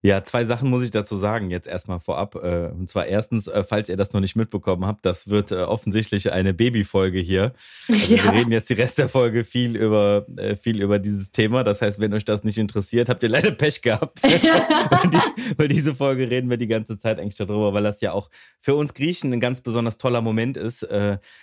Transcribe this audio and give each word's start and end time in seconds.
Ja, 0.00 0.22
zwei 0.22 0.44
Sachen 0.44 0.70
muss 0.70 0.84
ich 0.84 0.92
dazu 0.92 1.16
sagen, 1.16 1.50
jetzt 1.50 1.66
erstmal 1.66 1.98
vorab. 1.98 2.36
Äh, 2.36 2.68
und 2.68 2.88
zwar 2.88 3.06
erstens, 3.06 3.48
äh, 3.48 3.64
falls 3.64 3.88
ihr 3.88 3.96
das 3.96 4.12
noch 4.12 4.20
nicht 4.20 4.36
mitbekommen 4.36 4.86
habt, 4.86 5.04
das 5.04 5.28
wird 5.28 5.50
äh, 5.50 5.56
offensichtlich 5.62 6.30
eine 6.30 6.54
Babyfolge 6.54 7.18
hier. 7.18 7.52
Also 7.88 8.14
ja. 8.14 8.24
wir 8.24 8.32
reden 8.34 8.52
jetzt 8.52 8.70
die 8.70 8.74
Rest 8.74 8.98
der 8.98 9.08
Folge 9.08 9.42
viel 9.42 9.74
über, 9.74 10.24
viel 10.62 10.80
über 10.82 11.00
dieses 11.00 11.32
Thema. 11.32 11.64
Das 11.64 11.82
heißt, 11.82 11.98
wenn 11.98 12.14
euch 12.14 12.24
das 12.24 12.44
nicht 12.44 12.58
interessiert, 12.58 13.08
habt 13.08 13.24
ihr 13.24 13.28
leider 13.28 13.50
Pech 13.50 13.82
gehabt. 13.82 14.22
weil, 14.22 15.10
die, 15.10 15.56
weil 15.56 15.68
diese 15.68 15.96
Folge 15.96 16.30
reden 16.30 16.48
wir 16.48 16.58
die 16.58 16.68
ganze 16.68 16.96
Zeit 16.96 17.18
eigentlich 17.18 17.36
darüber, 17.36 17.74
weil 17.74 17.82
das 17.82 18.00
ja 18.00 18.12
auch 18.12 18.30
für 18.60 18.76
uns 18.76 18.94
Griechen 18.94 19.32
ein 19.32 19.40
ganz 19.40 19.62
besonders 19.62 19.98
toller 19.98 20.22
Moment 20.22 20.56
ist. 20.56 20.86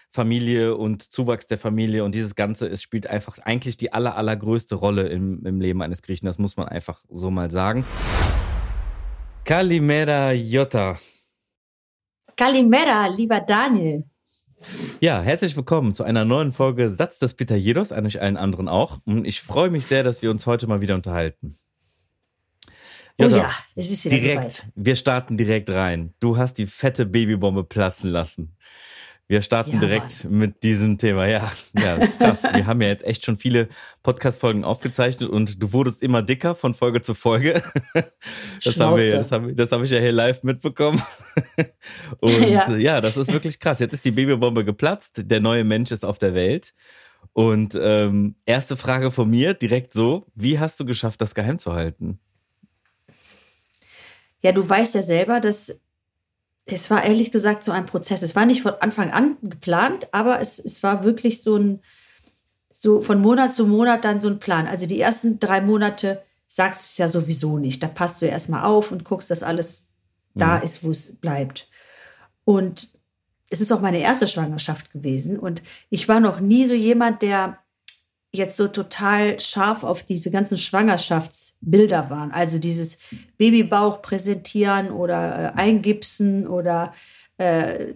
Familie 0.10 0.76
und 0.76 1.12
Zuwachs 1.12 1.48
der 1.48 1.58
Familie 1.58 2.04
und 2.06 2.16
dieses 2.16 2.36
Ganze, 2.36 2.68
es 2.68 2.82
spielt 2.82 3.08
einfach 3.08 3.38
eigentlich 3.40 3.76
die 3.76 3.92
aller, 3.92 4.16
allergrößte 4.16 4.76
Rolle 4.76 5.10
im, 5.10 5.46
im 5.46 5.60
Leben 5.60 5.82
eines 5.82 6.02
Griechen. 6.02 6.26
Das 6.26 6.40
muss 6.40 6.56
man 6.56 6.68
einfach 6.68 7.04
so 7.10 7.30
mal 7.30 7.52
sagen. 7.52 7.86
Kalimera 9.46 10.32
Jota. 10.32 10.98
Kalimera, 12.36 13.06
lieber 13.06 13.40
Daniel. 13.42 14.04
Ja, 15.00 15.22
herzlich 15.22 15.56
willkommen 15.56 15.94
zu 15.94 16.04
einer 16.04 16.26
neuen 16.26 16.52
Folge 16.52 16.90
Satz 16.90 17.20
des 17.20 17.36
Peter 17.36 17.56
Jedos, 17.56 17.92
an 17.92 18.08
euch 18.08 18.20
allen 18.20 18.38
anderen 18.38 18.68
auch. 18.68 19.02
Und 19.06 19.24
ich 19.24 19.42
freue 19.42 19.70
mich 19.70 19.86
sehr, 19.86 20.02
dass 20.04 20.24
wir 20.24 20.32
uns 20.32 20.48
heute 20.48 20.66
mal 20.66 20.82
wieder 20.82 20.96
unterhalten. 20.96 21.60
Jota, 23.20 23.36
oh 23.36 23.38
ja, 23.38 23.52
es 23.76 23.92
ist 23.92 24.06
wieder 24.06 24.18
direkt, 24.18 24.52
soweit. 24.52 24.72
Wir 24.74 24.96
starten 24.96 25.38
direkt 25.38 25.70
rein. 25.70 26.16
Du 26.20 26.38
hast 26.38 26.56
die 26.56 26.66
fette 26.66 27.06
Babybombe 27.06 27.64
platzen 27.64 28.10
lassen. 28.10 28.58
Wir 29.28 29.42
starten 29.42 29.72
ja, 29.74 29.80
direkt 29.80 30.24
Mann. 30.26 30.38
mit 30.38 30.62
diesem 30.62 31.00
Thema. 31.00 31.26
Ja, 31.26 31.52
ja, 31.76 31.98
das 31.98 32.10
ist 32.10 32.20
krass. 32.20 32.44
Wir 32.44 32.68
haben 32.68 32.80
ja 32.82 32.90
jetzt 32.90 33.04
echt 33.04 33.26
schon 33.26 33.38
viele 33.38 33.70
Podcast-Folgen 34.04 34.64
aufgezeichnet 34.64 35.30
und 35.30 35.64
du 35.64 35.74
wurdest 35.74 36.04
immer 36.04 36.22
dicker 36.22 36.54
von 36.54 36.76
Folge 36.76 37.02
zu 37.02 37.14
Folge. 37.16 37.62
Das 38.64 38.80
haben 38.80 38.98
wir, 38.98 39.12
das 39.12 39.32
habe 39.32 39.54
das 39.54 39.72
hab 39.72 39.82
ich 39.82 39.92
ja 39.92 40.00
hier 40.00 40.12
live 40.12 40.44
mitbekommen. 40.44 41.02
Und 42.20 42.40
ja. 42.42 42.70
ja, 42.76 43.02
das 43.02 43.18
ist 43.18 43.34
wirklich 43.34 43.60
krass. 43.60 43.80
Jetzt 43.80 43.94
ist 43.94 44.06
die 44.06 44.12
Babybombe 44.12 44.64
geplatzt. 44.64 45.24
Der 45.26 45.40
neue 45.40 45.64
Mensch 45.64 45.92
ist 45.92 46.06
auf 46.06 46.20
der 46.20 46.34
Welt. 46.34 46.74
Und 47.34 47.78
ähm, 47.80 48.36
erste 48.46 48.78
Frage 48.78 49.12
von 49.12 49.30
mir, 49.30 49.54
direkt 49.54 49.94
so: 49.94 50.26
Wie 50.36 50.60
hast 50.60 50.80
du 50.80 50.86
geschafft, 50.86 51.22
das 51.22 51.36
geheim 51.36 51.60
zu 51.60 51.74
halten? 51.74 52.20
Ja, 54.42 54.52
du 54.52 54.68
weißt 54.68 54.96
ja 54.96 55.04
selber, 55.04 55.40
dass 55.40 55.80
es 56.66 56.90
war 56.90 57.04
ehrlich 57.04 57.32
gesagt 57.32 57.64
so 57.64 57.72
ein 57.72 57.86
Prozess. 57.86 58.22
Es 58.22 58.36
war 58.36 58.46
nicht 58.46 58.62
von 58.62 58.74
Anfang 58.80 59.12
an 59.12 59.38
geplant, 59.44 60.08
aber 60.12 60.40
es, 60.40 60.58
es 60.60 60.82
war 60.82 61.04
wirklich 61.04 61.44
so 61.44 61.58
ein, 61.58 61.82
so 62.72 63.02
von 63.02 63.22
Monat 63.22 63.54
zu 63.54 63.68
Monat 63.68 64.04
dann 64.04 64.20
so 64.20 64.28
ein 64.28 64.40
Plan. 64.40 64.68
Also 64.68 64.88
die 64.88 65.00
ersten 65.00 65.40
drei 65.40 65.62
Monate 65.62 66.24
sagst 66.48 66.84
du 66.84 66.90
es 66.92 66.98
ja 66.98 67.08
sowieso 67.08 67.60
nicht. 67.60 67.84
Da 67.84 67.88
passt 67.88 68.22
du 68.22 68.26
erstmal 68.26 68.64
auf 68.64 68.92
und 68.92 69.04
guckst, 69.04 69.30
dass 69.30 69.44
alles 69.44 69.90
mhm. 70.34 70.40
da 70.40 70.58
ist, 70.58 70.84
wo 70.84 70.92
es 70.92 71.16
bleibt. 71.16 71.70
Und 72.44 72.90
es 73.50 73.62
ist 73.62 73.72
auch 73.72 73.82
meine 73.82 74.00
erste 74.00 74.28
Schwangerschaft 74.28 74.92
gewesen. 74.92 75.38
Und 75.38 75.62
ich 75.90 76.08
war 76.10 76.20
noch 76.20 76.40
nie 76.40 76.66
so 76.66 76.74
jemand, 76.74 77.22
der 77.22 77.60
jetzt 78.38 78.58
so 78.58 78.68
total 78.68 79.40
scharf 79.40 79.84
auf 79.84 80.04
diese 80.04 80.32
ganzen 80.32 80.58
Schwangerschaftsbilder 80.58 82.10
waren. 82.10 82.32
Also 82.32 82.60
dieses 82.60 82.98
Babybauch 83.38 84.02
präsentieren 84.02 84.92
oder 84.92 85.54
äh, 85.56 85.60
eingipsen 85.60 86.48
oder 86.48 86.94
äh, 87.38 87.94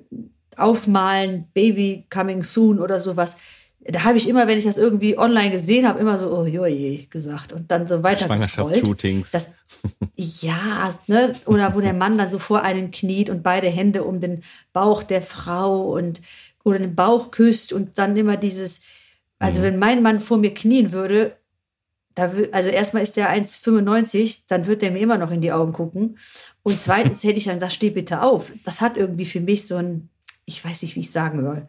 aufmalen, 0.58 1.48
Baby 1.54 2.06
coming 2.10 2.44
soon 2.44 2.80
oder 2.80 3.00
sowas. 3.00 3.38
Da 3.82 4.04
habe 4.04 4.18
ich 4.18 4.28
immer, 4.28 4.48
wenn 4.48 4.60
ich 4.60 4.66
das 4.66 4.78
irgendwie 4.78 5.18
online 5.18 5.52
gesehen 5.52 5.88
habe, 5.88 6.00
immer 6.00 6.18
so, 6.18 6.36
oh 6.36 6.46
joje, 6.46 7.08
gesagt 7.10 7.54
und 7.54 7.72
dann 7.72 7.88
so 7.88 8.04
weiter 8.04 8.26
Schwangerschaftsshootings. 8.26 9.32
Das, 9.32 9.54
ja, 10.16 10.94
ne? 11.08 11.34
oder 11.46 11.74
wo 11.74 11.80
der 11.80 11.94
Mann 11.94 12.18
dann 12.18 12.30
so 12.30 12.40
vor 12.40 12.64
einem 12.64 12.92
kniet 12.92 13.30
und 13.30 13.42
beide 13.42 13.68
Hände 13.68 14.04
um 14.04 14.20
den 14.20 14.44
Bauch 14.74 15.04
der 15.04 15.22
Frau 15.22 15.92
und 15.92 16.22
oder 16.66 16.80
den 16.80 16.96
Bauch 16.96 17.32
küsst 17.32 17.72
und 17.72 17.98
dann 17.98 18.18
immer 18.18 18.36
dieses, 18.36 18.82
also 19.40 19.62
mhm. 19.62 19.66
wenn 19.66 19.80
mein 19.80 20.02
Mann 20.04 20.20
vor 20.20 20.38
mir 20.38 20.54
knien 20.54 20.92
würde, 20.92 21.36
da 22.16 22.32
also 22.52 22.70
erstmal 22.70 23.04
ist 23.04 23.16
der 23.18 23.34
1,95, 23.34 24.42
dann 24.48 24.68
wird 24.68 24.82
der 24.82 24.92
mir 24.92 25.00
immer 25.00 25.18
noch 25.18 25.32
in 25.32 25.42
die 25.42 25.52
Augen 25.52 25.74
gucken. 25.74 26.18
Und 26.64 26.80
zweitens 26.80 27.24
hätte 27.24 27.38
ich 27.38 27.46
dann 27.46 27.56
gesagt, 27.56 27.74
steh 27.74 27.90
bitte 27.90 28.22
auf. 28.22 28.52
Das 28.66 28.82
hat 28.82 28.98
irgendwie 28.98 29.26
für 29.26 29.40
mich 29.40 29.66
so 29.68 29.78
ein, 29.78 30.10
ich 30.46 30.64
weiß 30.64 30.82
nicht, 30.82 30.96
wie 30.96 31.02
ich 31.02 31.12
sagen 31.12 31.42
soll. 31.42 31.68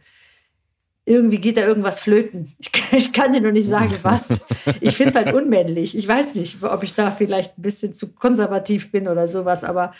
Irgendwie 1.07 1.39
geht 1.39 1.57
da 1.57 1.63
irgendwas 1.63 2.01
flöten. 2.01 2.53
Ich, 2.93 3.07
ich 3.07 3.13
kann 3.13 3.33
dir 3.33 3.41
noch 3.41 3.53
nicht 3.53 3.69
sagen, 3.69 3.95
was. 4.03 4.47
Ich 4.81 4.97
finde 4.97 5.11
es 5.11 5.15
halt 5.15 5.33
unmännlich. 5.33 5.97
Ich 5.97 6.09
weiß 6.09 6.35
nicht, 6.35 6.61
ob 6.65 6.83
ich 6.83 6.95
da 6.95 7.13
vielleicht 7.13 7.57
ein 7.57 7.63
bisschen 7.63 7.95
zu 7.95 8.09
konservativ 8.09 8.91
bin 8.91 9.07
oder 9.07 9.29
sowas, 9.29 9.63
aber 9.63 9.93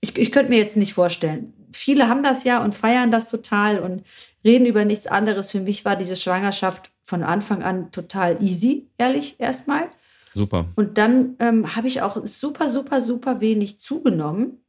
ich, 0.00 0.16
ich 0.16 0.32
könnte 0.32 0.48
mir 0.48 0.58
jetzt 0.58 0.78
nicht 0.78 0.94
vorstellen. 0.94 1.52
Viele 1.72 2.08
haben 2.08 2.22
das 2.22 2.44
ja 2.44 2.62
und 2.62 2.74
feiern 2.74 3.10
das 3.10 3.28
total 3.28 3.80
und 3.80 4.02
reden 4.44 4.66
über 4.66 4.84
nichts 4.84 5.06
anderes. 5.06 5.50
Für 5.50 5.60
mich 5.60 5.84
war 5.84 5.96
diese 5.96 6.16
Schwangerschaft 6.16 6.90
von 7.02 7.22
Anfang 7.22 7.62
an 7.62 7.90
total 7.92 8.42
easy, 8.42 8.88
ehrlich 8.98 9.36
erstmal. 9.38 9.90
Super. 10.34 10.66
Und 10.76 10.98
dann 10.98 11.36
ähm, 11.40 11.74
habe 11.74 11.88
ich 11.88 12.02
auch 12.02 12.24
super, 12.24 12.68
super, 12.68 13.00
super 13.00 13.40
wenig 13.40 13.78
zugenommen. 13.78 14.64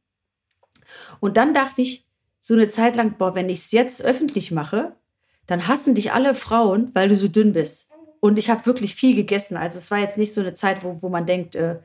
Und 1.20 1.36
dann 1.36 1.54
dachte 1.54 1.82
ich 1.82 2.06
so 2.40 2.54
eine 2.54 2.68
Zeit 2.68 2.96
lang, 2.96 3.16
boah, 3.18 3.34
wenn 3.34 3.48
ich 3.48 3.60
es 3.60 3.72
jetzt 3.72 4.02
öffentlich 4.02 4.50
mache, 4.50 4.96
dann 5.46 5.68
hassen 5.68 5.94
dich 5.94 6.12
alle 6.12 6.34
Frauen, 6.34 6.90
weil 6.94 7.08
du 7.08 7.16
so 7.16 7.28
dünn 7.28 7.52
bist. 7.52 7.88
Und 8.20 8.38
ich 8.38 8.50
habe 8.50 8.66
wirklich 8.66 8.94
viel 8.94 9.14
gegessen. 9.14 9.56
Also 9.56 9.78
es 9.78 9.90
war 9.90 9.98
jetzt 9.98 10.18
nicht 10.18 10.34
so 10.34 10.40
eine 10.40 10.54
Zeit, 10.54 10.82
wo, 10.84 11.02
wo 11.02 11.08
man 11.08 11.26
denkt, 11.26 11.54
äh, 11.56 11.78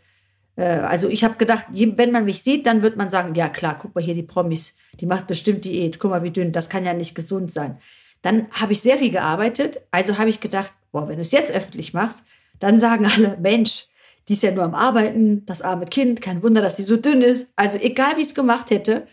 äh, 0.56 0.64
also 0.64 1.08
ich 1.10 1.24
habe 1.24 1.36
gedacht, 1.36 1.66
wenn 1.72 2.12
man 2.12 2.26
mich 2.26 2.42
sieht, 2.44 2.66
dann 2.66 2.82
wird 2.82 2.98
man 2.98 3.10
sagen, 3.10 3.36
ja 3.36 3.50
klar, 3.50 3.78
guck 3.80 3.96
mal 3.96 4.04
hier 4.04 4.16
die 4.16 4.24
Promis, 4.24 4.76
die 5.00 5.06
macht 5.06 5.28
bestimmt 5.28 5.66
Diät, 5.66 6.00
guck 6.00 6.12
mal 6.12 6.24
wie 6.24 6.32
dünn, 6.32 6.52
das 6.52 6.70
kann 6.70 6.86
ja 6.86 6.94
nicht 6.94 7.16
gesund 7.16 7.52
sein. 7.52 7.78
Dann 8.22 8.48
habe 8.52 8.74
ich 8.74 8.82
sehr 8.82 8.98
viel 8.98 9.12
gearbeitet, 9.12 9.82
also 9.92 10.18
habe 10.18 10.30
ich 10.30 10.40
gedacht, 10.40 10.74
boah, 10.92 11.08
wenn 11.08 11.18
du 11.18 11.22
es 11.22 11.32
jetzt 11.32 11.52
öffentlich 11.52 11.94
machst, 11.94 12.26
dann 12.60 12.80
sagen 12.80 13.06
alle, 13.06 13.38
Mensch, 13.42 13.88
die 14.28 14.34
ist 14.34 14.44
ja 14.44 14.52
nur 14.52 14.64
am 14.64 14.74
Arbeiten, 14.74 15.46
das 15.46 15.62
arme 15.62 15.86
Kind, 15.86 16.22
kein 16.22 16.42
Wunder, 16.42 16.62
dass 16.62 16.78
sie 16.78 16.84
so 16.84 16.98
dünn 16.98 17.22
ist. 17.22 17.52
Also 17.56 17.78
egal, 17.78 18.18
wie 18.18 18.22
ich 18.22 18.28
es 18.28 18.36
gemacht 18.36 18.72
hätte, 18.72 19.08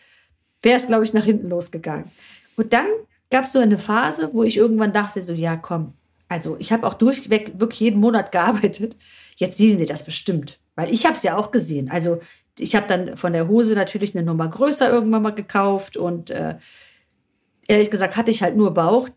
wäre 0.63 0.77
es, 0.77 0.87
glaube 0.87 1.05
ich, 1.05 1.13
nach 1.13 1.25
hinten 1.25 1.49
losgegangen. 1.49 2.11
Und 2.57 2.73
dann 2.73 2.87
gab 3.31 3.45
es 3.45 3.53
so 3.53 3.59
eine 3.59 3.79
Phase, 3.79 4.31
wo 4.33 4.43
ich 4.43 4.57
irgendwann 4.57 4.93
dachte, 4.93 5.21
so, 5.21 5.35
ja, 5.35 5.57
komm, 5.57 5.95
also 6.29 6.57
ich 6.59 6.73
habe 6.73 6.87
auch 6.87 6.95
durchweg 6.95 7.61
wirklich 7.61 7.81
jeden 7.81 8.01
Monat 8.01 8.33
gearbeitet. 8.33 8.97
Jetzt 9.37 9.59
sehen 9.59 9.79
wir 9.79 9.87
das 9.87 10.03
bestimmt. 10.03 10.59
Weil 10.75 10.91
ich 10.91 11.05
habe 11.05 11.15
es 11.15 11.23
ja 11.23 11.37
auch 11.37 11.51
gesehen. 11.51 11.91
Also 11.91 12.21
ich 12.59 12.77
habe 12.77 12.87
dann 12.87 13.17
von 13.17 13.33
der 13.33 13.49
Hose 13.49 13.75
natürlich 13.75 14.15
eine 14.15 14.25
Nummer 14.25 14.49
größer 14.49 14.91
irgendwann 14.91 15.23
mal 15.23 15.31
gekauft 15.31 15.97
und 15.97 16.31
äh, 16.31 16.57
ehrlich 17.67 17.91
gesagt 17.91 18.17
hatte 18.17 18.31
ich 18.31 18.43
halt 18.43 18.57
nur 18.57 18.75
Bauch. 18.75 19.09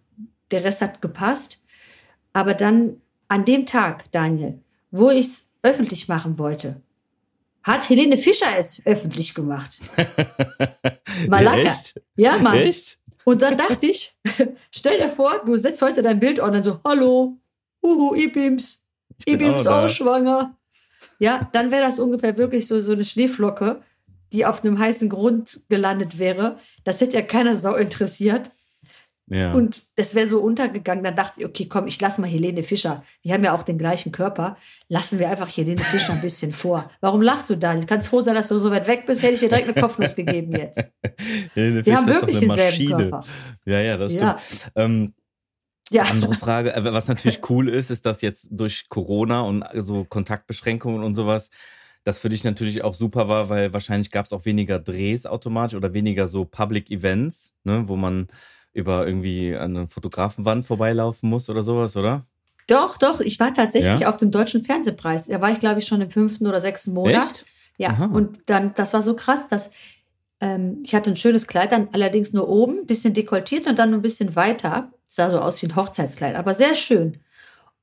Der 0.51 0.63
Rest 0.63 0.81
hat 0.81 1.01
gepasst. 1.01 1.61
Aber 2.33 2.53
dann 2.53 3.01
an 3.27 3.45
dem 3.45 3.65
Tag, 3.65 4.11
Daniel, 4.11 4.59
wo 4.91 5.09
ich 5.09 5.27
es 5.27 5.49
öffentlich 5.63 6.07
machen 6.07 6.37
wollte, 6.37 6.81
hat 7.63 7.89
Helene 7.89 8.17
Fischer 8.17 8.57
es 8.57 8.81
öffentlich 8.85 9.33
gemacht. 9.33 9.79
Malaka. 11.27 11.57
Echt? 11.57 12.01
Ja, 12.15 12.37
Mann. 12.37 12.57
Echt? 12.57 12.99
Und 13.23 13.41
dann 13.41 13.57
dachte 13.57 13.87
ich, 13.87 14.15
stell 14.71 14.99
dir 14.99 15.09
vor, 15.09 15.41
du 15.45 15.57
setzt 15.57 15.81
heute 15.81 16.03
dein 16.03 16.19
Bild 16.19 16.39
und 16.39 16.53
dann 16.53 16.61
so, 16.61 16.79
hallo, 16.85 17.37
uhu, 17.81 18.13
Ibims, 18.13 18.83
Ibims 19.25 19.65
auch, 19.65 19.85
auch 19.85 19.89
schwanger. 19.89 20.55
Ja, 21.19 21.49
dann 21.53 21.71
wäre 21.71 21.83
das 21.83 21.99
ungefähr 21.99 22.37
wirklich 22.37 22.67
so, 22.67 22.81
so 22.81 22.91
eine 22.91 23.05
Schneeflocke, 23.05 23.81
die 24.33 24.45
auf 24.45 24.63
einem 24.63 24.79
heißen 24.79 25.09
Grund 25.09 25.61
gelandet 25.69 26.19
wäre. 26.19 26.57
Das 26.83 27.01
hätte 27.01 27.15
ja 27.15 27.21
keiner 27.21 27.55
Sau 27.55 27.75
interessiert. 27.75 28.51
Ja. 29.27 29.53
Und 29.53 29.97
das 29.97 30.13
wäre 30.13 30.27
so 30.27 30.39
untergegangen. 30.39 31.03
Dann 31.03 31.15
dachte 31.15 31.39
ich, 31.39 31.45
okay, 31.47 31.65
komm, 31.67 31.87
ich 31.87 31.99
lasse 31.99 32.21
mal 32.21 32.29
Helene 32.29 32.61
Fischer. 32.61 33.03
Wir 33.23 33.33
haben 33.33 33.43
ja 33.43 33.55
auch 33.55 33.63
den 33.63 33.77
gleichen 33.77 34.11
Körper. 34.11 34.55
Lassen 34.87 35.17
wir 35.17 35.29
einfach 35.29 35.49
Helene 35.49 35.81
Fischer 35.81 36.13
ein 36.13 36.21
bisschen 36.21 36.53
vor. 36.53 36.91
Warum 37.01 37.21
lachst 37.21 37.49
du 37.49 37.55
da? 37.55 37.73
Du 37.73 37.85
kannst 37.87 38.07
froh 38.07 38.21
sein, 38.21 38.35
dass 38.35 38.49
du 38.49 38.59
so 38.59 38.69
weit 38.69 38.87
weg 38.87 39.05
bist. 39.07 39.23
Hätte 39.23 39.33
ich 39.33 39.39
dir 39.39 39.49
direkt 39.49 39.67
eine 39.67 39.81
Kopfnuss 39.81 40.15
gegeben 40.15 40.55
jetzt. 40.55 40.77
Helene 41.55 41.77
wir 41.77 41.83
Fischer 41.83 41.97
haben 41.97 42.07
wirklich 42.07 42.39
denselben 42.39 42.67
Maschine. 42.67 43.09
Körper. 43.09 43.25
Ja, 43.65 43.79
ja, 43.79 43.97
das 43.97 44.11
stimmt. 44.11 44.21
Ja. 44.21 44.39
Ähm, 44.75 45.13
Ja. 45.91 46.03
Andere 46.03 46.33
Frage, 46.33 46.73
äh, 46.73 46.93
was 46.93 47.07
natürlich 47.07 47.41
cool 47.49 47.69
ist, 47.69 47.91
ist, 47.91 48.05
dass 48.05 48.21
jetzt 48.21 48.47
durch 48.51 48.89
Corona 48.89 49.41
und 49.41 49.63
so 49.75 50.03
Kontaktbeschränkungen 50.03 51.03
und 51.03 51.15
sowas, 51.15 51.51
das 52.03 52.17
für 52.19 52.29
dich 52.29 52.43
natürlich 52.43 52.83
auch 52.83 52.93
super 52.93 53.27
war, 53.27 53.49
weil 53.49 53.73
wahrscheinlich 53.73 54.11
gab 54.11 54.25
es 54.25 54.33
auch 54.33 54.45
weniger 54.45 54.79
Drehs 54.79 55.25
automatisch 55.25 55.75
oder 55.75 55.93
weniger 55.93 56.27
so 56.27 56.45
Public 56.45 56.91
Events, 56.91 57.55
ne, 57.63 57.83
wo 57.87 57.95
man 57.95 58.27
über 58.73 59.07
irgendwie 59.07 59.55
eine 59.55 59.87
Fotografenwand 59.87 60.65
vorbeilaufen 60.65 61.29
muss 61.29 61.49
oder 61.49 61.63
sowas, 61.63 61.95
oder? 61.95 62.25
Doch, 62.67 62.97
doch. 62.97 63.21
Ich 63.21 63.39
war 63.39 63.53
tatsächlich 63.53 64.01
ja? 64.01 64.09
auf 64.09 64.17
dem 64.17 64.31
Deutschen 64.31 64.63
Fernsehpreis. 64.63 65.27
Da 65.27 65.39
war 65.39 65.51
ich, 65.51 65.59
glaube 65.59 65.79
ich, 65.79 65.87
schon 65.87 66.01
im 66.01 66.09
fünften 66.09 66.47
oder 66.47 66.59
sechsten 66.59 66.93
Monat. 66.93 67.23
Echt? 67.23 67.45
Ja. 67.77 67.89
Aha. 67.89 68.05
Und 68.05 68.39
dann, 68.47 68.73
das 68.75 68.93
war 68.93 69.01
so 69.01 69.15
krass, 69.15 69.47
dass 69.47 69.71
ähm, 70.41 70.79
ich 70.83 70.93
hatte 70.95 71.11
ein 71.11 71.15
schönes 71.15 71.47
Kleid, 71.47 71.71
dann 71.71 71.89
allerdings 71.91 72.33
nur 72.33 72.49
oben, 72.49 72.85
bisschen 72.85 73.13
dekoltiert 73.13 73.67
und 73.67 73.79
dann 73.79 73.93
ein 73.93 74.01
bisschen 74.01 74.35
weiter. 74.35 74.91
Sah 75.15 75.29
so 75.29 75.39
aus 75.39 75.61
wie 75.61 75.67
ein 75.67 75.77
Hochzeitskleid, 75.77 76.35
aber 76.35 76.53
sehr 76.53 76.75
schön. 76.75 77.19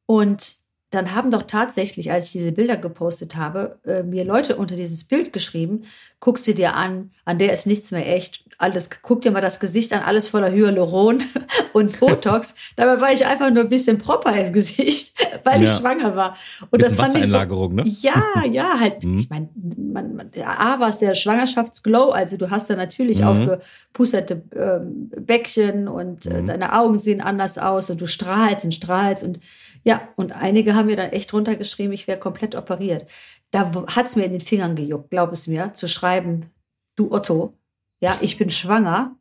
Und 0.05 0.57
dann 0.91 1.15
haben 1.15 1.31
doch 1.31 1.45
tatsächlich, 1.45 2.13
als 2.13 2.27
ich 2.27 2.33
diese 2.33 2.53
Bilder 2.53 2.77
gepostet 2.77 3.37
habe, 3.37 3.79
äh, 3.87 4.03
mir 4.03 4.27
Leute 4.27 4.57
unter 4.57 4.77
dieses 4.77 5.05
Bild 5.05 5.33
geschrieben, 5.33 5.85
guck 6.21 6.39
sie 6.39 6.55
dir 6.55 6.75
an, 6.75 7.11
an 7.25 7.39
der 7.39 7.55
ist 7.55 7.67
nichts 7.67 7.91
mehr 7.91 8.07
echt, 8.07 8.45
alles, 8.63 8.91
guck 9.03 9.23
dir 9.23 9.33
mal 9.33 9.41
das 9.41 9.59
Gesicht 9.59 9.93
an, 9.93 10.03
alles 10.03 10.29
voller 10.29 10.51
Hyaluron 10.51 11.21
und 11.73 11.99
Botox. 11.99 12.55
Dabei 12.77 13.01
war 13.01 13.13
ich 13.13 13.27
einfach 13.27 13.51
nur 13.51 13.65
ein 13.65 13.69
bisschen 13.69 13.99
proper 13.99 14.35
im 14.37 14.53
Gesicht, 14.53 15.15
weil 15.45 15.63
ja. 15.63 15.69
ich 15.69 15.77
schwanger 15.77 16.15
war. 16.15 16.37
Und 16.71 16.81
das 16.81 16.97
fand 16.97 17.17
ich 17.17 17.27
so, 17.27 17.69
ne? 17.69 17.83
Ja, 17.87 18.23
ja, 18.49 18.79
halt, 18.79 19.05
mhm. 19.05 19.19
ich 19.19 19.29
meine, 19.29 19.49
man, 19.55 20.15
man, 20.15 20.31
A 20.45 20.79
war 20.79 20.89
es 20.89 20.99
der 20.99 21.15
Schwangerschaftsglow, 21.15 22.11
also 22.11 22.37
du 22.37 22.51
hast 22.51 22.71
da 22.71 22.77
natürlich 22.77 23.21
mhm. 23.21 23.27
aufgepusterte 23.27 24.43
ähm, 24.55 25.11
Bäckchen 25.11 25.89
und 25.89 26.27
äh, 26.27 26.43
mhm. 26.43 26.47
deine 26.47 26.79
Augen 26.79 26.99
sehen 26.99 27.21
anders 27.21 27.59
aus 27.59 27.91
und 27.91 28.01
du 28.01 28.07
strahlst 28.07 28.65
und 28.65 28.73
strahlst 28.73 29.25
und 29.25 29.41
ja, 29.85 30.01
und 30.15 30.31
einige 30.31 30.77
haben 30.77 30.87
mir 30.87 30.97
dann 30.97 31.11
echt 31.11 31.33
runtergeschrieben, 31.33 31.93
ich 31.93 32.07
wäre 32.07 32.19
komplett 32.19 32.55
operiert. 32.55 33.07
Da 33.51 33.73
hat's 33.97 34.15
mir 34.15 34.25
in 34.25 34.31
den 34.31 34.41
Fingern 34.41 34.77
gejuckt, 34.77 35.11
glaub 35.11 35.33
es 35.33 35.49
mir, 35.49 35.75
zu 35.75 35.89
schreiben, 35.89 36.47
du 36.95 37.11
Otto, 37.11 37.55
ja, 38.03 38.19
ich 38.21 38.37
bin 38.37 38.51
schwanger, 38.51 39.17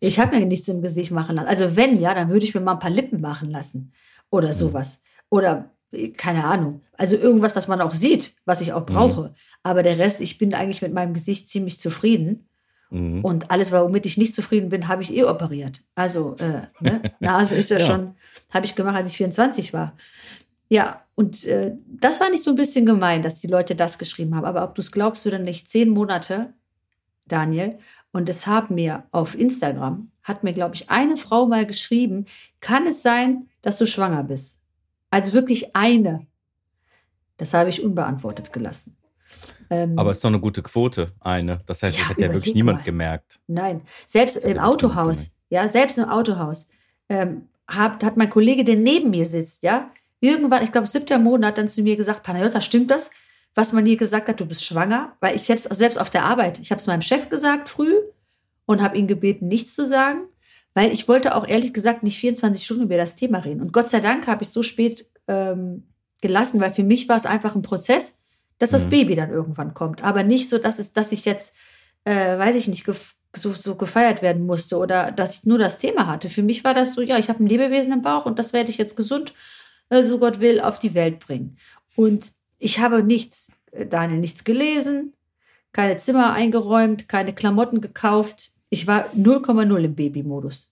ich 0.00 0.18
habe 0.18 0.36
mir 0.36 0.44
nichts 0.44 0.68
im 0.68 0.82
Gesicht 0.82 1.12
machen 1.12 1.36
lassen. 1.36 1.48
Also 1.48 1.76
wenn, 1.76 2.00
ja, 2.00 2.12
dann 2.14 2.28
würde 2.28 2.44
ich 2.44 2.54
mir 2.54 2.60
mal 2.60 2.72
ein 2.72 2.80
paar 2.80 2.90
Lippen 2.90 3.20
machen 3.20 3.48
lassen 3.50 3.92
oder 4.28 4.48
mhm. 4.48 4.52
sowas. 4.52 5.02
Oder 5.30 5.70
keine 6.16 6.44
Ahnung. 6.44 6.82
Also 6.98 7.16
irgendwas, 7.16 7.54
was 7.54 7.68
man 7.68 7.80
auch 7.80 7.94
sieht, 7.94 8.34
was 8.44 8.60
ich 8.60 8.72
auch 8.72 8.80
mhm. 8.88 8.92
brauche. 8.92 9.20
Mhm. 9.22 9.34
Aber 9.62 9.82
der 9.84 9.98
Rest, 9.98 10.20
ich 10.20 10.36
bin 10.36 10.52
eigentlich 10.52 10.82
mit 10.82 10.92
meinem 10.92 11.14
Gesicht 11.14 11.48
ziemlich 11.48 11.78
zufrieden. 11.78 12.48
Mhm. 12.90 13.24
Und 13.24 13.52
alles, 13.52 13.70
womit 13.70 14.04
ich 14.04 14.18
nicht 14.18 14.34
zufrieden 14.34 14.68
bin, 14.68 14.88
habe 14.88 15.02
ich 15.02 15.14
eh 15.14 15.24
operiert. 15.24 15.82
Also, 15.94 16.34
äh, 16.40 16.62
ne? 16.80 17.14
Nase 17.20 17.54
ist 17.54 17.70
ja, 17.70 17.78
ja. 17.78 17.86
schon, 17.86 18.16
habe 18.50 18.66
ich 18.66 18.74
gemacht, 18.74 18.96
als 18.96 19.10
ich 19.12 19.16
24 19.16 19.72
war. 19.72 19.96
Ja, 20.68 21.04
und 21.14 21.46
äh, 21.46 21.72
das 21.86 22.20
war 22.20 22.30
nicht 22.30 22.42
so 22.42 22.50
ein 22.50 22.56
bisschen 22.56 22.84
gemein, 22.84 23.22
dass 23.22 23.38
die 23.38 23.46
Leute 23.46 23.76
das 23.76 23.98
geschrieben 23.98 24.34
haben. 24.34 24.44
Aber 24.44 24.64
ob 24.64 24.74
du 24.74 24.80
es 24.80 24.90
glaubst 24.90 25.24
oder 25.24 25.38
nicht, 25.38 25.70
zehn 25.70 25.88
Monate, 25.88 26.52
Daniel, 27.26 27.78
und 28.14 28.28
es 28.28 28.46
haben 28.46 28.76
mir 28.76 29.02
auf 29.10 29.36
Instagram, 29.36 30.08
hat 30.22 30.44
mir, 30.44 30.52
glaube 30.52 30.76
ich, 30.76 30.88
eine 30.88 31.16
Frau 31.16 31.46
mal 31.46 31.66
geschrieben, 31.66 32.26
kann 32.60 32.86
es 32.86 33.02
sein, 33.02 33.48
dass 33.60 33.76
du 33.76 33.86
schwanger 33.86 34.22
bist? 34.22 34.60
Also 35.10 35.32
wirklich 35.32 35.74
eine. 35.74 36.24
Das 37.38 37.52
habe 37.54 37.70
ich 37.70 37.82
unbeantwortet 37.82 38.52
gelassen. 38.52 38.96
Ähm, 39.68 39.98
Aber 39.98 40.12
es 40.12 40.18
ist 40.18 40.24
doch 40.24 40.28
eine 40.28 40.38
gute 40.38 40.62
Quote, 40.62 41.10
eine. 41.18 41.60
Das 41.66 41.82
heißt, 41.82 41.98
ja, 41.98 42.04
das 42.04 42.10
hat 42.10 42.20
ja 42.20 42.32
wirklich 42.32 42.54
niemand 42.54 42.78
mal. 42.78 42.84
gemerkt. 42.84 43.40
Nein, 43.48 43.80
selbst 44.06 44.36
im 44.36 44.60
Autohaus, 44.60 45.32
ja, 45.50 45.66
selbst 45.66 45.98
im 45.98 46.04
Autohaus 46.04 46.68
ähm, 47.08 47.48
hat, 47.66 48.04
hat 48.04 48.16
mein 48.16 48.30
Kollege, 48.30 48.62
der 48.62 48.76
neben 48.76 49.10
mir 49.10 49.24
sitzt, 49.24 49.64
ja, 49.64 49.90
irgendwann, 50.20 50.62
ich 50.62 50.70
glaube, 50.70 50.86
siebter 50.86 51.18
Monat, 51.18 51.58
dann 51.58 51.68
zu 51.68 51.82
mir 51.82 51.96
gesagt, 51.96 52.22
Panayota, 52.22 52.60
stimmt 52.60 52.92
das, 52.92 53.10
was 53.54 53.72
man 53.72 53.86
hier 53.86 53.96
gesagt 53.96 54.28
hat, 54.28 54.40
du 54.40 54.46
bist 54.46 54.64
schwanger? 54.64 55.16
Weil 55.20 55.36
ich 55.36 55.42
selbst, 55.42 55.72
selbst 55.74 55.98
auf 55.98 56.10
der 56.10 56.24
Arbeit, 56.24 56.58
ich 56.58 56.70
habe 56.70 56.80
es 56.80 56.86
meinem 56.86 57.02
Chef 57.02 57.28
gesagt 57.28 57.68
früh 57.68 57.94
und 58.66 58.82
habe 58.82 58.98
ihn 58.98 59.06
gebeten, 59.06 59.48
nichts 59.48 59.74
zu 59.74 59.84
sagen, 59.84 60.26
weil 60.74 60.92
ich 60.92 61.06
wollte 61.06 61.36
auch 61.36 61.46
ehrlich 61.46 61.72
gesagt 61.72 62.02
nicht 62.02 62.18
24 62.18 62.64
Stunden 62.64 62.84
über 62.84 62.96
das 62.96 63.16
Thema 63.16 63.38
reden. 63.38 63.60
Und 63.60 63.72
Gott 63.72 63.88
sei 63.88 64.00
Dank 64.00 64.26
habe 64.26 64.42
ich 64.42 64.50
so 64.50 64.62
spät 64.62 65.08
ähm, 65.28 65.84
gelassen, 66.20 66.60
weil 66.60 66.72
für 66.72 66.82
mich 66.82 67.08
war 67.08 67.16
es 67.16 67.26
einfach 67.26 67.54
ein 67.54 67.62
Prozess 67.62 68.16
dass 68.58 68.70
das 68.70 68.86
mhm. 68.86 68.90
Baby 68.90 69.14
dann 69.16 69.30
irgendwann 69.30 69.74
kommt. 69.74 70.02
Aber 70.02 70.22
nicht 70.22 70.48
so, 70.48 70.58
dass 70.58 70.78
es, 70.78 70.92
dass 70.92 71.12
ich 71.12 71.24
jetzt, 71.24 71.54
äh, 72.04 72.38
weiß 72.38 72.54
ich 72.54 72.68
nicht, 72.68 72.86
so, 73.36 73.52
so 73.52 73.74
gefeiert 73.74 74.22
werden 74.22 74.46
musste 74.46 74.78
oder 74.78 75.10
dass 75.10 75.36
ich 75.36 75.44
nur 75.44 75.58
das 75.58 75.78
Thema 75.78 76.06
hatte. 76.06 76.30
Für 76.30 76.42
mich 76.42 76.62
war 76.62 76.74
das 76.74 76.94
so, 76.94 77.02
ja, 77.02 77.18
ich 77.18 77.28
habe 77.28 77.42
ein 77.42 77.48
Lebewesen 77.48 77.92
im 77.92 78.02
Bauch 78.02 78.26
und 78.26 78.38
das 78.38 78.52
werde 78.52 78.70
ich 78.70 78.78
jetzt 78.78 78.96
gesund, 78.96 79.34
äh, 79.90 80.02
so 80.02 80.18
Gott 80.18 80.40
will, 80.40 80.60
auf 80.60 80.78
die 80.78 80.94
Welt 80.94 81.18
bringen. 81.18 81.58
Und 81.96 82.32
ich 82.58 82.78
habe 82.78 83.02
nichts, 83.02 83.50
äh, 83.72 83.86
Daniel, 83.86 84.20
nichts 84.20 84.44
gelesen, 84.44 85.14
keine 85.72 85.96
Zimmer 85.96 86.32
eingeräumt, 86.32 87.08
keine 87.08 87.32
Klamotten 87.34 87.80
gekauft. 87.80 88.52
Ich 88.70 88.86
war 88.86 89.06
0,0 89.14 89.84
im 89.84 89.94
Babymodus. 89.94 90.70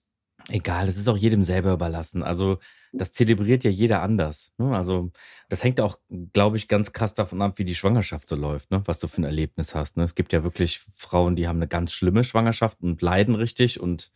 Egal, 0.48 0.86
das 0.86 0.96
ist 0.96 1.08
auch 1.08 1.16
jedem 1.16 1.44
selber 1.44 1.72
überlassen. 1.72 2.22
Also 2.22 2.58
das 2.92 3.12
zelebriert 3.12 3.64
ja 3.64 3.70
jeder 3.70 4.02
anders. 4.02 4.52
Ne? 4.58 4.76
Also 4.76 5.10
das 5.48 5.64
hängt 5.64 5.80
auch, 5.80 5.98
glaube 6.32 6.56
ich, 6.56 6.68
ganz 6.68 6.92
krass 6.92 7.14
davon 7.14 7.40
ab, 7.42 7.58
wie 7.58 7.64
die 7.64 7.74
Schwangerschaft 7.74 8.28
so 8.28 8.36
läuft, 8.36 8.70
ne? 8.70 8.82
was 8.84 8.98
du 8.98 9.08
für 9.08 9.22
ein 9.22 9.24
Erlebnis 9.24 9.74
hast. 9.74 9.96
Ne? 9.96 10.04
Es 10.04 10.14
gibt 10.14 10.32
ja 10.32 10.42
wirklich 10.44 10.80
Frauen, 10.92 11.36
die 11.36 11.48
haben 11.48 11.56
eine 11.56 11.68
ganz 11.68 11.92
schlimme 11.92 12.24
Schwangerschaft 12.24 12.80
und 12.82 13.00
leiden 13.00 13.34
richtig 13.34 13.80
und 13.80 14.10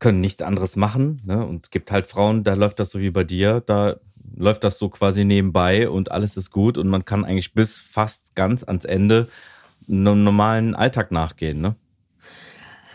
können 0.00 0.20
nichts 0.20 0.42
anderes 0.42 0.76
machen. 0.76 1.22
Ne? 1.24 1.46
Und 1.46 1.66
es 1.66 1.70
gibt 1.70 1.90
halt 1.90 2.06
Frauen, 2.06 2.44
da 2.44 2.54
läuft 2.54 2.78
das 2.78 2.90
so 2.90 3.00
wie 3.00 3.10
bei 3.10 3.24
dir, 3.24 3.60
da 3.60 3.96
läuft 4.36 4.64
das 4.64 4.78
so 4.78 4.88
quasi 4.88 5.24
nebenbei 5.24 5.88
und 5.88 6.10
alles 6.10 6.36
ist 6.36 6.50
gut 6.50 6.78
und 6.78 6.88
man 6.88 7.04
kann 7.04 7.24
eigentlich 7.24 7.54
bis 7.54 7.78
fast 7.78 8.34
ganz 8.34 8.62
ans 8.62 8.84
Ende 8.84 9.28
einem 9.88 10.24
normalen 10.24 10.74
Alltag 10.74 11.12
nachgehen. 11.12 11.60
Ne? 11.60 11.76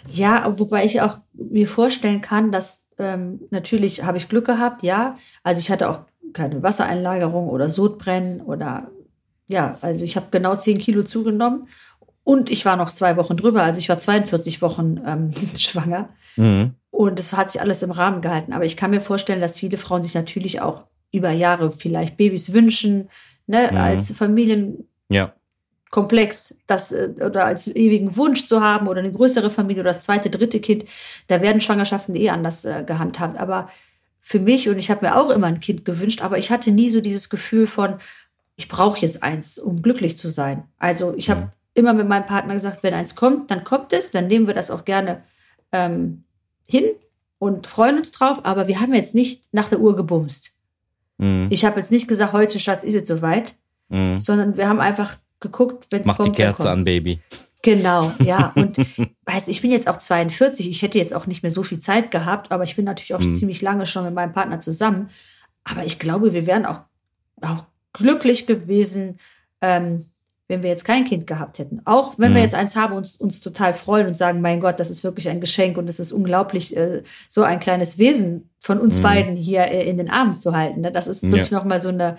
Ja, 0.10 0.60
wobei 0.60 0.86
ich 0.86 1.02
auch 1.02 1.20
mir 1.34 1.68
vorstellen 1.68 2.22
kann, 2.22 2.52
dass 2.52 2.88
ähm, 2.98 3.42
natürlich 3.52 4.04
habe 4.04 4.18
ich 4.18 4.30
Glück 4.30 4.46
gehabt, 4.46 4.84
ja. 4.84 5.16
Also 5.44 5.60
ich 5.60 5.72
hatte 5.72 5.90
auch 5.90 6.02
keine 6.34 6.62
Wassereinlagerung 6.64 7.48
oder 7.48 7.70
Sodbrennen 7.70 8.42
oder 8.42 8.90
ja, 9.48 9.78
also 9.82 10.04
ich 10.04 10.16
habe 10.16 10.28
genau 10.32 10.56
10 10.56 10.78
Kilo 10.78 11.04
zugenommen 11.04 11.68
und 12.24 12.50
ich 12.52 12.66
war 12.66 12.76
noch 12.76 12.90
zwei 12.90 13.18
Wochen 13.18 13.38
drüber, 13.38 13.64
also 13.64 13.80
ich 13.80 13.90
war 13.90 13.98
42 13.98 14.62
Wochen 14.62 15.02
ähm, 15.06 15.32
schwanger. 15.58 16.10
Mhm. 16.36 16.76
Und 16.92 17.20
das 17.20 17.34
hat 17.34 17.50
sich 17.50 17.62
alles 17.62 17.84
im 17.84 17.92
Rahmen 17.92 18.22
gehalten. 18.22 18.54
Aber 18.54 18.66
ich 18.66 18.76
kann 18.76 18.92
mir 18.92 19.02
vorstellen, 19.02 19.42
dass 19.42 19.60
viele 19.60 19.78
Frauen 19.78 20.04
sich 20.04 20.16
natürlich 20.16 20.62
auch 20.62 20.84
über 21.12 21.32
Jahre 21.32 21.72
vielleicht 21.72 22.18
Babys 22.18 22.54
wünschen, 22.54 23.10
ne, 23.48 23.70
mhm. 23.72 23.78
als 23.78 24.12
Familien. 24.12 24.88
Ja 25.10 25.34
komplex, 25.90 26.56
das 26.68 26.92
äh, 26.92 27.10
oder 27.20 27.46
als 27.46 27.68
ewigen 27.68 28.16
Wunsch 28.16 28.46
zu 28.46 28.62
haben 28.62 28.88
oder 28.88 29.00
eine 29.00 29.12
größere 29.12 29.50
Familie 29.50 29.82
oder 29.82 29.92
das 29.92 30.02
zweite, 30.02 30.30
dritte 30.30 30.60
Kind, 30.60 30.86
da 31.28 31.42
werden 31.42 31.62
Schwangerschaften 31.62 32.16
eh 32.16 32.30
anders 32.30 32.66
äh, 32.66 32.84
gehandhabt. 32.86 33.40
Aber 33.40 33.70
für 34.22 34.40
mich 34.40 34.70
und 34.70 34.78
ich 34.78 34.92
habe 34.92 35.06
mir 35.06 35.16
auch 35.16 35.30
immer 35.30 35.48
ein 35.48 35.60
Kind 35.60 35.86
gewünscht, 35.86 36.22
aber 36.22 36.38
ich 36.38 36.52
hatte 36.52 36.72
nie 36.72 36.90
so 36.90 37.02
dieses 37.02 37.30
Gefühl 37.30 37.66
von, 37.66 37.96
ich 38.56 38.68
brauche 38.68 39.00
jetzt 39.00 39.24
eins, 39.24 39.58
um 39.58 39.82
glücklich 39.82 40.18
zu 40.18 40.30
sein. 40.30 40.64
Also 40.78 41.14
ich 41.16 41.30
habe 41.30 41.42
mhm. 41.42 41.50
immer 41.74 41.94
mit 41.94 42.08
meinem 42.08 42.26
Partner 42.26 42.54
gesagt, 42.54 42.84
wenn 42.84 42.94
eins 42.94 43.16
kommt, 43.16 43.50
dann 43.50 43.64
kommt 43.64 43.94
es, 43.94 44.12
dann 44.12 44.28
nehmen 44.28 44.48
wir 44.48 44.54
das 44.54 44.70
auch 44.70 44.86
gerne 44.86 45.24
ähm, 45.72 46.24
hin 46.68 46.84
und 47.40 47.66
freuen 47.66 47.98
uns 47.98 48.12
drauf. 48.12 48.42
Aber 48.44 48.68
wir 48.68 48.80
haben 48.80 48.94
jetzt 48.94 49.16
nicht 49.16 49.46
nach 49.52 49.70
der 49.70 49.80
Uhr 49.80 49.96
gebumst. 49.96 50.52
Mhm. 51.20 51.48
Ich 51.52 51.64
habe 51.66 51.78
jetzt 51.78 51.92
nicht 51.92 52.08
gesagt, 52.08 52.34
heute 52.34 52.58
Schatz 52.58 52.84
ist 52.84 52.96
es 52.96 53.08
soweit, 53.08 53.54
mhm. 53.90 54.20
sondern 54.20 54.58
wir 54.58 54.68
haben 54.68 54.80
einfach 54.80 55.18
geguckt, 55.40 55.88
wenn 55.92 56.02
es 56.02 56.08
kommt. 56.08 56.20
Mach 56.20 56.26
die 56.26 56.32
Kerze 56.32 56.70
an, 56.70 56.84
Baby. 56.84 57.20
Genau, 57.62 58.12
ja. 58.20 58.52
Und 58.56 58.78
weißt, 59.26 59.50
ich 59.50 59.62
bin 59.62 59.72
jetzt 59.72 59.88
auch 59.88 59.98
42. 59.98 60.70
Ich 60.70 60.82
hätte 60.82 60.98
jetzt 60.98 61.14
auch 61.14 61.28
nicht 61.28 61.44
mehr 61.44 61.52
so 61.52 61.64
viel 61.64 61.80
Zeit 61.80 62.10
gehabt, 62.10 62.52
aber 62.52 62.64
ich 62.64 62.76
bin 62.76 62.86
natürlich 62.86 63.14
auch 63.14 63.20
mhm. 63.20 63.34
ziemlich 63.34 63.62
lange 63.62 63.86
schon 63.86 64.06
mit 64.06 64.14
meinem 64.14 64.34
Partner 64.34 64.60
zusammen. 64.60 65.10
Aber 65.66 65.86
ich 65.86 66.00
glaube, 66.00 66.34
wir 66.34 66.46
wären 66.46 66.66
auch, 66.66 66.82
auch 67.42 67.66
glücklich 67.94 68.48
gewesen, 68.48 69.20
ähm, 69.62 70.06
wenn 70.50 70.64
wir 70.64 70.70
jetzt 70.70 70.84
kein 70.84 71.06
Kind 71.06 71.28
gehabt 71.28 71.60
hätten. 71.60 71.80
Auch 71.86 72.16
wenn 72.18 72.32
mhm. 72.32 72.36
wir 72.36 72.42
jetzt 72.42 72.56
eins 72.56 72.76
haben 72.76 72.94
und 72.94 73.00
uns, 73.00 73.16
uns 73.16 73.40
total 73.40 73.74
freuen 73.74 74.08
und 74.08 74.18
sagen, 74.18 74.42
mein 74.42 74.60
Gott, 74.60 74.80
das 74.80 74.90
ist 74.90 75.04
wirklich 75.04 75.30
ein 75.30 75.40
Geschenk 75.40 75.78
und 75.78 75.88
es 75.88 76.00
ist 76.00 76.12
unglaublich, 76.12 76.76
äh, 76.76 77.04
so 77.30 77.44
ein 77.44 77.60
kleines 77.60 78.00
Wesen 78.00 78.50
von 78.60 78.80
uns 78.80 78.98
mhm. 78.98 79.04
beiden 79.04 79.36
hier 79.36 79.62
äh, 79.68 79.88
in 79.88 79.98
den 79.98 80.10
Armen 80.10 80.34
zu 80.34 80.56
halten. 80.56 80.82
Ne? 80.82 80.92
Das 80.92 81.08
ist 81.08 81.24
wirklich 81.24 81.52
ja. 81.52 81.58
nochmal 81.60 81.80
so 81.80 81.90
eine, 81.90 82.18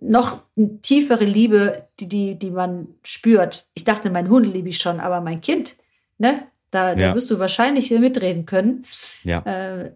noch 0.00 0.42
tiefere 0.80 1.24
Liebe, 1.24 1.86
die, 2.00 2.08
die, 2.08 2.38
die 2.38 2.50
man 2.50 2.88
spürt. 3.04 3.66
Ich 3.74 3.84
dachte, 3.84 4.08
mein 4.08 4.30
Hund 4.30 4.46
liebe 4.46 4.70
ich 4.70 4.78
schon, 4.78 4.98
aber 4.98 5.20
mein 5.20 5.40
Kind, 5.40 5.76
ne? 6.18 6.42
Da, 6.70 6.94
da 6.94 7.16
wirst 7.16 7.28
du 7.32 7.40
wahrscheinlich 7.40 7.90
mitreden 7.90 8.46
können. 8.46 8.84
Ja. 9.24 9.40
Äh, 9.40 9.90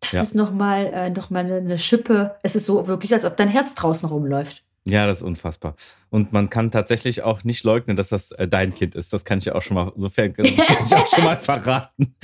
das 0.00 0.12
ja. 0.12 0.20
ist 0.20 0.34
nochmal 0.34 0.86
äh, 0.92 1.10
noch 1.10 1.30
mal 1.30 1.50
eine 1.50 1.78
Schippe. 1.78 2.36
Es 2.42 2.54
ist 2.54 2.66
so 2.66 2.86
wirklich, 2.86 3.14
als 3.14 3.24
ob 3.24 3.38
dein 3.38 3.48
Herz 3.48 3.74
draußen 3.74 4.06
rumläuft. 4.06 4.62
Ja, 4.84 5.06
das 5.06 5.18
ist 5.18 5.24
unfassbar. 5.24 5.76
Und 6.08 6.32
man 6.32 6.48
kann 6.48 6.70
tatsächlich 6.70 7.22
auch 7.22 7.44
nicht 7.44 7.64
leugnen, 7.64 7.96
dass 7.96 8.08
das 8.08 8.32
äh, 8.32 8.48
dein 8.48 8.74
Kind 8.74 8.94
ist. 8.94 9.12
Das 9.12 9.26
kann 9.26 9.38
ich 9.38 9.44
ja 9.44 9.54
auch 9.54 9.60
schon 9.60 9.74
mal, 9.74 9.92
sofern 9.94 10.32
kann 10.34 10.46
ich 10.46 10.94
auch 10.94 11.06
schon 11.06 11.24
mal 11.24 11.36
verraten. 11.40 12.16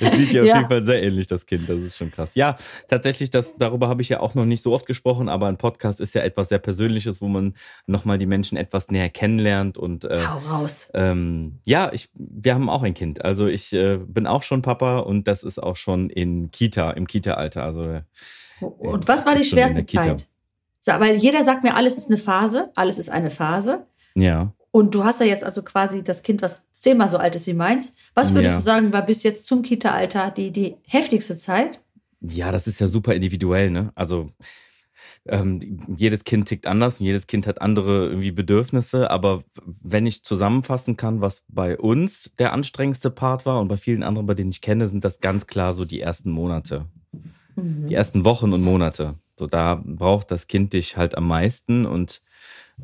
es 0.00 0.12
sieht 0.12 0.32
ja, 0.32 0.44
ja 0.44 0.52
auf 0.52 0.58
jeden 0.58 0.68
Fall 0.68 0.84
sehr 0.84 1.02
ähnlich, 1.02 1.26
das 1.26 1.44
Kind. 1.44 1.68
Das 1.68 1.78
ist 1.78 1.96
schon 1.96 2.12
krass. 2.12 2.36
Ja, 2.36 2.56
tatsächlich, 2.86 3.30
das, 3.30 3.58
darüber 3.58 3.88
habe 3.88 4.00
ich 4.00 4.08
ja 4.08 4.20
auch 4.20 4.34
noch 4.34 4.44
nicht 4.44 4.62
so 4.62 4.72
oft 4.72 4.86
gesprochen, 4.86 5.28
aber 5.28 5.48
ein 5.48 5.58
Podcast 5.58 6.00
ist 6.00 6.14
ja 6.14 6.22
etwas 6.22 6.50
sehr 6.50 6.60
Persönliches, 6.60 7.20
wo 7.20 7.26
man 7.26 7.54
nochmal 7.86 8.16
die 8.16 8.26
Menschen 8.26 8.56
etwas 8.56 8.88
näher 8.90 9.10
kennenlernt 9.10 9.76
und 9.76 10.04
äh, 10.04 10.18
Hau 10.24 10.38
raus. 10.38 10.88
Ähm, 10.94 11.58
ja, 11.64 11.92
ich, 11.92 12.10
wir 12.14 12.54
haben 12.54 12.70
auch 12.70 12.84
ein 12.84 12.94
Kind. 12.94 13.24
Also 13.24 13.48
ich 13.48 13.72
äh, 13.72 13.98
bin 13.98 14.28
auch 14.28 14.44
schon 14.44 14.62
Papa 14.62 15.00
und 15.00 15.26
das 15.26 15.42
ist 15.42 15.60
auch 15.60 15.76
schon 15.76 16.10
in 16.10 16.52
Kita, 16.52 16.92
im 16.92 17.08
Kita-Alter. 17.08 17.64
Also 17.64 17.84
äh, 17.84 18.02
und 18.60 19.08
was 19.08 19.26
war 19.26 19.34
die 19.34 19.44
schwerste 19.44 19.84
Zeit? 19.84 20.28
Weil 20.84 21.16
jeder 21.16 21.42
sagt 21.42 21.62
mir, 21.62 21.74
alles 21.74 21.96
ist 21.96 22.10
eine 22.10 22.18
Phase, 22.18 22.70
alles 22.74 22.98
ist 22.98 23.08
eine 23.08 23.30
Phase. 23.30 23.86
Ja. 24.14 24.52
Und 24.70 24.94
du 24.94 25.04
hast 25.04 25.20
ja 25.20 25.26
jetzt 25.26 25.44
also 25.44 25.62
quasi 25.62 26.02
das 26.02 26.22
Kind, 26.22 26.42
was 26.42 26.66
zehnmal 26.78 27.08
so 27.08 27.18
alt 27.18 27.36
ist 27.36 27.46
wie 27.46 27.54
meins. 27.54 27.94
Was 28.14 28.34
würdest 28.34 28.54
ja. 28.54 28.58
du 28.58 28.64
sagen, 28.64 28.92
war 28.92 29.02
bis 29.02 29.22
jetzt 29.22 29.46
zum 29.46 29.62
Kita-Alter 29.62 30.30
die, 30.30 30.50
die 30.50 30.76
heftigste 30.88 31.36
Zeit? 31.36 31.80
Ja, 32.20 32.50
das 32.50 32.66
ist 32.66 32.80
ja 32.80 32.88
super 32.88 33.14
individuell, 33.14 33.70
ne? 33.70 33.92
Also 33.94 34.28
ähm, 35.26 35.78
jedes 35.96 36.24
Kind 36.24 36.48
tickt 36.48 36.66
anders 36.66 37.00
und 37.00 37.06
jedes 37.06 37.26
Kind 37.26 37.46
hat 37.46 37.62
andere 37.62 38.08
irgendwie 38.08 38.32
Bedürfnisse. 38.32 39.10
Aber 39.10 39.44
wenn 39.64 40.06
ich 40.06 40.24
zusammenfassen 40.24 40.96
kann, 40.96 41.20
was 41.20 41.44
bei 41.48 41.78
uns 41.78 42.32
der 42.38 42.52
anstrengendste 42.52 43.10
Part 43.10 43.46
war 43.46 43.60
und 43.60 43.68
bei 43.68 43.76
vielen 43.76 44.02
anderen, 44.02 44.26
bei 44.26 44.34
denen 44.34 44.50
ich 44.50 44.60
kenne, 44.60 44.88
sind 44.88 45.04
das 45.04 45.20
ganz 45.20 45.46
klar 45.46 45.74
so 45.74 45.84
die 45.84 46.00
ersten 46.00 46.30
Monate. 46.30 46.86
Mhm. 47.56 47.88
Die 47.88 47.94
ersten 47.94 48.24
Wochen 48.24 48.52
und 48.52 48.62
Monate. 48.62 49.14
So, 49.42 49.48
da 49.48 49.82
braucht 49.84 50.30
das 50.30 50.46
Kind 50.46 50.72
dich 50.72 50.96
halt 50.96 51.16
am 51.16 51.26
meisten 51.26 51.84
und 51.84 52.22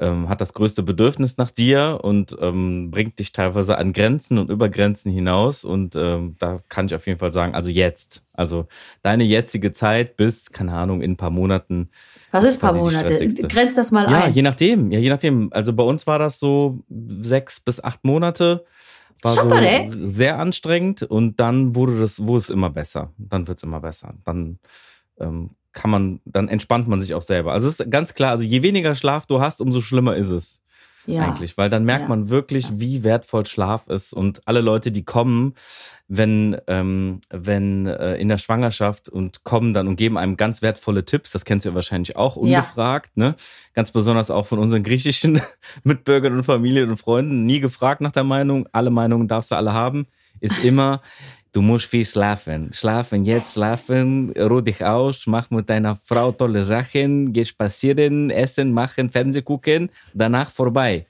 ähm, 0.01 0.29
hat 0.29 0.41
das 0.41 0.55
größte 0.55 0.83
Bedürfnis 0.83 1.37
nach 1.37 1.53
dir 1.53 2.01
und 2.03 2.37
ähm, 2.41 2.91
bringt 2.91 3.21
dich 3.21 3.31
teilweise 3.31 3.79
an 3.79 3.93
Grenzen 3.93 4.39
und 4.39 4.51
über 4.51 4.69
Grenzen 4.69 5.13
hinaus. 5.13 5.63
Und 5.63 5.95
ähm, 5.95 6.35
da 6.41 6.59
kann 6.69 6.87
ich 6.87 6.97
auf 6.97 7.07
jeden 7.07 7.21
Fall 7.21 7.33
sagen, 7.33 7.55
also 7.55 7.71
jetzt, 7.71 8.25
also 8.33 8.67
deine 9.03 9.23
jetzige 9.23 9.71
Zeit 9.71 10.17
bis, 10.17 10.51
keine 10.51 10.73
Ahnung, 10.73 11.01
in 11.01 11.13
ein 11.13 11.17
paar 11.17 11.31
Monaten. 11.31 11.91
Was 12.33 12.43
ist 12.43 12.59
paar 12.59 12.73
Monate? 12.73 13.17
Grenzt 13.47 13.79
das 13.79 13.93
mal 13.93 14.11
ja, 14.11 14.25
ein. 14.25 14.31
Ja, 14.31 14.35
je 14.35 14.43
nachdem. 14.43 14.91
Ja, 14.91 14.99
je 14.99 15.11
nachdem. 15.11 15.53
Also 15.53 15.73
bei 15.73 15.85
uns 15.85 16.09
war 16.09 16.19
das 16.19 16.41
so 16.41 16.81
sechs 17.21 17.61
bis 17.61 17.85
acht 17.85 18.03
Monate. 18.03 18.65
War 19.23 19.33
Super, 19.33 19.59
so 19.59 19.63
ey. 19.63 19.93
sehr 20.09 20.41
anstrengend 20.41 21.05
und 21.05 21.39
dann 21.39 21.77
wurde 21.77 22.01
das, 22.01 22.19
wurde 22.27 22.41
es 22.41 22.51
immer 22.51 22.71
besser. 22.71 23.13
Dann 23.17 23.47
wird 23.47 23.59
es 23.59 23.63
immer 23.63 23.79
besser. 23.79 24.15
Dann 24.25 24.59
ähm, 25.21 25.51
kann 25.73 25.91
man, 25.91 26.21
dann 26.25 26.49
entspannt 26.49 26.89
man 26.89 27.01
sich 27.01 27.15
auch 27.15 27.23
selber. 27.23 27.53
Also 27.53 27.69
es 27.69 27.81
ist 27.81 27.91
ganz 27.91 28.15
klar, 28.15 28.33
also 28.33 28.45
je 28.45 28.63
weniger 28.63 28.95
Schlaf 28.95 29.27
du 29.27 29.41
hast, 29.41 29.61
umso 29.61 29.81
schlimmer 29.81 30.17
ist 30.17 30.31
es. 30.31 30.63
Ja. 31.09 31.23
Eigentlich, 31.23 31.57
weil 31.57 31.71
dann 31.71 31.85
merkt 31.85 32.03
ja. 32.03 32.09
man 32.09 32.29
wirklich, 32.29 32.67
wie 32.75 33.03
wertvoll 33.03 33.47
Schlaf 33.47 33.87
ist. 33.89 34.13
Und 34.13 34.47
alle 34.47 34.61
Leute, 34.61 34.93
die 34.93 35.05
kommen, 35.05 35.55
wenn, 36.07 36.59
ähm, 36.67 37.23
wenn 37.31 37.87
äh, 37.87 38.17
in 38.17 38.29
der 38.29 38.37
Schwangerschaft 38.37 39.09
und 39.09 39.43
kommen 39.43 39.73
dann 39.73 39.89
und 39.89 39.97
geben 39.97 40.19
einem 40.19 40.37
ganz 40.37 40.61
wertvolle 40.61 41.07
Tipps, 41.07 41.31
das 41.31 41.47
kennst 41.47 41.65
du 41.65 41.71
ja 41.71 41.75
wahrscheinlich 41.75 42.17
auch 42.17 42.37
ungefragt, 42.37 43.13
ja. 43.15 43.29
ne? 43.29 43.37
Ganz 43.73 43.91
besonders 43.91 44.31
auch 44.31 44.47
von 44.47 44.59
unseren 44.59 44.83
griechischen 44.83 45.41
Mitbürgern 45.83 46.37
und 46.37 46.45
Familien 46.45 46.91
und 46.91 46.99
Freunden. 46.99 47.47
Nie 47.47 47.61
gefragt 47.61 48.03
nach 48.03 48.13
der 48.13 48.25
Meinung, 48.25 48.69
alle 48.73 48.91
Meinungen 48.91 49.29
darfst 49.29 49.51
du 49.51 49.55
alle 49.55 49.73
haben, 49.73 50.09
ist 50.41 50.63
immer, 50.63 51.01
Du 51.53 51.63
musst 51.63 51.87
viel 51.87 52.05
schlafen. 52.05 52.71
Schlafen 52.73 53.25
jetzt, 53.25 53.55
schlafen, 53.55 54.33
ruh 54.39 54.61
dich 54.61 54.85
aus, 54.85 55.27
mach 55.27 55.51
mit 55.51 55.69
deiner 55.71 55.99
Frau 56.05 56.33
tolle 56.33 56.63
Sachen, 56.63 57.33
geh 57.33 57.45
spazieren, 57.45 58.31
essen, 58.31 58.73
machen, 58.73 59.09
Fernseh 59.09 59.43
gucken, 59.43 59.91
danach 60.15 60.51
vorbei. 60.51 61.07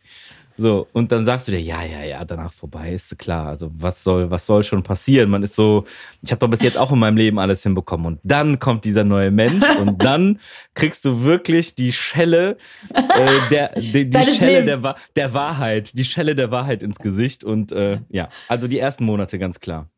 So, 0.61 0.89
und 0.93 1.13
dann 1.13 1.25
sagst 1.25 1.47
du 1.47 1.53
dir, 1.53 1.61
ja, 1.61 1.85
ja, 1.85 2.03
ja, 2.03 2.25
danach 2.25 2.53
vorbei, 2.53 2.91
ist 2.93 3.17
klar. 3.17 3.47
Also, 3.47 3.71
was 3.73 4.03
soll, 4.03 4.29
was 4.29 4.45
soll 4.45 4.65
schon 4.65 4.83
passieren? 4.83 5.31
Man 5.31 5.45
ist 5.45 5.55
so, 5.55 5.85
ich 6.21 6.33
habe 6.33 6.41
doch 6.41 6.49
bis 6.49 6.63
jetzt 6.63 6.77
auch 6.77 6.91
in 6.91 6.99
meinem 6.99 7.17
Leben 7.17 7.39
alles 7.39 7.63
hinbekommen. 7.63 8.07
Und 8.07 8.21
dann 8.25 8.59
kommt 8.59 8.85
dieser 8.85 9.05
neue 9.05 9.31
Mensch 9.31 9.65
und 9.79 10.03
dann 10.05 10.41
kriegst 10.75 11.05
du 11.05 11.23
wirklich 11.23 11.77
die 11.77 11.93
Schelle 11.93 12.57
äh, 12.93 13.49
der, 13.53 13.69
die, 13.77 14.11
die 14.11 14.33
Schelle 14.33 14.65
der, 14.65 14.97
der 15.15 15.33
Wahrheit, 15.33 15.97
die 15.97 16.05
Schelle 16.05 16.35
der 16.35 16.51
Wahrheit 16.51 16.83
ins 16.83 16.99
Gesicht. 16.99 17.45
Und 17.45 17.71
äh, 17.71 18.01
ja, 18.09 18.29
also 18.49 18.67
die 18.67 18.81
ersten 18.81 19.05
Monate 19.05 19.39
ganz 19.39 19.61
klar. 19.61 19.89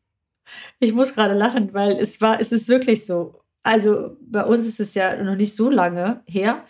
Ich 0.78 0.92
muss 0.92 1.14
gerade 1.14 1.34
lachen, 1.34 1.72
weil 1.74 1.92
es 1.92 2.20
war, 2.20 2.40
es 2.40 2.52
ist 2.52 2.68
wirklich 2.68 3.04
so. 3.04 3.40
Also 3.62 4.16
bei 4.20 4.44
uns 4.44 4.66
ist 4.66 4.80
es 4.80 4.94
ja 4.94 5.22
noch 5.22 5.36
nicht 5.36 5.54
so 5.54 5.70
lange 5.70 6.22
her. 6.26 6.64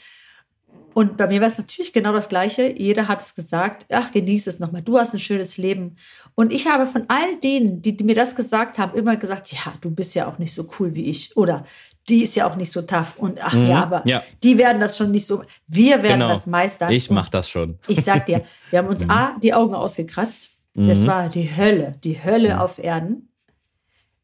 Und 0.92 1.16
bei 1.16 1.26
mir 1.26 1.40
war 1.40 1.48
es 1.48 1.58
natürlich 1.58 1.92
genau 1.92 2.12
das 2.12 2.28
Gleiche. 2.28 2.74
Jeder 2.76 3.08
hat 3.08 3.22
es 3.22 3.34
gesagt, 3.34 3.86
ach, 3.90 4.12
genieß 4.12 4.46
es 4.46 4.58
nochmal, 4.58 4.82
du 4.82 4.98
hast 4.98 5.14
ein 5.14 5.20
schönes 5.20 5.56
Leben. 5.56 5.96
Und 6.34 6.52
ich 6.52 6.66
habe 6.66 6.86
von 6.86 7.04
all 7.08 7.36
denen, 7.42 7.80
die, 7.80 7.96
die, 7.96 8.04
mir 8.04 8.14
das 8.14 8.34
gesagt 8.34 8.78
haben, 8.78 8.98
immer 8.98 9.16
gesagt, 9.16 9.52
ja, 9.52 9.72
du 9.80 9.90
bist 9.90 10.14
ja 10.14 10.26
auch 10.26 10.38
nicht 10.38 10.52
so 10.52 10.68
cool 10.78 10.94
wie 10.94 11.04
ich. 11.04 11.36
Oder 11.36 11.64
die 12.08 12.22
ist 12.22 12.34
ja 12.34 12.48
auch 12.48 12.56
nicht 12.56 12.72
so 12.72 12.82
tough. 12.82 13.16
Und 13.16 13.42
ach 13.42 13.54
mhm, 13.54 13.68
ja, 13.68 13.82
aber 13.82 14.02
ja. 14.06 14.22
die 14.42 14.58
werden 14.58 14.80
das 14.80 14.96
schon 14.96 15.12
nicht 15.12 15.26
so. 15.26 15.42
Wir 15.68 16.02
werden 16.02 16.20
genau. 16.20 16.28
das 16.28 16.46
meistern. 16.46 16.90
Ich 16.90 17.08
mach 17.10 17.28
das 17.28 17.48
schon. 17.48 17.78
Ich 17.86 18.02
sag 18.02 18.26
dir, 18.26 18.42
wir 18.70 18.80
haben 18.80 18.88
uns 18.88 19.04
mhm. 19.04 19.10
A, 19.10 19.36
die 19.40 19.54
Augen 19.54 19.74
ausgekratzt. 19.74 20.50
Mhm. 20.74 20.88
Das 20.88 21.06
war 21.06 21.28
die 21.28 21.56
Hölle, 21.56 21.92
die 22.02 22.22
Hölle 22.22 22.54
mhm. 22.54 22.60
auf 22.60 22.78
Erden 22.78 23.29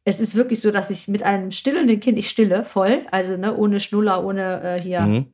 es 0.06 0.20
ist 0.20 0.36
wirklich 0.36 0.60
so, 0.60 0.70
dass 0.70 0.90
ich 0.90 1.08
mit 1.08 1.24
einem 1.24 1.50
stillenden 1.50 1.98
Kind, 1.98 2.16
ich 2.16 2.30
stille 2.30 2.64
voll, 2.64 3.04
also 3.10 3.36
ne, 3.36 3.56
ohne 3.56 3.80
Schnuller, 3.80 4.24
ohne 4.24 4.62
äh, 4.62 4.80
hier 4.80 5.00
mhm. 5.00 5.32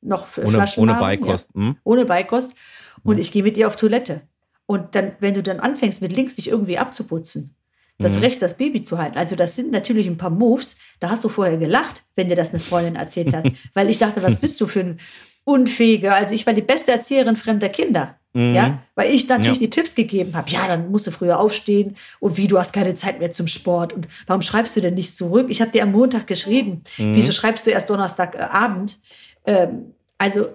noch 0.00 0.26
ohne, 0.36 0.48
Flaschen 0.48 0.82
ohne 0.82 0.94
haben, 0.96 1.00
Beikost. 1.00 1.50
Ja, 1.54 1.60
mhm. 1.60 1.76
Ohne 1.84 2.04
Beikost. 2.04 2.54
Und 3.04 3.14
mhm. 3.14 3.20
ich 3.20 3.30
gehe 3.30 3.44
mit 3.44 3.56
ihr 3.56 3.68
auf 3.68 3.76
Toilette. 3.76 4.22
Und 4.66 4.96
dann, 4.96 5.12
wenn 5.20 5.34
du 5.34 5.42
dann 5.42 5.60
anfängst, 5.60 6.02
mit 6.02 6.12
links 6.12 6.34
dich 6.34 6.48
irgendwie 6.48 6.78
abzuputzen, 6.78 7.54
das 7.98 8.16
mhm. 8.16 8.22
rechts 8.22 8.40
das 8.40 8.56
Baby 8.56 8.82
zu 8.82 8.98
halten. 8.98 9.16
Also 9.16 9.36
das 9.36 9.54
sind 9.54 9.70
natürlich 9.70 10.08
ein 10.08 10.18
paar 10.18 10.30
Moves. 10.30 10.76
Da 10.98 11.10
hast 11.10 11.22
du 11.22 11.28
vorher 11.28 11.56
gelacht, 11.56 12.02
wenn 12.16 12.28
dir 12.28 12.36
das 12.36 12.50
eine 12.50 12.58
Freundin 12.58 12.96
erzählt 12.96 13.32
hat. 13.32 13.48
Weil 13.74 13.88
ich 13.88 13.98
dachte, 13.98 14.20
was 14.24 14.38
bist 14.38 14.60
du 14.60 14.66
für 14.66 14.80
ein 14.80 15.00
Unfähiger? 15.44 16.16
Also 16.16 16.34
ich 16.34 16.44
war 16.44 16.54
die 16.54 16.62
beste 16.62 16.90
Erzieherin 16.90 17.36
fremder 17.36 17.68
Kinder. 17.68 18.17
Mhm. 18.34 18.54
Ja, 18.54 18.82
weil 18.94 19.12
ich 19.12 19.28
natürlich 19.28 19.58
ja. 19.58 19.66
die 19.66 19.70
Tipps 19.70 19.94
gegeben 19.94 20.34
habe. 20.34 20.50
Ja, 20.50 20.66
dann 20.66 20.90
musst 20.90 21.06
du 21.06 21.10
früher 21.10 21.40
aufstehen 21.40 21.96
und 22.20 22.36
wie, 22.36 22.46
du 22.46 22.58
hast 22.58 22.72
keine 22.72 22.94
Zeit 22.94 23.18
mehr 23.18 23.30
zum 23.30 23.46
Sport 23.46 23.92
und 23.92 24.06
warum 24.26 24.42
schreibst 24.42 24.76
du 24.76 24.80
denn 24.80 24.94
nicht 24.94 25.16
zurück? 25.16 25.46
Ich 25.48 25.60
habe 25.60 25.70
dir 25.70 25.82
am 25.82 25.92
Montag 25.92 26.26
geschrieben. 26.26 26.82
Mhm. 26.98 27.14
Wieso 27.14 27.32
schreibst 27.32 27.66
du 27.66 27.70
erst 27.70 27.88
Donnerstagabend? 27.88 28.98
Ähm, 29.46 29.94
also 30.18 30.48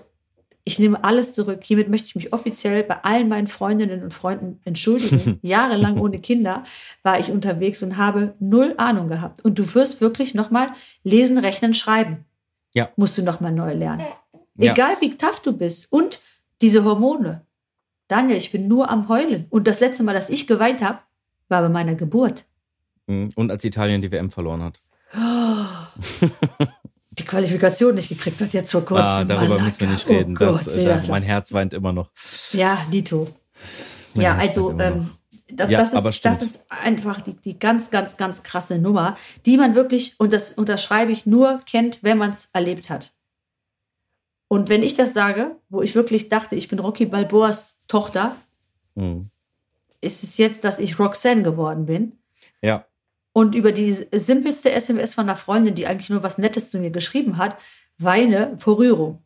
ich 0.66 0.80
nehme 0.80 1.04
alles 1.04 1.34
zurück. 1.34 1.60
Hiermit 1.64 1.90
möchte 1.90 2.08
ich 2.08 2.16
mich 2.16 2.32
offiziell 2.32 2.84
bei 2.84 3.04
allen 3.04 3.28
meinen 3.28 3.48
Freundinnen 3.48 4.02
und 4.04 4.14
Freunden 4.14 4.62
entschuldigen. 4.64 5.40
Jahrelang 5.42 6.00
ohne 6.00 6.20
Kinder 6.20 6.64
war 7.02 7.20
ich 7.20 7.32
unterwegs 7.32 7.84
und 7.84 7.98
habe 7.98 8.36
null 8.40 8.76
Ahnung 8.78 9.10
gehabt. 9.10 9.44
Und 9.44 9.60
du 9.60 9.76
wirst 9.76 10.00
wirklich 10.00 10.34
nochmal 10.34 10.68
lesen, 11.04 11.38
rechnen, 11.38 11.74
schreiben. 11.74 12.26
Ja. 12.74 12.92
Musst 12.96 13.18
du 13.18 13.24
nochmal 13.24 13.52
neu 13.52 13.74
lernen. 13.74 14.06
Ja. 14.56 14.72
Egal 14.72 14.96
wie 15.02 15.18
tough 15.18 15.42
du 15.42 15.52
bist. 15.52 15.92
Und 15.92 16.22
diese 16.62 16.86
Hormone. 16.86 17.46
Daniel, 18.08 18.38
ich 18.38 18.52
bin 18.52 18.68
nur 18.68 18.90
am 18.90 19.08
Heulen. 19.10 19.48
Und 19.50 19.68
das 19.68 19.80
letzte 19.80 20.04
Mal, 20.04 20.14
dass 20.14 20.30
ich 20.30 20.48
geweint 20.48 20.82
habe, 20.82 21.00
war 21.50 21.62
bei 21.62 21.70
meiner 21.70 21.96
Geburt. 21.96 22.46
Mhm. 23.08 23.32
Und 23.36 23.52
als 23.52 23.64
Italien 23.64 24.02
die 24.02 24.12
WM 24.12 24.30
verloren 24.30 24.64
hat. 24.64 24.80
die 27.12 27.26
Qualifikation 27.26 27.96
nicht 27.96 28.10
gekriegt 28.10 28.42
hat 28.42 28.54
jetzt 28.54 28.72
vor 28.72 28.84
kurzem. 28.84 29.06
Ah, 29.06 29.24
darüber 29.24 29.60
müssen 29.60 29.82
wir 29.82 29.88
nicht 29.90 30.08
reden. 30.10 30.36
Oh 30.38 30.58
das, 30.58 30.66
nee, 30.68 30.86
das, 30.86 31.08
mein 31.08 31.24
Herz 31.24 31.54
weint 31.54 31.74
immer 31.74 31.94
noch. 31.94 32.10
Ja, 32.52 32.86
Dito. 32.92 33.28
Mein 34.16 34.24
ja, 34.24 34.36
Herz 34.36 34.58
also 34.58 34.80
ähm, 34.80 35.12
das, 35.52 35.70
ja, 35.70 35.80
das, 35.80 35.94
ist, 35.94 36.26
das 36.26 36.42
ist 36.42 36.66
einfach 36.70 37.22
die, 37.22 37.36
die 37.36 37.60
ganz, 37.60 37.92
ganz, 37.92 38.18
ganz 38.18 38.44
krasse 38.44 38.80
Nummer, 38.80 39.16
die 39.46 39.58
man 39.58 39.76
wirklich, 39.76 40.16
und 40.18 40.34
das 40.34 40.52
unterschreibe 40.52 41.12
ich, 41.12 41.26
nur 41.26 41.60
kennt, 41.70 42.00
wenn 42.02 42.18
man 42.18 42.32
es 42.32 42.50
erlebt 42.54 42.90
hat. 42.90 43.14
Und 44.54 44.70
wenn 44.70 44.84
ich 44.84 44.94
das 44.94 45.16
sage, 45.16 45.56
wo 45.70 45.82
ich 45.82 45.96
wirklich 45.96 46.30
dachte, 46.30 46.56
ich 46.56 46.68
bin 46.68 46.78
Rocky 46.78 47.08
Balboas 47.08 47.80
Tochter, 47.88 48.36
mhm. 48.94 49.32
ist 50.00 50.22
es 50.22 50.38
jetzt, 50.38 50.64
dass 50.64 50.78
ich 50.78 51.00
Roxanne 51.00 51.42
geworden 51.42 51.88
bin. 51.88 52.20
Ja. 52.62 52.86
Und 53.34 53.56
über 53.56 53.72
die 53.72 53.92
simpelste 53.92 54.72
SMS 54.72 55.16
von 55.16 55.28
einer 55.28 55.38
Freundin, 55.38 55.74
die 55.74 55.88
eigentlich 55.88 56.12
nur 56.12 56.22
was 56.22 56.38
Nettes 56.38 56.70
zu 56.70 56.78
mir 56.78 56.92
geschrieben 56.92 57.40
hat, 57.40 57.58
weine 57.98 58.56
vor 58.60 58.78
Rührung. 58.78 59.24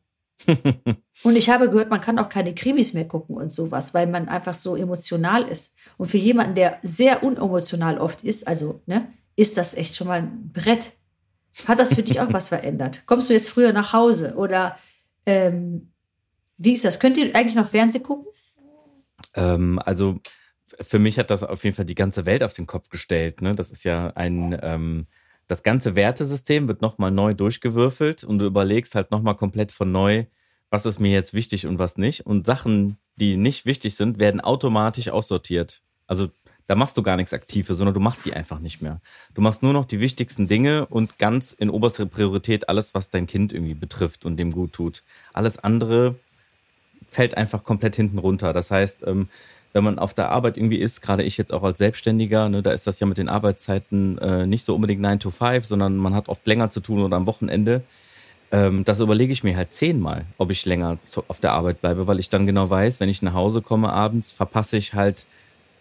und 1.23 1.35
ich 1.35 1.49
habe 1.49 1.69
gehört, 1.69 1.89
man 1.89 1.99
kann 1.99 2.19
auch 2.19 2.29
keine 2.29 2.55
Krimis 2.55 2.93
mehr 2.93 3.05
gucken 3.05 3.35
und 3.35 3.51
sowas, 3.51 3.93
weil 3.93 4.07
man 4.07 4.29
einfach 4.29 4.55
so 4.55 4.77
emotional 4.77 5.43
ist. 5.43 5.73
Und 5.97 6.05
für 6.05 6.15
jemanden, 6.15 6.55
der 6.55 6.79
sehr 6.83 7.21
unemotional 7.21 7.97
oft 7.97 8.23
ist, 8.23 8.47
also, 8.47 8.81
ne, 8.85 9.11
ist 9.35 9.57
das 9.57 9.73
echt 9.73 9.97
schon 9.97 10.07
mal 10.07 10.21
ein 10.21 10.51
Brett. 10.53 10.93
Hat 11.65 11.79
das 11.79 11.93
für 11.93 12.03
dich 12.03 12.21
auch 12.21 12.31
was 12.31 12.47
verändert? 12.47 13.03
Kommst 13.07 13.27
du 13.27 13.33
jetzt 13.33 13.49
früher 13.49 13.73
nach 13.73 13.91
Hause 13.91 14.35
oder 14.37 14.77
ähm, 15.27 15.91
wie 16.57 16.73
ist 16.73 16.85
das? 16.85 16.99
Könnt 16.99 17.17
ihr 17.17 17.35
eigentlich 17.35 17.55
noch 17.55 17.67
Fernsehen 17.67 18.03
gucken? 18.03 18.31
Ähm, 19.35 19.79
also 19.85 20.19
für 20.81 20.99
mich 20.99 21.19
hat 21.19 21.29
das 21.29 21.43
auf 21.43 21.63
jeden 21.63 21.75
Fall 21.75 21.85
die 21.85 21.95
ganze 21.95 22.25
Welt 22.25 22.43
auf 22.43 22.53
den 22.53 22.65
Kopf 22.65 22.89
gestellt. 22.89 23.41
Ne? 23.41 23.53
Das 23.53 23.69
ist 23.69 23.83
ja 23.83 24.11
ein, 24.15 24.57
ähm, 24.61 25.07
das 25.47 25.63
ganze 25.63 25.95
Wertesystem 25.95 26.67
wird 26.67 26.81
nochmal 26.81 27.11
neu 27.11 27.33
durchgewürfelt 27.33 28.23
und 28.23 28.39
du 28.39 28.45
überlegst 28.45 28.95
halt 28.95 29.11
nochmal 29.11 29.35
komplett 29.35 29.71
von 29.71 29.91
neu, 29.91 30.25
was 30.69 30.85
ist 30.85 30.99
mir 30.99 31.11
jetzt 31.11 31.33
wichtig 31.33 31.67
und 31.67 31.77
was 31.77 31.97
nicht. 31.97 32.25
Und 32.25 32.45
Sachen, 32.45 32.97
die 33.17 33.37
nicht 33.37 33.65
wichtig 33.65 33.95
sind, 33.95 34.19
werden 34.19 34.41
automatisch 34.41 35.09
aussortiert. 35.09 35.81
Also 36.07 36.29
da 36.67 36.75
machst 36.75 36.97
du 36.97 37.03
gar 37.03 37.15
nichts 37.15 37.33
Aktives, 37.33 37.77
sondern 37.77 37.93
du 37.93 37.99
machst 37.99 38.25
die 38.25 38.33
einfach 38.33 38.59
nicht 38.59 38.81
mehr. 38.81 38.99
Du 39.33 39.41
machst 39.41 39.63
nur 39.63 39.73
noch 39.73 39.85
die 39.85 39.99
wichtigsten 39.99 40.47
Dinge 40.47 40.85
und 40.85 41.17
ganz 41.17 41.53
in 41.53 41.69
oberster 41.69 42.05
Priorität 42.05 42.69
alles, 42.69 42.93
was 42.93 43.09
dein 43.09 43.25
Kind 43.25 43.53
irgendwie 43.53 43.73
betrifft 43.73 44.25
und 44.25 44.37
dem 44.37 44.51
gut 44.51 44.73
tut. 44.73 45.03
Alles 45.33 45.57
andere 45.57 46.15
fällt 47.09 47.37
einfach 47.37 47.63
komplett 47.63 47.95
hinten 47.95 48.17
runter. 48.17 48.51
Das 48.51 48.69
heißt, 48.69 49.07
ähm, 49.07 49.29
wenn 49.71 49.83
man 49.83 49.99
auf 49.99 50.13
der 50.13 50.29
Arbeit 50.29 50.57
irgendwie 50.57 50.77
ist, 50.77 51.01
gerade 51.01 51.23
ich 51.23 51.37
jetzt 51.37 51.53
auch 51.53 51.63
als 51.63 51.77
Selbstständiger, 51.77 52.49
ne, 52.49 52.61
da 52.61 52.71
ist 52.71 52.85
das 52.85 52.99
ja 52.99 53.07
mit 53.07 53.17
den 53.17 53.29
Arbeitszeiten 53.29 54.17
äh, 54.17 54.45
nicht 54.45 54.65
so 54.65 54.75
unbedingt 54.75 55.01
9 55.01 55.19
to 55.19 55.31
5, 55.31 55.65
sondern 55.65 55.95
man 55.97 56.15
hat 56.15 56.27
oft 56.27 56.45
länger 56.47 56.69
zu 56.69 56.81
tun 56.81 56.99
oder 57.01 57.15
am 57.15 57.27
Wochenende. 57.27 57.83
Ähm, 58.51 58.83
das 58.83 58.99
überlege 58.99 59.31
ich 59.31 59.43
mir 59.43 59.55
halt 59.55 59.73
zehnmal, 59.73 60.25
ob 60.37 60.51
ich 60.51 60.65
länger 60.65 60.97
zu, 61.05 61.23
auf 61.27 61.39
der 61.39 61.53
Arbeit 61.53 61.79
bleibe, 61.79 62.07
weil 62.07 62.19
ich 62.19 62.29
dann 62.29 62.45
genau 62.45 62.69
weiß, 62.69 62.99
wenn 62.99 63.09
ich 63.09 63.21
nach 63.21 63.33
Hause 63.33 63.61
komme 63.61 63.91
abends, 63.93 64.31
verpasse 64.31 64.77
ich 64.77 64.93
halt 64.93 65.25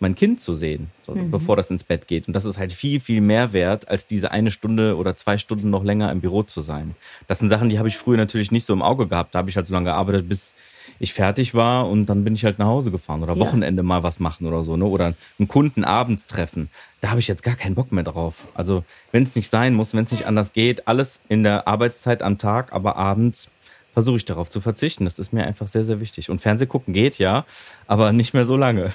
mein 0.01 0.15
Kind 0.15 0.41
zu 0.41 0.55
sehen, 0.55 0.91
so, 1.03 1.15
mhm. 1.15 1.31
bevor 1.31 1.57
das 1.57 1.71
ins 1.71 1.85
Bett 1.85 2.07
geht. 2.07 2.29
Und 2.29 2.35
das 2.35 2.45
ist 2.45 2.59
halt 2.59 2.73
viel, 2.73 3.01
viel 3.01 3.21
mehr 3.21 3.53
wert, 3.53 3.89
als 3.89 4.07
diese 4.07 4.31
eine 4.31 4.51
Stunde 4.51 4.97
oder 4.97 5.17
zwei 5.17 5.39
Stunden 5.39 5.71
noch 5.71 5.85
länger 5.85 6.13
im 6.13 6.21
Büro 6.21 6.43
zu 6.43 6.61
sein. 6.61 6.95
Das 7.27 7.39
sind 7.39 7.49
Sachen, 7.49 7.69
die 7.69 7.79
habe 7.79 7.89
ich 7.89 7.97
früher 7.97 8.17
natürlich 8.17 8.53
nicht 8.53 8.67
so 8.67 8.73
im 8.73 8.83
Auge 8.83 9.07
gehabt. 9.07 9.35
Da 9.35 9.39
habe 9.39 9.51
ich 9.51 9.57
halt 9.57 9.67
so 9.67 9.75
lange 9.75 9.87
gearbeitet, 9.87 10.29
bis 10.29 10.55
ich 10.99 11.13
fertig 11.13 11.55
war 11.55 11.89
und 11.89 12.07
dann 12.07 12.25
bin 12.25 12.35
ich 12.35 12.45
halt 12.45 12.59
nach 12.59 12.67
Hause 12.67 12.91
gefahren 12.91 13.23
oder 13.23 13.35
ja. 13.35 13.41
Wochenende 13.41 13.83
mal 13.83 14.03
was 14.03 14.21
machen 14.21 14.47
oder 14.47 14.63
so, 14.65 14.77
ne? 14.77 14.85
Oder 14.85 15.15
einen 15.39 15.49
Kunden 15.49 15.85
abends 15.85 16.27
treffen. 16.27 16.71
Da 17.01 17.11
habe 17.11 17.21
ich 17.21 17.29
jetzt 17.29 17.43
gar 17.43 17.57
keinen 17.57 17.75
Bock 17.75 17.93
mehr 17.93 18.05
drauf. 18.05 18.49
Also, 18.55 18.85
wenn 19.13 19.25
es 19.25 19.35
nicht 19.35 19.51
sein 19.51 19.75
muss, 19.75 19.95
wenn 19.95 20.05
es 20.05 20.13
nicht 20.13 20.27
anders 20.27 20.53
geht, 20.53 20.89
alles 20.89 21.21
in 21.29 21.43
der 21.43 21.69
Arbeitszeit 21.69 22.23
am 22.23 22.39
Tag, 22.39 22.73
aber 22.73 22.97
abends 22.97 23.51
versuche 23.97 24.17
ich 24.17 24.27
darauf 24.27 24.51
zu 24.51 24.61
verzichten. 24.61 25.07
Das 25.07 25.19
ist 25.19 25.33
mir 25.33 25.47
einfach 25.47 25.69
sehr, 25.69 25.83
sehr 25.83 26.01
wichtig. 26.01 26.29
Und 26.29 26.43
Fernseh 26.43 26.67
gucken 26.67 26.93
geht 26.93 27.17
ja, 27.17 27.47
aber 27.87 28.13
nicht 28.13 28.35
mehr 28.35 28.45
so 28.45 28.55
lange. 28.55 28.91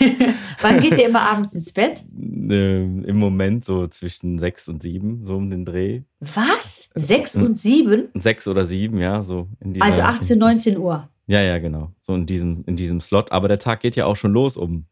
Wann 0.60 0.80
geht 0.80 0.98
ihr 0.98 1.08
immer 1.08 1.22
abends 1.22 1.54
ins 1.54 1.72
Bett? 1.72 2.04
Ähm, 2.14 3.06
Im 3.06 3.16
Moment 3.16 3.64
so 3.64 3.86
zwischen 3.86 4.38
sechs 4.38 4.68
und 4.68 4.82
sieben, 4.82 5.24
so 5.24 5.36
um 5.36 5.48
den 5.48 5.64
Dreh. 5.64 6.02
Was? 6.20 6.90
Sechs 6.94 7.36
und 7.36 7.58
sieben? 7.58 8.10
Sechs 8.12 8.46
oder 8.46 8.66
sieben, 8.66 8.98
ja, 8.98 9.22
so 9.22 9.48
Also 9.80 10.02
18, 10.02 10.38
19 10.38 10.76
Uhr. 10.76 11.08
Ja, 11.26 11.40
ja, 11.40 11.56
genau. 11.56 11.92
So 12.02 12.14
in 12.14 12.26
diesem, 12.26 12.64
in 12.66 12.76
diesem 12.76 13.00
Slot. 13.00 13.32
Aber 13.32 13.48
der 13.48 13.58
Tag 13.58 13.80
geht 13.80 13.96
ja 13.96 14.04
auch 14.04 14.16
schon 14.16 14.34
los 14.34 14.58
um 14.58 14.84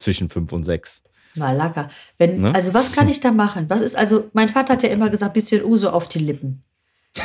zwischen 0.00 0.28
fünf 0.28 0.52
und 0.52 0.64
sechs. 0.64 1.02
Malaka. 1.34 1.88
Wenn, 2.18 2.42
ne? 2.42 2.54
Also 2.54 2.74
was 2.74 2.92
kann 2.92 3.08
ich 3.08 3.20
da 3.20 3.32
machen? 3.32 3.70
Was 3.70 3.80
ist, 3.80 3.96
also 3.96 4.28
mein 4.34 4.50
Vater 4.50 4.74
hat 4.74 4.82
ja 4.82 4.90
immer 4.90 5.08
gesagt, 5.08 5.32
bisschen 5.32 5.64
Uso 5.64 5.88
auf 5.88 6.08
die 6.08 6.18
Lippen. 6.18 6.62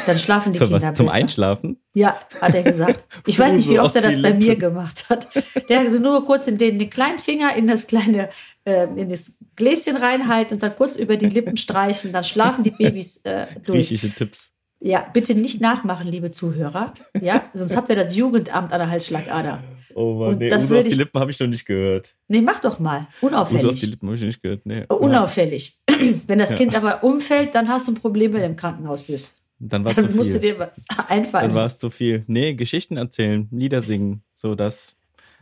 Dann 0.06 0.20
schlafen 0.20 0.51
die 0.51 0.60
Kinder 0.60 0.82
was, 0.82 0.98
Zum 0.98 1.08
Einschlafen? 1.08 1.77
Ja, 1.94 2.20
hat 2.41 2.53
er 2.53 2.63
gesagt. 2.63 3.06
Ich 3.25 3.39
weiß 3.39 3.53
nicht, 3.53 3.70
wie 3.70 3.79
oft 3.79 3.96
er 3.96 4.01
das 4.01 4.22
bei 4.22 4.34
mir 4.34 4.58
gemacht 4.58 5.06
hat. 5.10 5.27
Der 5.70 5.79
hat 5.79 5.86
also 5.86 6.00
nur 6.00 6.25
kurz 6.25 6.48
in 6.48 6.58
den, 6.58 6.77
den 6.77 6.89
kleinen 6.89 7.20
Finger 7.20 7.56
in 7.56 7.67
das 7.67 7.88
kleine, 7.88 8.29
äh, 8.65 8.88
in 8.96 9.08
das 9.08 9.38
Gläschen 9.56 9.96
reinhalten 9.96 10.56
und 10.56 10.63
dann 10.63 10.75
kurz 10.75 10.98
über 10.98 11.15
die 11.15 11.27
Lippen 11.27 11.56
streichen. 11.56 12.12
Dann 12.12 12.25
schlafen 12.25 12.63
die 12.65 12.72
Babys 12.72 13.17
äh, 13.24 13.48
durch. 13.65 13.88
Griechische 13.88 14.13
Tipps. 14.13 14.51
Ja, 14.79 15.08
bitte 15.12 15.34
nicht 15.34 15.62
nachmachen, 15.62 16.08
liebe 16.08 16.29
Zuhörer. 16.29 16.94
Ja, 17.20 17.50
sonst 17.53 17.75
habt 17.75 17.89
ihr 17.89 17.96
das 17.96 18.15
Jugendamt 18.15 18.72
an 18.74 18.79
der 18.79 18.89
Halsschlagader. 18.89 19.63
Oh 19.96 20.13
Mann, 20.13 20.29
und 20.29 20.39
nee, 20.39 20.50
das 20.50 20.72
auf 20.72 20.84
die 20.84 20.94
Lippen 20.94 21.20
habe 21.20 21.32
ich 21.32 21.39
noch 21.39 21.48
nicht 21.48 21.65
gehört. 21.65 22.13
Nee, 22.27 22.41
mach 22.41 22.60
doch 22.60 22.77
mal. 22.77 23.08
Unauffällig. 23.22 23.63
Uso 23.63 23.72
auf 23.72 23.79
die 23.79 23.86
Lippen 23.88 24.08
habe 24.08 24.17
ich 24.17 24.22
nicht 24.22 24.44
gehört. 24.44 24.63
Nee. 24.65 24.86
Unauffällig. 24.89 25.79
Wenn 26.27 26.38
das 26.38 26.56
Kind 26.56 26.75
aber 26.75 27.03
umfällt, 27.03 27.56
dann 27.56 27.67
hast 27.67 27.88
du 27.88 27.94
ein 27.94 27.96
Problem, 27.96 28.34
wenn 28.34 28.41
du 28.41 28.46
im 28.46 28.56
Krankenhaus 28.56 29.01
bist. 29.01 29.37
Dann, 29.60 29.84
war 29.84 29.94
dann 29.94 30.16
musst 30.16 30.34
du 30.34 30.40
dir 30.40 30.60
was 30.60 30.86
einfallen. 31.08 31.48
Dann 31.48 31.56
war 31.56 31.66
es 31.66 31.80
zu 31.80 31.90
viel. 31.90 32.24
Nee, 32.28 32.54
Geschichten 32.54 32.98
erzählen, 32.98 33.48
Lieder 33.52 33.82
singen, 33.82 34.24
so 34.36 34.56
das. 34.56 34.96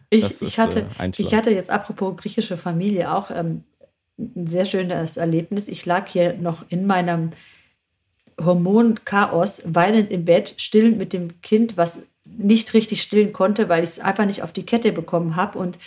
Ich, 0.09 0.21
das 0.21 0.41
ich, 0.41 0.59
hatte, 0.59 0.87
äh, 0.99 1.11
ich 1.17 1.33
hatte 1.33 1.51
jetzt 1.51 1.69
apropos 1.69 2.15
griechische 2.15 2.57
Familie 2.57 3.13
auch 3.13 3.31
ähm, 3.31 3.63
ein 4.17 4.47
sehr 4.47 4.65
schönes 4.65 5.17
Erlebnis. 5.17 5.67
Ich 5.67 5.85
lag 5.85 6.07
hier 6.07 6.33
noch 6.35 6.65
in 6.69 6.87
meinem 6.87 7.31
Hormonchaos, 8.39 9.63
weinend 9.65 10.11
im 10.11 10.25
Bett, 10.25 10.55
stillend 10.57 10.97
mit 10.97 11.13
dem 11.13 11.41
Kind, 11.41 11.77
was 11.77 12.07
nicht 12.25 12.73
richtig 12.73 13.01
stillen 13.01 13.33
konnte, 13.33 13.69
weil 13.69 13.83
ich 13.83 13.91
es 13.91 13.99
einfach 13.99 14.25
nicht 14.25 14.43
auf 14.43 14.53
die 14.53 14.65
Kette 14.65 14.91
bekommen 14.91 15.35
habe. 15.35 15.57
Und, 15.57 15.77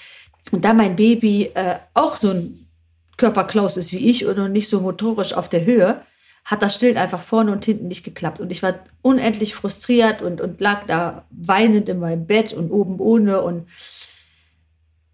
und 0.50 0.64
da 0.64 0.73
mein 0.73 0.97
Baby 0.97 1.50
äh, 1.54 1.76
auch 1.94 2.16
so 2.16 2.30
ein 2.30 2.58
Körperklaus 3.16 3.76
ist 3.76 3.93
wie 3.93 4.08
ich 4.08 4.25
und 4.26 4.52
nicht 4.52 4.69
so 4.69 4.80
motorisch 4.80 5.32
auf 5.32 5.49
der 5.49 5.64
Höhe, 5.64 6.02
hat 6.49 6.63
das 6.63 6.75
Stillen 6.75 6.97
einfach 6.97 7.21
vorne 7.21 7.52
und 7.52 7.67
hinten 7.67 7.89
nicht 7.89 8.04
geklappt. 8.04 8.41
Und 8.41 8.50
ich 8.50 8.63
war 8.63 8.75
unendlich 9.02 9.54
frustriert 9.54 10.23
und, 10.23 10.41
und 10.41 10.63
lag 10.63 10.87
da 10.87 11.26
weinend 11.30 11.91
in 11.91 11.99
meinem 11.99 12.26
Bett 12.26 12.54
und 12.54 12.71
oben 12.71 13.00
ohne. 13.00 13.43
Und 13.43 13.67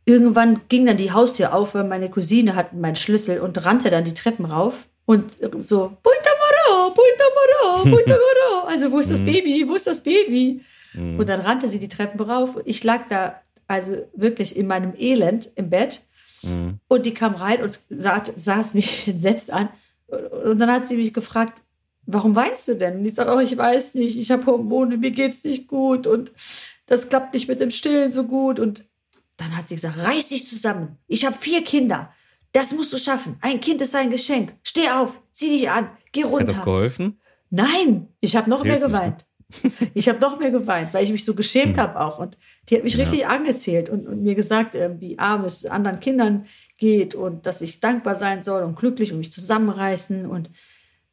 irgendwann 0.05 0.61
ging 0.69 0.87
dann 0.87 0.97
die 0.97 1.11
Haustür 1.11 1.53
auf, 1.53 1.75
weil 1.75 1.83
meine 1.83 2.09
Cousine 2.09 2.55
hat 2.55 2.73
meinen 2.73 2.95
Schlüssel 2.95 3.41
und 3.41 3.65
rannte 3.65 3.91
dann 3.91 4.05
die 4.05 4.15
Treppen 4.15 4.45
rauf 4.45 4.87
und 5.07 5.37
so, 5.61 5.97
Punta 6.03 6.31
Moro, 6.71 6.95
Punta 6.95 7.25
Moro, 7.35 7.83
Punta 7.83 8.15
Moro. 8.15 8.21
Also, 8.69 8.91
wo 8.91 8.99
ist 8.99 9.11
das 9.11 9.21
mhm. 9.21 9.27
Baby? 9.27 9.65
Wo 9.69 9.75
ist 9.75 9.87
das 9.87 10.03
Baby? 10.03 10.63
Mhm. 10.95 11.19
Und 11.19 11.29
dann 11.29 11.41
rannte 11.41 11.69
sie 11.69 11.79
die 11.79 11.89
Treppen 11.89 12.21
rauf. 12.21 12.57
Ich 12.65 12.83
lag 12.83 13.09
da 13.09 13.41
also 13.67 14.07
wirklich 14.15 14.57
in 14.57 14.67
meinem 14.67 14.95
Elend 14.97 15.51
im 15.57 15.69
Bett. 15.69 16.03
Mhm. 16.43 16.79
Und 16.89 17.07
die 17.07 17.13
kam 17.13 17.35
rein 17.35 17.61
und 17.63 17.79
saß, 17.89 18.33
saß 18.37 18.75
mich 18.75 19.09
entsetzt 19.09 19.53
an. 19.53 19.69
Und 20.09 20.59
dann 20.59 20.71
hat 20.71 20.87
sie 20.87 20.97
mich 20.97 21.15
gefragt, 21.15 21.63
warum 22.07 22.37
weinst 22.37 22.69
du 22.69 22.77
denn? 22.77 22.99
Und 22.99 23.07
ich 23.07 23.15
sage, 23.15 23.33
oh, 23.35 23.41
ich 23.41 23.57
weiß 23.57 23.95
nicht, 23.95 24.19
ich 24.19 24.31
habe 24.31 24.47
Hormone, 24.47 24.97
mir 24.99 25.11
geht's 25.11 25.43
nicht 25.45 25.67
gut 25.67 26.07
und 26.07 26.33
das 26.87 27.09
klappt 27.09 27.35
nicht 27.35 27.49
mit 27.49 27.61
dem 27.61 27.71
Stillen 27.71 28.13
so 28.13 28.25
gut. 28.25 28.61
Und 28.61 28.85
dann 29.37 29.57
hat 29.57 29.69
sie 29.69 29.75
gesagt, 29.75 29.99
reiß 29.99 30.29
dich 30.29 30.47
zusammen. 30.47 30.99
Ich 31.07 31.25
habe 31.25 31.37
vier 31.39 31.65
Kinder. 31.65 32.13
Das 32.53 32.73
musst 32.73 32.93
du 32.93 32.99
schaffen. 32.99 33.37
Ein 33.41 33.61
Kind 33.61 33.81
ist 33.83 33.95
ein 33.95 34.11
Geschenk. 34.11 34.55
Steh 34.63 34.89
auf, 34.91 35.21
zieh 35.33 35.51
dich 35.51 35.71
an, 35.71 35.91
geh 36.13 36.23
runter. 36.23 36.49
Hat 36.49 36.59
das 36.59 36.65
geholfen? 36.65 37.21
Nein, 37.51 38.09
ich 38.21 38.37
habe 38.37 38.49
noch 38.49 38.63
Hilf 38.63 38.79
mehr 38.79 38.89
geweint. 38.89 39.27
Ich 39.95 40.09
habe 40.09 40.19
noch 40.19 40.39
mehr 40.39 40.51
geweint, 40.51 40.93
weil 40.93 41.05
ich 41.05 41.13
mich 41.13 41.25
so 41.25 41.35
geschämt 41.35 41.77
hm. 41.77 41.83
habe 41.83 42.01
auch. 42.01 42.19
Und 42.19 42.37
die 42.69 42.77
hat 42.77 42.85
mich 42.85 42.95
ja. 42.95 43.01
richtig 43.01 43.27
angezählt 43.27 43.89
und, 43.89 44.07
und 44.07 44.23
mir 44.23 44.35
gesagt, 44.35 44.75
äh, 44.75 44.91
wie 44.99 45.19
arm 45.19 45.45
es 45.45 45.67
anderen 45.67 46.01
Kindern 46.01 46.47
geht 46.79 47.15
und 47.15 47.47
dass 47.47 47.61
ich 47.61 47.81
dankbar 47.81 48.17
sein 48.17 48.43
soll 48.43 48.63
und 48.63 48.77
glücklich 48.77 49.13
und 49.13 49.19
mich 49.19 49.33
zusammenreißen. 49.33 50.27
Und 50.27 50.51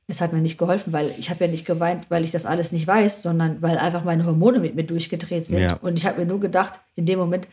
es 0.08 0.22
hat 0.22 0.34
mir 0.34 0.42
nicht 0.42 0.58
geholfen, 0.58 0.94
weil 0.94 1.14
ich 1.18 1.30
habe 1.30 1.46
ja 1.46 1.52
nicht 1.52 1.66
geweint, 1.66 2.10
weil 2.10 2.24
ich 2.24 2.32
das 2.32 2.46
alles 2.46 2.72
nicht 2.72 2.88
weiß, 2.88 3.22
sondern 3.22 3.62
weil 3.62 3.78
einfach 3.78 4.04
meine 4.04 4.26
Hormone 4.26 4.60
mit 4.60 4.76
mir 4.76 4.84
durchgedreht 4.84 5.46
sind. 5.46 5.62
Ja. 5.62 5.76
Und 5.76 5.98
ich 5.98 6.06
habe 6.06 6.20
mir 6.20 6.28
nur 6.28 6.40
gedacht, 6.40 6.80
in 6.96 7.06
dem 7.06 7.20
Moment, 7.20 7.48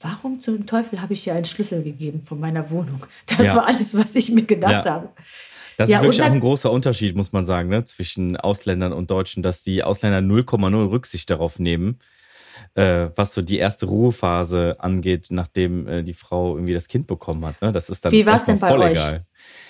warum 0.00 0.40
zum 0.40 0.66
Teufel 0.66 1.00
habe 1.00 1.12
ich 1.12 1.24
hier 1.24 1.34
einen 1.34 1.44
Schlüssel 1.44 1.82
gegeben 1.82 2.22
von 2.24 2.40
meiner 2.40 2.70
Wohnung? 2.70 3.04
Das 3.26 3.46
ja. 3.46 3.56
war 3.56 3.68
alles, 3.68 3.96
was 3.96 4.14
ich 4.14 4.30
mir 4.30 4.44
gedacht 4.44 4.86
habe. 4.86 5.10
Das 5.76 5.90
ja, 5.90 5.98
ist 5.98 6.04
wirklich 6.04 6.22
auch 6.22 6.26
ein 6.26 6.40
großer 6.40 6.70
Unterschied, 6.70 7.16
muss 7.16 7.32
man 7.32 7.46
sagen, 7.46 7.68
ne, 7.68 7.84
zwischen 7.84 8.36
Ausländern 8.36 8.92
und 8.92 9.10
Deutschen, 9.10 9.42
dass 9.42 9.62
die 9.62 9.82
Ausländer 9.82 10.18
0,0 10.18 10.90
Rücksicht 10.90 11.30
darauf 11.30 11.58
nehmen, 11.58 12.00
äh, 12.74 13.08
was 13.16 13.34
so 13.34 13.42
die 13.42 13.58
erste 13.58 13.86
Ruhephase 13.86 14.76
angeht, 14.78 15.26
nachdem 15.30 15.88
äh, 15.88 16.02
die 16.02 16.14
Frau 16.14 16.56
irgendwie 16.56 16.74
das 16.74 16.88
Kind 16.88 17.06
bekommen 17.06 17.44
hat. 17.44 17.60
Ne? 17.62 17.72
Das 17.72 17.90
ist 17.90 18.04
dann 18.04 18.12
Wie 18.12 18.26
war 18.26 18.36
es 18.36 18.44
denn 18.44 18.58
bei 18.58 18.76
euch? 18.76 18.92
Egal. 18.92 19.26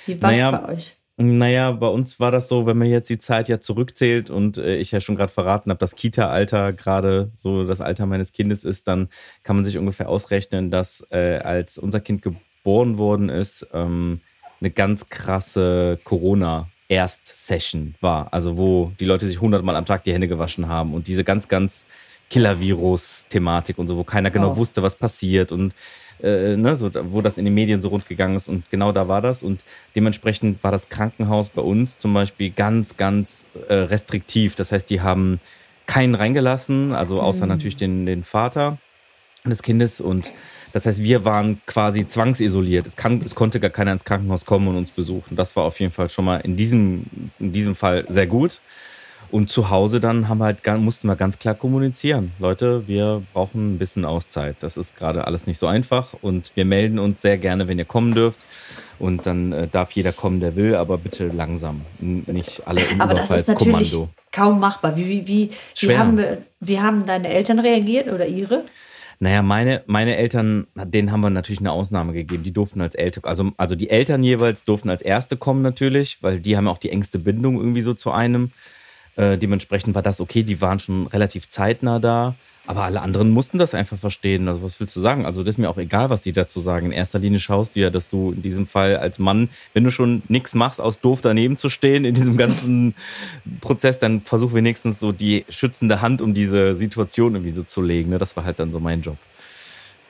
Wie 0.06 0.22
war 0.22 0.30
es 0.30 0.36
naja, 0.36 0.50
bei 0.50 0.72
euch? 0.74 0.96
Naja, 1.16 1.70
bei 1.70 1.86
uns 1.86 2.18
war 2.18 2.32
das 2.32 2.48
so, 2.48 2.66
wenn 2.66 2.76
man 2.76 2.88
jetzt 2.88 3.08
die 3.08 3.18
Zeit 3.18 3.48
ja 3.48 3.60
zurückzählt 3.60 4.30
und 4.30 4.58
äh, 4.58 4.76
ich 4.76 4.90
ja 4.90 5.00
schon 5.00 5.14
gerade 5.14 5.32
verraten 5.32 5.70
habe, 5.70 5.78
dass 5.78 5.94
Kita-Alter 5.94 6.72
gerade 6.72 7.30
so 7.36 7.64
das 7.64 7.80
Alter 7.80 8.06
meines 8.06 8.32
Kindes 8.32 8.64
ist, 8.64 8.88
dann 8.88 9.08
kann 9.44 9.54
man 9.54 9.64
sich 9.64 9.78
ungefähr 9.78 10.08
ausrechnen, 10.08 10.72
dass 10.72 11.06
äh, 11.10 11.38
als 11.38 11.78
unser 11.78 12.00
Kind 12.00 12.22
geboren 12.22 12.98
worden 12.98 13.28
ist, 13.28 13.68
ähm, 13.72 14.20
eine 14.60 14.70
ganz 14.70 15.08
krasse 15.08 15.98
Corona 16.04 16.68
Erst-Session 16.88 17.94
war. 18.00 18.32
Also 18.32 18.56
wo 18.56 18.92
die 19.00 19.04
Leute 19.04 19.26
sich 19.26 19.40
hundertmal 19.40 19.76
am 19.76 19.86
Tag 19.86 20.04
die 20.04 20.12
Hände 20.12 20.28
gewaschen 20.28 20.68
haben 20.68 20.94
und 20.94 21.06
diese 21.08 21.24
ganz, 21.24 21.48
ganz 21.48 21.86
Killer-Virus-Thematik 22.30 23.78
und 23.78 23.88
so, 23.88 23.96
wo 23.96 24.04
keiner 24.04 24.30
genau 24.30 24.52
oh. 24.52 24.56
wusste, 24.56 24.82
was 24.82 24.96
passiert 24.96 25.52
und 25.52 25.72
äh, 26.22 26.56
ne, 26.56 26.76
so, 26.76 26.90
wo 27.12 27.20
das 27.20 27.38
in 27.38 27.44
den 27.44 27.54
Medien 27.54 27.82
so 27.82 27.88
rund 27.88 28.08
gegangen 28.08 28.36
ist 28.36 28.48
und 28.48 28.68
genau 28.70 28.92
da 28.92 29.08
war 29.08 29.20
das 29.20 29.42
und 29.42 29.62
dementsprechend 29.94 30.62
war 30.62 30.70
das 30.70 30.88
Krankenhaus 30.88 31.48
bei 31.48 31.62
uns 31.62 31.98
zum 31.98 32.14
Beispiel 32.14 32.50
ganz, 32.50 32.96
ganz 32.96 33.46
äh, 33.68 33.74
restriktiv. 33.74 34.56
Das 34.56 34.72
heißt, 34.72 34.88
die 34.90 35.00
haben 35.00 35.40
keinen 35.86 36.14
reingelassen, 36.14 36.92
also 36.92 37.20
außer 37.20 37.44
mhm. 37.44 37.50
natürlich 37.50 37.76
den, 37.76 38.06
den 38.06 38.24
Vater 38.24 38.78
des 39.44 39.62
Kindes 39.62 40.00
und 40.00 40.30
das 40.74 40.86
heißt, 40.86 41.04
wir 41.04 41.24
waren 41.24 41.60
quasi 41.66 42.08
zwangsisoliert. 42.08 42.84
Es, 42.84 42.96
kann, 42.96 43.22
es 43.24 43.36
konnte 43.36 43.60
gar 43.60 43.70
keiner 43.70 43.92
ins 43.92 44.04
Krankenhaus 44.04 44.44
kommen 44.44 44.66
und 44.66 44.76
uns 44.76 44.90
besuchen. 44.90 45.36
Das 45.36 45.54
war 45.54 45.62
auf 45.62 45.78
jeden 45.78 45.92
Fall 45.92 46.10
schon 46.10 46.24
mal 46.24 46.38
in 46.38 46.56
diesem, 46.56 47.04
in 47.38 47.52
diesem 47.52 47.76
Fall 47.76 48.04
sehr 48.08 48.26
gut. 48.26 48.60
und 49.30 49.50
zu 49.50 49.70
Hause 49.70 50.00
dann 50.00 50.28
haben 50.28 50.38
wir 50.38 50.46
halt, 50.46 50.66
mussten 50.80 51.06
wir 51.06 51.14
ganz 51.14 51.38
klar 51.38 51.54
kommunizieren. 51.54 52.32
Leute, 52.40 52.88
wir 52.88 53.22
brauchen 53.32 53.74
ein 53.74 53.78
bisschen 53.78 54.04
Auszeit. 54.04 54.56
Das 54.58 54.76
ist 54.76 54.96
gerade 54.96 55.28
alles 55.28 55.46
nicht 55.46 55.60
so 55.60 55.68
einfach 55.68 56.12
und 56.22 56.50
wir 56.56 56.64
melden 56.64 56.98
uns 56.98 57.22
sehr 57.22 57.38
gerne, 57.38 57.68
wenn 57.68 57.78
ihr 57.78 57.84
kommen 57.84 58.12
dürft. 58.12 58.40
Und 58.98 59.26
dann 59.26 59.52
äh, 59.52 59.68
darf 59.68 59.92
jeder 59.92 60.12
kommen, 60.12 60.40
der 60.40 60.56
will, 60.56 60.74
aber 60.74 60.98
bitte 60.98 61.28
langsam. 61.28 61.82
Nicht 62.00 62.66
alle 62.66 62.80
im 62.82 63.00
Aber 63.00 63.14
das 63.14 63.30
ist 63.30 63.46
natürlich 63.46 63.96
kaum 64.32 64.58
machbar. 64.58 64.96
Wie, 64.96 65.06
wie, 65.06 65.26
wie, 65.28 65.50
wie, 65.78 65.96
haben, 65.96 66.20
wie 66.58 66.80
haben 66.80 67.06
deine 67.06 67.28
Eltern 67.28 67.60
reagiert 67.60 68.08
oder 68.08 68.26
ihre? 68.26 68.64
Naja, 69.20 69.42
meine, 69.42 69.82
meine 69.86 70.16
Eltern, 70.16 70.66
denen 70.74 71.12
haben 71.12 71.20
wir 71.20 71.30
natürlich 71.30 71.60
eine 71.60 71.72
Ausnahme 71.72 72.12
gegeben. 72.12 72.42
Die 72.42 72.52
durften 72.52 72.80
als 72.80 72.94
Eltern, 72.94 73.24
also, 73.24 73.52
also 73.56 73.74
die 73.74 73.90
Eltern 73.90 74.22
jeweils 74.22 74.64
durften 74.64 74.90
als 74.90 75.02
Erste 75.02 75.36
kommen 75.36 75.62
natürlich, 75.62 76.22
weil 76.22 76.40
die 76.40 76.56
haben 76.56 76.68
auch 76.68 76.78
die 76.78 76.90
engste 76.90 77.18
Bindung 77.18 77.56
irgendwie 77.56 77.82
so 77.82 77.94
zu 77.94 78.10
einem. 78.10 78.50
Äh, 79.16 79.38
dementsprechend 79.38 79.94
war 79.94 80.02
das 80.02 80.20
okay, 80.20 80.42
die 80.42 80.60
waren 80.60 80.80
schon 80.80 81.06
relativ 81.06 81.48
zeitnah 81.48 81.98
da. 81.98 82.34
Aber 82.66 82.84
alle 82.84 83.02
anderen 83.02 83.30
mussten 83.30 83.58
das 83.58 83.74
einfach 83.74 83.98
verstehen. 83.98 84.48
Also 84.48 84.62
was 84.62 84.80
willst 84.80 84.96
du 84.96 85.00
sagen? 85.00 85.26
Also 85.26 85.42
das 85.42 85.54
ist 85.54 85.58
mir 85.58 85.68
auch 85.68 85.76
egal, 85.76 86.08
was 86.08 86.22
die 86.22 86.32
dazu 86.32 86.60
sagen. 86.60 86.86
In 86.86 86.92
erster 86.92 87.18
Linie 87.18 87.38
schaust 87.38 87.76
du 87.76 87.80
ja, 87.80 87.90
dass 87.90 88.08
du 88.08 88.32
in 88.32 88.42
diesem 88.42 88.66
Fall 88.66 88.96
als 88.96 89.18
Mann, 89.18 89.50
wenn 89.74 89.84
du 89.84 89.90
schon 89.90 90.22
nichts 90.28 90.54
machst, 90.54 90.80
aus 90.80 91.00
doof 91.00 91.20
daneben 91.20 91.58
zu 91.58 91.68
stehen 91.68 92.04
in 92.06 92.14
diesem 92.14 92.38
ganzen 92.38 92.94
Prozess, 93.60 93.98
dann 93.98 94.22
versuch 94.22 94.54
wenigstens 94.54 94.98
so 94.98 95.12
die 95.12 95.44
schützende 95.50 96.00
Hand 96.00 96.22
um 96.22 96.32
diese 96.32 96.74
Situation 96.74 97.34
irgendwie 97.34 97.54
so 97.54 97.64
zu 97.64 97.82
legen. 97.82 98.10
Ne? 98.10 98.18
Das 98.18 98.34
war 98.36 98.44
halt 98.44 98.58
dann 98.58 98.72
so 98.72 98.80
mein 98.80 99.02
Job. 99.02 99.18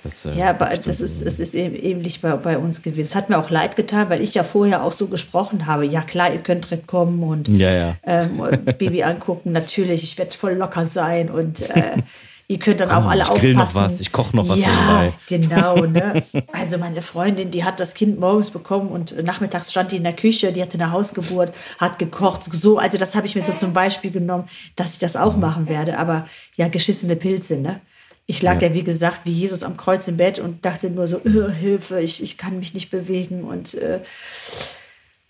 Das, 0.04 0.26
äh, 0.26 0.38
ja, 0.38 0.50
aber 0.50 0.66
das 0.76 1.00
ist, 1.00 1.22
es 1.22 1.40
ist 1.40 1.54
ähnlich 1.54 2.20
bei, 2.20 2.36
bei 2.36 2.58
uns 2.58 2.82
gewesen. 2.82 3.08
Es 3.08 3.14
hat 3.14 3.30
mir 3.30 3.38
auch 3.38 3.50
leid 3.50 3.74
getan, 3.74 4.10
weil 4.10 4.20
ich 4.20 4.34
ja 4.34 4.44
vorher 4.44 4.84
auch 4.84 4.92
so 4.92 5.06
gesprochen 5.06 5.66
habe. 5.66 5.86
Ja, 5.86 6.02
klar, 6.02 6.30
ihr 6.30 6.40
könnt 6.40 6.66
direkt 6.66 6.86
kommen 6.86 7.22
und, 7.22 7.48
ja, 7.48 7.70
ja. 7.70 7.96
Ähm, 8.04 8.38
und 8.38 8.78
Baby 8.78 9.02
angucken. 9.02 9.52
Natürlich, 9.52 10.02
ich 10.04 10.18
werde 10.18 10.36
voll 10.36 10.52
locker 10.52 10.84
sein 10.84 11.30
und 11.30 11.62
äh, 11.70 11.96
Ihr 12.46 12.58
könnt 12.58 12.80
dann 12.80 12.90
Komm, 12.90 12.98
auch 12.98 13.06
alle 13.06 13.22
ich 13.22 13.28
aufpassen. 13.28 13.54
noch 13.54 13.74
was, 13.74 14.00
ich 14.00 14.12
koche 14.12 14.36
noch 14.36 14.46
was 14.48 14.58
Ja, 14.58 15.12
genau. 15.26 15.86
Ne? 15.86 16.22
Also 16.52 16.76
meine 16.76 17.00
Freundin, 17.00 17.50
die 17.50 17.64
hat 17.64 17.80
das 17.80 17.94
Kind 17.94 18.20
morgens 18.20 18.50
bekommen 18.50 18.88
und 18.88 19.22
nachmittags 19.24 19.70
stand 19.70 19.92
die 19.92 19.96
in 19.96 20.04
der 20.04 20.12
Küche, 20.12 20.52
die 20.52 20.60
hatte 20.60 20.74
eine 20.74 20.90
Hausgeburt, 20.90 21.54
hat 21.78 21.98
gekocht. 21.98 22.44
So, 22.44 22.78
also 22.78 22.98
das 22.98 23.14
habe 23.14 23.26
ich 23.26 23.34
mir 23.34 23.42
so 23.42 23.52
zum 23.52 23.72
Beispiel 23.72 24.10
genommen, 24.10 24.44
dass 24.76 24.92
ich 24.92 24.98
das 24.98 25.16
auch 25.16 25.36
machen 25.36 25.68
werde. 25.68 25.98
Aber 25.98 26.28
ja, 26.56 26.68
geschissene 26.68 27.16
Pilze, 27.16 27.56
ne? 27.56 27.80
Ich 28.26 28.42
lag 28.42 28.60
ja. 28.60 28.68
ja, 28.68 28.74
wie 28.74 28.84
gesagt, 28.84 29.22
wie 29.24 29.32
Jesus 29.32 29.62
am 29.62 29.76
Kreuz 29.76 30.08
im 30.08 30.16
Bett 30.16 30.38
und 30.38 30.64
dachte 30.64 30.90
nur 30.90 31.06
so, 31.06 31.20
Hilfe, 31.20 32.00
ich, 32.00 32.22
ich 32.22 32.38
kann 32.38 32.58
mich 32.58 32.72
nicht 32.72 32.90
bewegen 32.90 33.44
und 33.44 33.74
äh, 33.74 34.00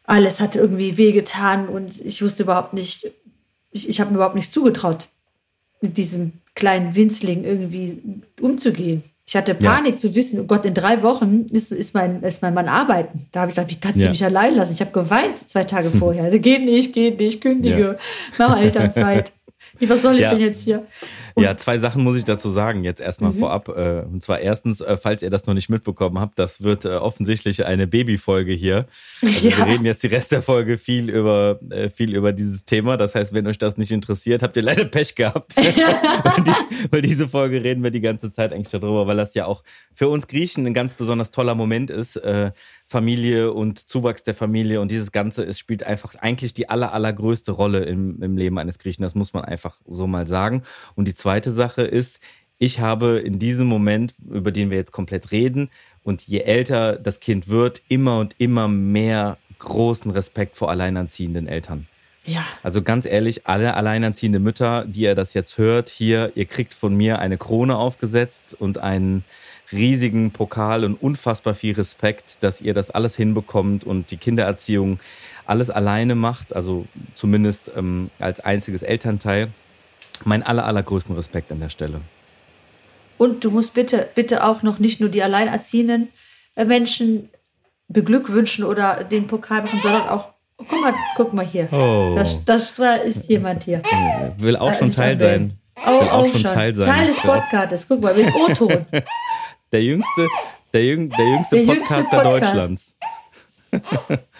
alles 0.04 0.40
hat 0.40 0.54
irgendwie 0.54 0.96
wehgetan 0.96 1.68
und 1.68 2.00
ich 2.00 2.22
wusste 2.22 2.44
überhaupt 2.44 2.72
nicht, 2.72 3.10
ich, 3.72 3.88
ich 3.88 4.00
habe 4.00 4.10
mir 4.10 4.16
überhaupt 4.16 4.36
nichts 4.36 4.52
zugetraut 4.52 5.08
mit 5.80 5.96
diesem 5.96 6.34
kleinen 6.54 6.94
Winzling 6.94 7.44
irgendwie 7.44 8.22
umzugehen. 8.40 9.02
Ich 9.26 9.36
hatte 9.36 9.54
Panik 9.54 9.92
ja. 9.92 9.96
zu 9.96 10.14
wissen, 10.14 10.40
oh 10.40 10.44
Gott, 10.44 10.66
in 10.66 10.74
drei 10.74 11.02
Wochen 11.02 11.46
ist, 11.50 11.72
ist, 11.72 11.94
mein, 11.94 12.22
ist 12.22 12.42
mein 12.42 12.52
Mann 12.52 12.68
arbeiten. 12.68 13.26
Da 13.32 13.40
habe 13.40 13.50
ich 13.50 13.56
gesagt, 13.56 13.70
wie 13.70 13.80
kannst 13.80 13.96
du 13.96 14.04
ja. 14.04 14.10
mich 14.10 14.22
allein 14.22 14.54
lassen? 14.54 14.74
Ich 14.74 14.80
habe 14.80 14.92
geweint 14.92 15.38
zwei 15.38 15.64
Tage 15.64 15.90
vorher. 15.98 16.38
Geht 16.38 16.64
nicht, 16.64 16.92
geht 16.92 17.18
nicht, 17.18 17.40
kündige, 17.40 17.80
ja. 17.80 17.96
mach 18.38 18.58
Elternzeit. 18.58 19.32
Wie, 19.78 19.88
was 19.88 20.02
soll 20.02 20.16
ich 20.16 20.22
ja. 20.22 20.30
denn 20.30 20.40
jetzt 20.40 20.62
hier? 20.62 20.86
Und 21.34 21.42
ja, 21.42 21.56
zwei 21.56 21.78
Sachen 21.78 22.04
muss 22.04 22.16
ich 22.16 22.24
dazu 22.24 22.50
sagen, 22.50 22.84
jetzt 22.84 23.00
erstmal 23.00 23.32
mhm. 23.32 23.38
vorab. 23.38 23.68
Äh, 23.68 24.02
und 24.02 24.22
zwar 24.22 24.38
erstens, 24.38 24.80
äh, 24.80 24.96
falls 24.96 25.22
ihr 25.22 25.30
das 25.30 25.46
noch 25.46 25.54
nicht 25.54 25.68
mitbekommen 25.68 26.20
habt, 26.20 26.38
das 26.38 26.62
wird 26.62 26.84
äh, 26.84 26.90
offensichtlich 26.90 27.66
eine 27.66 27.86
Babyfolge 27.86 28.52
hier. 28.52 28.86
Also 29.20 29.48
ja. 29.48 29.58
Wir 29.58 29.66
reden 29.66 29.84
jetzt 29.84 30.02
die 30.02 30.08
Rest 30.08 30.32
der 30.32 30.42
Folge 30.42 30.78
viel 30.78 31.10
über, 31.10 31.58
viel 31.94 32.14
über 32.14 32.32
dieses 32.32 32.64
Thema. 32.64 32.96
Das 32.96 33.14
heißt, 33.14 33.34
wenn 33.34 33.46
euch 33.46 33.58
das 33.58 33.76
nicht 33.76 33.90
interessiert, 33.90 34.42
habt 34.42 34.56
ihr 34.56 34.62
leider 34.62 34.84
Pech 34.84 35.14
gehabt. 35.16 35.56
weil, 35.56 36.44
die, 36.44 36.92
weil 36.92 37.02
diese 37.02 37.28
Folge 37.28 37.64
reden 37.64 37.82
wir 37.82 37.90
die 37.90 38.00
ganze 38.00 38.30
Zeit 38.30 38.52
eigentlich 38.52 38.70
darüber, 38.70 39.06
weil 39.06 39.16
das 39.16 39.34
ja 39.34 39.46
auch 39.46 39.64
für 39.92 40.08
uns 40.08 40.28
Griechen 40.28 40.66
ein 40.66 40.74
ganz 40.74 40.94
besonders 40.94 41.30
toller 41.30 41.54
Moment 41.54 41.90
ist. 41.90 42.20
Familie 42.94 43.52
und 43.52 43.88
Zuwachs 43.88 44.22
der 44.22 44.34
Familie 44.34 44.80
und 44.80 44.92
dieses 44.92 45.10
Ganze, 45.10 45.42
es 45.42 45.58
spielt 45.58 45.82
einfach 45.82 46.14
eigentlich 46.14 46.54
die 46.54 46.68
aller, 46.68 46.92
allergrößte 46.92 47.50
Rolle 47.50 47.80
im, 47.80 48.22
im 48.22 48.36
Leben 48.36 48.56
eines 48.56 48.78
Griechen. 48.78 49.02
Das 49.02 49.16
muss 49.16 49.32
man 49.32 49.44
einfach 49.44 49.80
so 49.84 50.06
mal 50.06 50.28
sagen. 50.28 50.62
Und 50.94 51.08
die 51.08 51.14
zweite 51.14 51.50
Sache 51.50 51.82
ist, 51.82 52.20
ich 52.56 52.78
habe 52.78 53.18
in 53.18 53.40
diesem 53.40 53.66
Moment, 53.66 54.14
über 54.30 54.52
den 54.52 54.70
wir 54.70 54.76
jetzt 54.76 54.92
komplett 54.92 55.32
reden, 55.32 55.70
und 56.04 56.22
je 56.22 56.42
älter 56.42 56.96
das 56.96 57.18
Kind 57.18 57.48
wird, 57.48 57.82
immer 57.88 58.20
und 58.20 58.36
immer 58.38 58.68
mehr 58.68 59.38
großen 59.58 60.12
Respekt 60.12 60.54
vor 60.56 60.70
alleinerziehenden 60.70 61.48
Eltern. 61.48 61.88
Ja. 62.24 62.44
Also 62.62 62.80
ganz 62.80 63.06
ehrlich, 63.06 63.48
alle 63.48 63.74
alleinerziehende 63.74 64.38
Mütter, 64.38 64.84
die 64.86 65.00
ihr 65.00 65.16
das 65.16 65.34
jetzt 65.34 65.58
hört, 65.58 65.88
hier, 65.88 66.30
ihr 66.36 66.44
kriegt 66.44 66.74
von 66.74 66.94
mir 66.96 67.18
eine 67.18 67.38
Krone 67.38 67.76
aufgesetzt 67.76 68.54
und 68.56 68.78
einen 68.78 69.24
riesigen 69.72 70.30
Pokal 70.30 70.84
und 70.84 70.94
unfassbar 70.94 71.54
viel 71.54 71.74
Respekt, 71.74 72.42
dass 72.42 72.60
ihr 72.60 72.74
das 72.74 72.90
alles 72.90 73.16
hinbekommt 73.16 73.84
und 73.84 74.10
die 74.10 74.16
Kindererziehung 74.16 75.00
alles 75.46 75.70
alleine 75.70 76.14
macht, 76.14 76.54
also 76.54 76.86
zumindest 77.14 77.70
ähm, 77.76 78.10
als 78.18 78.40
einziges 78.40 78.82
Elternteil. 78.82 79.48
Mein 80.24 80.42
aller, 80.42 80.64
allergrößten 80.64 81.14
Respekt 81.16 81.50
an 81.50 81.60
der 81.60 81.70
Stelle. 81.70 82.00
Und 83.18 83.44
du 83.44 83.50
musst 83.50 83.74
bitte, 83.74 84.08
bitte 84.14 84.44
auch 84.44 84.62
noch 84.62 84.78
nicht 84.78 85.00
nur 85.00 85.08
die 85.08 85.22
alleinerziehenden 85.22 86.08
äh, 86.56 86.64
Menschen 86.64 87.30
beglückwünschen 87.88 88.64
oder 88.64 89.04
den 89.04 89.26
Pokal 89.26 89.62
machen, 89.62 89.80
sondern 89.82 90.08
auch, 90.08 90.28
oh, 90.58 90.64
guck 90.68 90.80
mal, 90.80 90.94
guck 91.16 91.32
mal 91.34 91.44
hier. 91.44 91.68
Oh. 91.72 92.14
Das, 92.14 92.44
das 92.44 92.78
ist 93.04 93.28
jemand 93.28 93.64
hier. 93.64 93.82
Will 94.38 94.56
auch 94.56 94.70
da 94.70 94.78
schon 94.78 94.90
Teil 94.90 95.18
sein. 95.18 95.58
Oh, 95.76 96.00
Will 96.00 96.08
auch, 96.08 96.12
auch 96.12 96.32
schon 96.32 96.42
Teil 96.42 96.74
sein. 96.74 96.86
Teil 96.86 97.06
des 97.06 97.20
Podcasts. 97.20 97.88
Guck 97.88 98.02
mal, 98.02 98.14
mit 98.14 98.32
O-Ton. 98.34 98.86
Der 99.74 99.82
jüngste, 99.82 100.28
der, 100.72 100.84
jüng, 100.84 101.08
der 101.08 101.28
jüngste 101.30 101.56
der 101.56 101.64
Podcaster 101.64 101.96
jüngste 101.96 102.16
Podcast. 102.16 102.96
Deutschlands. 103.72 104.36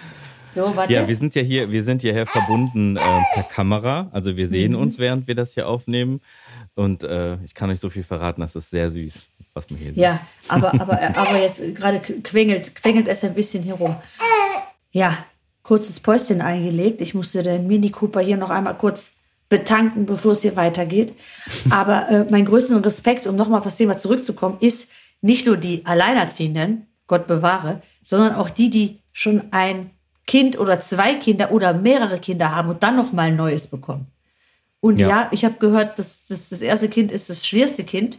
So, 0.48 0.76
warte. 0.76 0.92
Ja, 0.92 1.08
wir 1.08 1.16
sind 1.16 1.34
ja 1.34 1.42
hier, 1.42 1.72
wir 1.72 1.82
sind 1.82 2.02
hierher 2.02 2.24
verbunden 2.24 2.96
äh, 2.96 3.00
per 3.00 3.42
Kamera. 3.42 4.08
Also 4.12 4.36
wir 4.36 4.46
sehen 4.46 4.74
mhm. 4.74 4.78
uns, 4.78 5.00
während 5.00 5.26
wir 5.26 5.34
das 5.34 5.54
hier 5.54 5.66
aufnehmen. 5.66 6.20
Und 6.76 7.02
äh, 7.02 7.34
ich 7.42 7.56
kann 7.56 7.68
euch 7.68 7.80
so 7.80 7.90
viel 7.90 8.04
verraten, 8.04 8.42
das 8.42 8.54
ist 8.54 8.70
sehr 8.70 8.88
süß, 8.90 9.26
was 9.54 9.68
man 9.70 9.80
hier 9.80 9.88
sieht. 9.88 9.96
Ja, 9.96 10.20
aber, 10.46 10.72
aber, 10.80 11.02
aber 11.02 11.40
jetzt 11.40 11.74
gerade 11.74 11.98
quengelt, 11.98 12.76
quengelt 12.76 13.08
es 13.08 13.24
ein 13.24 13.34
bisschen 13.34 13.64
herum. 13.64 13.96
Ja, 14.92 15.18
kurzes 15.64 15.98
Päuschen 15.98 16.42
eingelegt. 16.42 17.00
Ich 17.00 17.12
musste 17.12 17.42
den 17.42 17.66
Mini 17.66 17.90
Cooper 17.90 18.20
hier 18.20 18.36
noch 18.36 18.50
einmal 18.50 18.78
kurz 18.78 19.16
betanken, 19.48 20.06
bevor 20.06 20.30
es 20.30 20.42
hier 20.42 20.54
weitergeht. 20.54 21.12
Aber 21.70 22.08
äh, 22.08 22.24
mein 22.30 22.44
größten 22.44 22.76
Respekt, 22.84 23.26
um 23.26 23.34
nochmal 23.34 23.58
auf 23.58 23.64
das 23.64 23.74
Thema 23.74 23.98
zurückzukommen, 23.98 24.58
ist, 24.60 24.90
nicht 25.24 25.46
nur 25.46 25.56
die 25.56 25.86
Alleinerziehenden, 25.86 26.86
Gott 27.06 27.26
bewahre, 27.26 27.80
sondern 28.02 28.34
auch 28.34 28.50
die, 28.50 28.68
die 28.68 29.00
schon 29.10 29.42
ein 29.52 29.90
Kind 30.26 30.58
oder 30.58 30.80
zwei 30.80 31.14
Kinder 31.14 31.50
oder 31.50 31.72
mehrere 31.72 32.18
Kinder 32.18 32.54
haben 32.54 32.68
und 32.68 32.82
dann 32.82 32.94
noch 32.94 33.12
mal 33.12 33.28
ein 33.28 33.36
neues 33.36 33.68
bekommen. 33.68 34.06
Und 34.80 35.00
ja, 35.00 35.08
ja 35.08 35.28
ich 35.32 35.46
habe 35.46 35.54
gehört, 35.58 35.98
dass, 35.98 36.26
dass 36.26 36.50
das 36.50 36.60
erste 36.60 36.90
Kind 36.90 37.10
ist 37.10 37.30
das 37.30 37.46
schwerste 37.46 37.84
Kind. 37.84 38.18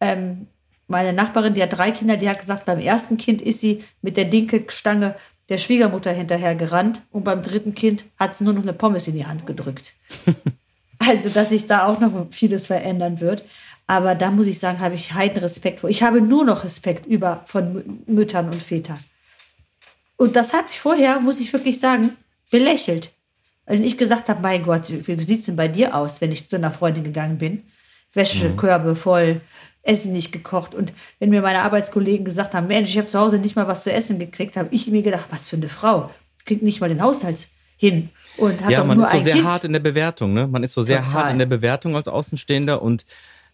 Ähm, 0.00 0.46
meine 0.86 1.12
Nachbarin, 1.12 1.54
die 1.54 1.64
hat 1.64 1.76
drei 1.76 1.90
Kinder, 1.90 2.16
die 2.16 2.28
hat 2.28 2.38
gesagt, 2.38 2.64
beim 2.64 2.78
ersten 2.78 3.16
Kind 3.16 3.42
ist 3.42 3.60
sie 3.60 3.82
mit 4.00 4.16
der 4.16 4.26
Dinkelstange 4.26 5.16
der 5.48 5.58
Schwiegermutter 5.58 6.12
hinterher 6.12 6.54
gerannt 6.54 7.02
und 7.10 7.24
beim 7.24 7.42
dritten 7.42 7.74
Kind 7.74 8.04
hat 8.16 8.36
sie 8.36 8.44
nur 8.44 8.52
noch 8.52 8.62
eine 8.62 8.72
Pommes 8.72 9.08
in 9.08 9.14
die 9.14 9.26
Hand 9.26 9.46
gedrückt. 9.48 9.94
also, 11.00 11.28
dass 11.30 11.48
sich 11.48 11.66
da 11.66 11.86
auch 11.86 11.98
noch 11.98 12.28
vieles 12.30 12.68
verändern 12.68 13.18
wird. 13.18 13.42
Aber 13.90 14.14
da 14.14 14.30
muss 14.30 14.46
ich 14.46 14.60
sagen, 14.60 14.78
habe 14.78 14.94
ich 14.94 15.14
heiden 15.14 15.38
Respekt 15.38 15.80
vor. 15.80 15.90
Ich 15.90 16.04
habe 16.04 16.20
nur 16.20 16.44
noch 16.44 16.62
Respekt 16.62 17.06
über 17.06 17.42
von 17.46 18.04
Müttern 18.06 18.44
und 18.44 18.54
Vätern. 18.54 19.00
Und 20.16 20.36
das 20.36 20.52
hat 20.52 20.68
mich 20.68 20.78
vorher, 20.78 21.18
muss 21.18 21.40
ich 21.40 21.52
wirklich 21.52 21.80
sagen, 21.80 22.16
belächelt. 22.52 23.10
Wenn 23.66 23.82
ich 23.82 23.98
gesagt 23.98 24.28
habe, 24.28 24.42
mein 24.42 24.62
Gott, 24.62 24.84
wie 24.88 25.20
sieht 25.20 25.40
es 25.40 25.46
denn 25.46 25.56
bei 25.56 25.66
dir 25.66 25.96
aus, 25.96 26.20
wenn 26.20 26.30
ich 26.30 26.48
zu 26.48 26.54
einer 26.54 26.70
Freundin 26.70 27.02
gegangen 27.02 27.38
bin? 27.38 27.64
Wäschekörbe 28.12 28.90
mhm. 28.90 28.96
voll, 28.96 29.40
Essen 29.82 30.12
nicht 30.12 30.30
gekocht. 30.30 30.72
Und 30.72 30.92
wenn 31.18 31.30
mir 31.30 31.42
meine 31.42 31.62
Arbeitskollegen 31.62 32.24
gesagt 32.24 32.54
haben, 32.54 32.68
Mensch, 32.68 32.90
ich 32.90 32.98
habe 32.98 33.08
zu 33.08 33.18
Hause 33.18 33.38
nicht 33.38 33.56
mal 33.56 33.66
was 33.66 33.82
zu 33.82 33.92
essen 33.92 34.20
gekriegt, 34.20 34.56
habe 34.56 34.68
ich 34.70 34.88
mir 34.88 35.02
gedacht, 35.02 35.26
was 35.30 35.48
für 35.48 35.56
eine 35.56 35.68
Frau. 35.68 36.12
Kriegt 36.44 36.62
nicht 36.62 36.80
mal 36.80 36.90
den 36.90 37.02
Haushalt 37.02 37.48
hin. 37.76 38.10
Und 38.36 38.62
hat 38.62 38.70
ja, 38.70 38.78
doch 38.78 38.86
man 38.86 38.98
nur 38.98 39.06
ist 39.06 39.12
so 39.12 39.18
ein 39.18 39.24
sehr 39.24 39.34
kind. 39.34 39.46
hart 39.46 39.64
in 39.64 39.72
der 39.72 39.80
Bewertung, 39.80 40.32
ne? 40.32 40.46
Man 40.46 40.62
ist 40.62 40.74
so 40.74 40.84
sehr 40.84 41.02
Total. 41.02 41.24
hart 41.24 41.32
in 41.32 41.40
der 41.40 41.46
Bewertung 41.46 41.96
als 41.96 42.06
Außenstehender 42.06 42.82
und 42.82 43.04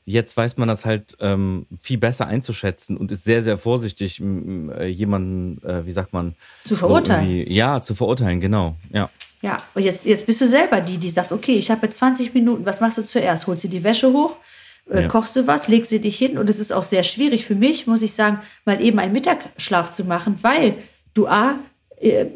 Jetzt 0.08 0.36
weiß 0.36 0.56
man 0.56 0.68
das 0.68 0.84
halt 0.84 1.16
ähm, 1.18 1.66
viel 1.80 1.98
besser 1.98 2.28
einzuschätzen 2.28 2.96
und 2.96 3.10
ist 3.10 3.24
sehr, 3.24 3.42
sehr 3.42 3.58
vorsichtig, 3.58 4.22
äh, 4.22 4.86
jemanden, 4.86 5.60
äh, 5.66 5.84
wie 5.84 5.90
sagt 5.90 6.12
man? 6.12 6.36
Zu 6.64 6.76
verurteilen. 6.76 7.44
So 7.44 7.52
ja, 7.52 7.82
zu 7.82 7.96
verurteilen, 7.96 8.40
genau. 8.40 8.76
Ja. 8.92 9.10
Ja, 9.42 9.62
und 9.74 9.82
jetzt, 9.82 10.06
jetzt 10.06 10.24
bist 10.24 10.40
du 10.40 10.46
selber 10.46 10.80
die, 10.80 10.98
die 10.98 11.10
sagt, 11.10 11.32
okay, 11.32 11.54
ich 11.54 11.70
habe 11.72 11.86
jetzt 11.86 11.98
20 11.98 12.34
Minuten, 12.34 12.64
was 12.64 12.80
machst 12.80 12.98
du 12.98 13.02
zuerst? 13.02 13.48
Holst 13.48 13.64
du 13.64 13.68
die 13.68 13.82
Wäsche 13.82 14.12
hoch? 14.12 14.36
Äh, 14.88 15.02
ja. 15.02 15.08
Kochst 15.08 15.34
du 15.34 15.46
was? 15.48 15.66
Legst 15.66 15.90
du 15.90 15.98
dich 15.98 16.16
hin? 16.16 16.38
Und 16.38 16.48
es 16.48 16.60
ist 16.60 16.72
auch 16.72 16.84
sehr 16.84 17.02
schwierig 17.02 17.44
für 17.44 17.56
mich, 17.56 17.88
muss 17.88 18.02
ich 18.02 18.12
sagen, 18.12 18.38
mal 18.64 18.80
eben 18.80 19.00
einen 19.00 19.12
Mittagsschlaf 19.12 19.92
zu 19.92 20.04
machen, 20.04 20.38
weil 20.42 20.76
du 21.14 21.26
A, 21.26 21.58
äh, 22.00 22.26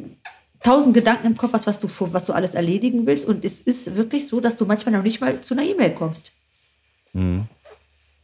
tausend 0.63 0.95
Gedanken 0.95 1.29
im 1.29 1.37
Kopf 1.37 1.53
hast, 1.53 1.67
was 1.67 1.79
du, 1.79 1.89
was 2.13 2.27
du 2.27 2.33
alles 2.33 2.55
erledigen 2.55 3.07
willst. 3.07 3.27
Und 3.27 3.45
es 3.45 3.61
ist 3.61 3.97
wirklich 3.97 4.27
so, 4.27 4.41
dass 4.41 4.57
du 4.57 4.67
manchmal 4.67 4.95
noch 4.95 5.05
nicht 5.05 5.21
mal 5.21 5.41
zu 5.41 5.55
einer 5.55 5.63
E-Mail 5.63 5.93
kommst. 5.95 6.33
Mhm. 7.13 7.47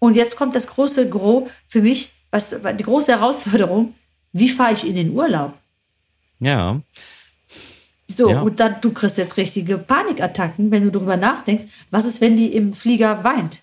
Und 0.06 0.14
jetzt 0.14 0.36
kommt 0.36 0.54
das 0.54 0.68
große 0.68 1.08
Gros 1.08 1.50
für 1.66 1.82
mich, 1.82 2.12
was 2.30 2.54
die 2.78 2.84
große 2.84 3.10
Herausforderung, 3.10 3.92
wie 4.32 4.48
fahre 4.48 4.72
ich 4.72 4.86
in 4.86 4.94
den 4.94 5.10
Urlaub? 5.10 5.54
Ja. 6.38 6.80
So, 8.06 8.30
ja. 8.30 8.40
und 8.40 8.60
dann, 8.60 8.76
du 8.80 8.92
kriegst 8.92 9.18
jetzt 9.18 9.36
richtige 9.36 9.78
Panikattacken, 9.78 10.70
wenn 10.70 10.84
du 10.84 10.92
darüber 10.92 11.16
nachdenkst, 11.16 11.64
was 11.90 12.04
ist, 12.04 12.20
wenn 12.20 12.36
die 12.36 12.54
im 12.54 12.72
Flieger 12.72 13.24
weint? 13.24 13.62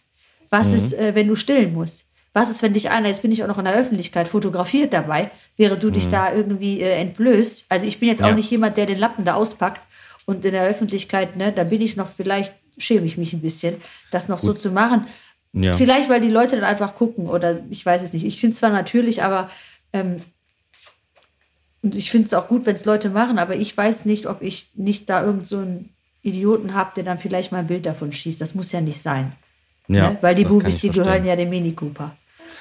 Was 0.49 0.71
mhm. 0.71 0.75
ist, 0.75 0.93
äh, 0.93 1.15
wenn 1.15 1.29
du 1.29 1.37
stillen 1.37 1.73
musst? 1.73 2.03
Was 2.33 2.49
ist, 2.49 2.61
wenn 2.61 2.73
dich 2.73 2.89
einer, 2.89 3.07
jetzt 3.07 3.21
bin 3.21 3.31
ich 3.31 3.41
auch 3.41 3.47
noch 3.47 3.59
in 3.59 3.65
der 3.65 3.75
Öffentlichkeit, 3.75 4.27
fotografiert 4.27 4.91
dabei, 4.91 5.31
während 5.55 5.81
du 5.81 5.87
mhm. 5.87 5.93
dich 5.93 6.09
da 6.09 6.33
irgendwie 6.33 6.81
äh, 6.81 6.91
entblößt? 6.95 7.67
Also 7.69 7.87
ich 7.87 8.01
bin 8.01 8.09
jetzt 8.09 8.19
ja. 8.19 8.29
auch 8.29 8.35
nicht 8.35 8.51
jemand, 8.51 8.75
der 8.75 8.85
den 8.85 8.99
Lappen 8.99 9.23
da 9.23 9.35
auspackt 9.35 9.81
und 10.25 10.43
in 10.43 10.51
der 10.51 10.65
Öffentlichkeit, 10.65 11.37
ne, 11.37 11.53
da 11.53 11.63
bin 11.63 11.81
ich 11.81 11.95
noch, 11.95 12.09
vielleicht 12.09 12.53
schäme 12.77 13.05
ich 13.05 13.17
mich 13.17 13.31
ein 13.31 13.41
bisschen, 13.41 13.75
das 14.11 14.27
noch 14.27 14.41
Gut. 14.41 14.45
so 14.45 14.53
zu 14.53 14.71
machen. 14.71 15.07
Ja. 15.53 15.71
Vielleicht, 15.73 16.09
weil 16.09 16.19
die 16.19 16.29
Leute 16.29 16.55
dann 16.55 16.65
einfach 16.65 16.95
gucken 16.95 17.27
oder 17.27 17.59
ich 17.69 17.85
weiß 17.85 18.01
es 18.01 18.13
nicht. 18.13 18.25
Ich 18.25 18.39
finde 18.39 18.53
es 18.53 18.59
zwar 18.59 18.71
natürlich, 18.71 19.23
aber 19.23 19.49
ähm, 19.93 20.17
ich 21.83 22.09
finde 22.09 22.27
es 22.27 22.33
auch 22.33 22.47
gut, 22.47 22.65
wenn 22.65 22.75
es 22.75 22.85
Leute 22.85 23.09
machen, 23.09 23.37
aber 23.37 23.55
ich 23.55 23.75
weiß 23.75 24.05
nicht, 24.05 24.25
ob 24.25 24.41
ich 24.41 24.69
nicht 24.75 25.09
da 25.09 25.23
irgend 25.23 25.45
so 25.45 25.59
einen 25.59 25.93
Idioten 26.21 26.73
habe, 26.73 26.91
der 26.95 27.03
dann 27.03 27.19
vielleicht 27.19 27.51
mal 27.51 27.59
ein 27.59 27.67
Bild 27.67 27.85
davon 27.85 28.11
schießt. 28.11 28.41
Das 28.41 28.55
muss 28.55 28.71
ja 28.71 28.81
nicht 28.81 29.01
sein. 29.01 29.33
Ja, 29.87 30.11
ne? 30.11 30.17
Weil 30.21 30.35
die 30.35 30.45
Bubis, 30.45 30.77
die 30.77 30.87
verstehen. 30.87 31.03
gehören 31.03 31.25
ja 31.25 31.35
dem 31.35 31.49
Mini 31.49 31.73
Cooper. 31.73 32.15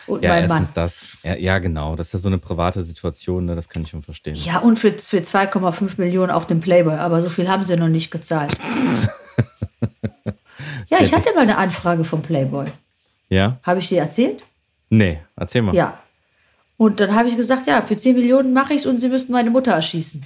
Und 0.08 0.24
ja, 0.24 0.30
mein 0.30 0.48
Mann. 0.48 0.68
Das, 0.74 1.18
ja, 1.22 1.36
ja, 1.36 1.58
genau. 1.58 1.94
Das 1.94 2.08
ist 2.08 2.14
ja 2.14 2.18
so 2.18 2.28
eine 2.28 2.38
private 2.38 2.82
Situation, 2.82 3.44
ne? 3.44 3.54
das 3.54 3.68
kann 3.68 3.82
ich 3.82 3.90
schon 3.90 4.02
verstehen. 4.02 4.34
Ja, 4.34 4.58
und 4.58 4.78
für, 4.78 4.90
für 4.92 5.18
2,5 5.18 5.92
Millionen 5.98 6.32
auch 6.32 6.44
den 6.44 6.60
Playboy, 6.60 6.94
aber 6.94 7.22
so 7.22 7.28
viel 7.28 7.48
haben 7.48 7.62
sie 7.62 7.76
noch 7.76 7.88
nicht 7.88 8.10
gezahlt. 8.10 8.52
ja, 10.88 10.98
ich 11.00 11.14
hatte 11.14 11.32
mal 11.34 11.42
eine 11.42 11.56
Anfrage 11.56 12.02
vom 12.02 12.22
Playboy. 12.22 12.66
Ja. 13.32 13.58
Habe 13.62 13.80
ich 13.80 13.88
dir 13.88 14.00
erzählt? 14.00 14.42
Nee, 14.90 15.20
erzähl 15.36 15.62
mal. 15.62 15.74
Ja. 15.74 15.98
Und 16.76 17.00
dann 17.00 17.14
habe 17.14 17.28
ich 17.28 17.36
gesagt, 17.36 17.66
ja, 17.66 17.80
für 17.80 17.96
10 17.96 18.14
Millionen 18.14 18.52
mache 18.52 18.74
ich 18.74 18.80
es 18.80 18.86
und 18.86 18.98
sie 18.98 19.08
müssten 19.08 19.32
meine 19.32 19.48
Mutter 19.48 19.72
erschießen. 19.72 20.22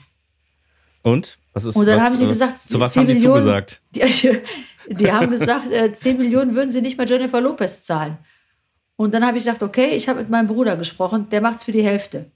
Und? 1.03 1.39
Was 1.53 1.65
ist, 1.65 1.77
und 1.77 1.87
dann 1.87 1.99
was, 1.99 2.05
haben 2.05 2.17
sie 2.17 2.27
gesagt, 2.27 2.59
zu 2.59 2.81
was 2.81 2.95
10 2.95 3.01
haben 3.01 3.07
die 3.07 3.15
Millionen, 3.15 3.43
zugesagt? 3.43 3.81
Die, 3.95 4.95
die 4.95 5.13
haben 5.13 5.31
gesagt, 5.31 5.71
äh, 5.71 5.93
10 5.93 6.17
Millionen 6.17 6.55
würden 6.57 6.73
sie 6.73 6.83
nicht 6.83 6.99
mal 6.99 7.09
Jennifer 7.09 7.41
Lopez 7.41 7.85
zahlen. 7.85 8.19
Und 8.97 9.15
dann 9.15 9.25
habe 9.25 9.39
ich 9.39 9.45
gesagt, 9.45 9.63
okay, 9.63 9.91
ich 9.91 10.09
habe 10.09 10.21
mit 10.21 10.29
meinem 10.29 10.49
Bruder 10.49 10.77
gesprochen, 10.77 11.29
der 11.31 11.41
macht 11.41 11.59
es 11.59 11.63
für 11.63 11.73
die 11.73 11.83
Hälfte. 11.83 12.31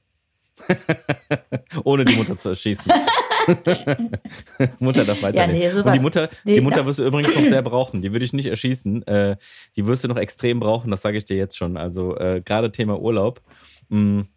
Ohne 1.84 2.04
die 2.04 2.14
Mutter 2.14 2.38
zu 2.38 2.50
erschießen. 2.50 2.92
Mutter 4.78 5.04
darf 5.04 5.22
weiterleben. 5.22 5.34
Ja, 5.34 5.46
nee, 5.46 5.70
sowas. 5.70 5.86
Und 5.86 5.94
die 5.94 6.02
Mutter, 6.02 6.28
nee, 6.44 6.54
die 6.54 6.60
Mutter 6.60 6.86
wirst 6.86 6.98
du 6.98 7.06
übrigens 7.06 7.34
noch 7.34 7.42
sehr 7.42 7.62
brauchen. 7.62 8.02
Die 8.02 8.12
würde 8.12 8.24
ich 8.24 8.32
nicht 8.32 8.46
erschießen. 8.46 9.06
Äh, 9.06 9.36
die 9.76 9.86
wirst 9.86 10.04
du 10.04 10.08
noch 10.08 10.16
extrem 10.16 10.60
brauchen, 10.60 10.90
das 10.90 11.02
sage 11.02 11.18
ich 11.18 11.24
dir 11.24 11.36
jetzt 11.36 11.56
schon. 11.56 11.76
Also 11.76 12.16
äh, 12.16 12.42
gerade 12.44 12.72
Thema 12.72 13.00
Urlaub. 13.00 13.42
Mh, 13.88 13.98
mm, 13.98 14.28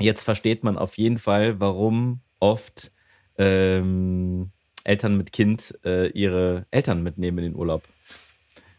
jetzt 0.00 0.22
versteht 0.22 0.64
man 0.64 0.78
auf 0.78 0.96
jeden 0.98 1.18
Fall, 1.18 1.60
warum 1.60 2.20
oft 2.40 2.92
ähm, 3.38 4.50
Eltern 4.84 5.16
mit 5.16 5.32
Kind 5.32 5.78
äh, 5.84 6.08
ihre 6.08 6.66
Eltern 6.70 7.02
mitnehmen 7.02 7.38
in 7.38 7.44
den 7.44 7.56
Urlaub. 7.56 7.82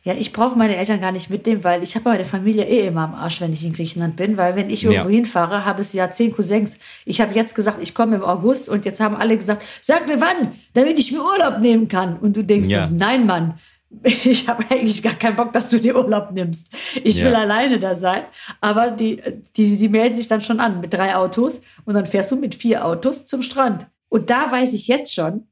Ja, 0.05 0.13
ich 0.13 0.31
brauche 0.31 0.55
meine 0.55 0.75
Eltern 0.75 1.01
gar 1.01 1.11
nicht 1.11 1.31
mitnehmen, 1.31 1.63
weil 1.63 1.81
ich 1.81 1.95
habe 1.95 2.07
meine 2.07 2.25
Familie 2.25 2.65
eh 2.65 2.85
immer 2.85 3.01
am 3.01 3.15
Arsch, 3.15 3.41
wenn 3.41 3.51
ich 3.51 3.65
in 3.65 3.73
Griechenland 3.73 4.15
bin, 4.15 4.37
weil 4.37 4.55
wenn 4.55 4.69
ich 4.69 4.83
irgendwo 4.83 5.09
ja. 5.09 5.15
hinfahre, 5.15 5.65
habe 5.65 5.81
es 5.81 5.93
ja 5.93 6.11
zehn 6.11 6.31
Cousins. 6.31 6.77
Ich 7.05 7.21
habe 7.21 7.33
jetzt 7.33 7.55
gesagt, 7.55 7.79
ich 7.81 7.95
komme 7.95 8.17
im 8.17 8.23
August 8.23 8.69
und 8.69 8.85
jetzt 8.85 8.99
haben 8.99 9.15
alle 9.15 9.35
gesagt, 9.35 9.65
sag 9.81 10.07
mir 10.07 10.21
wann, 10.21 10.51
damit 10.73 10.99
ich 10.99 11.11
mir 11.11 11.23
Urlaub 11.23 11.57
nehmen 11.59 11.87
kann. 11.87 12.17
Und 12.17 12.37
du 12.37 12.43
denkst, 12.43 12.69
ja. 12.69 12.87
nein, 12.93 13.25
Mann, 13.25 13.55
ich 14.03 14.47
habe 14.47 14.63
eigentlich 14.69 15.01
gar 15.01 15.15
keinen 15.15 15.35
Bock, 15.35 15.51
dass 15.53 15.69
du 15.69 15.79
dir 15.79 15.95
Urlaub 15.95 16.31
nimmst. 16.31 16.67
Ich 17.03 17.17
ja. 17.17 17.25
will 17.25 17.35
alleine 17.35 17.79
da 17.79 17.95
sein. 17.95 18.25
Aber 18.61 18.91
die, 18.91 19.19
die, 19.57 19.75
die 19.75 19.89
melden 19.89 20.15
sich 20.15 20.27
dann 20.27 20.41
schon 20.41 20.59
an 20.59 20.81
mit 20.81 20.93
drei 20.93 21.15
Autos 21.15 21.61
und 21.85 21.95
dann 21.95 22.05
fährst 22.05 22.29
du 22.29 22.35
mit 22.35 22.53
vier 22.53 22.85
Autos 22.85 23.25
zum 23.25 23.41
Strand. 23.41 23.87
Und 24.09 24.29
da 24.29 24.51
weiß 24.51 24.73
ich 24.73 24.87
jetzt 24.87 25.15
schon, 25.15 25.47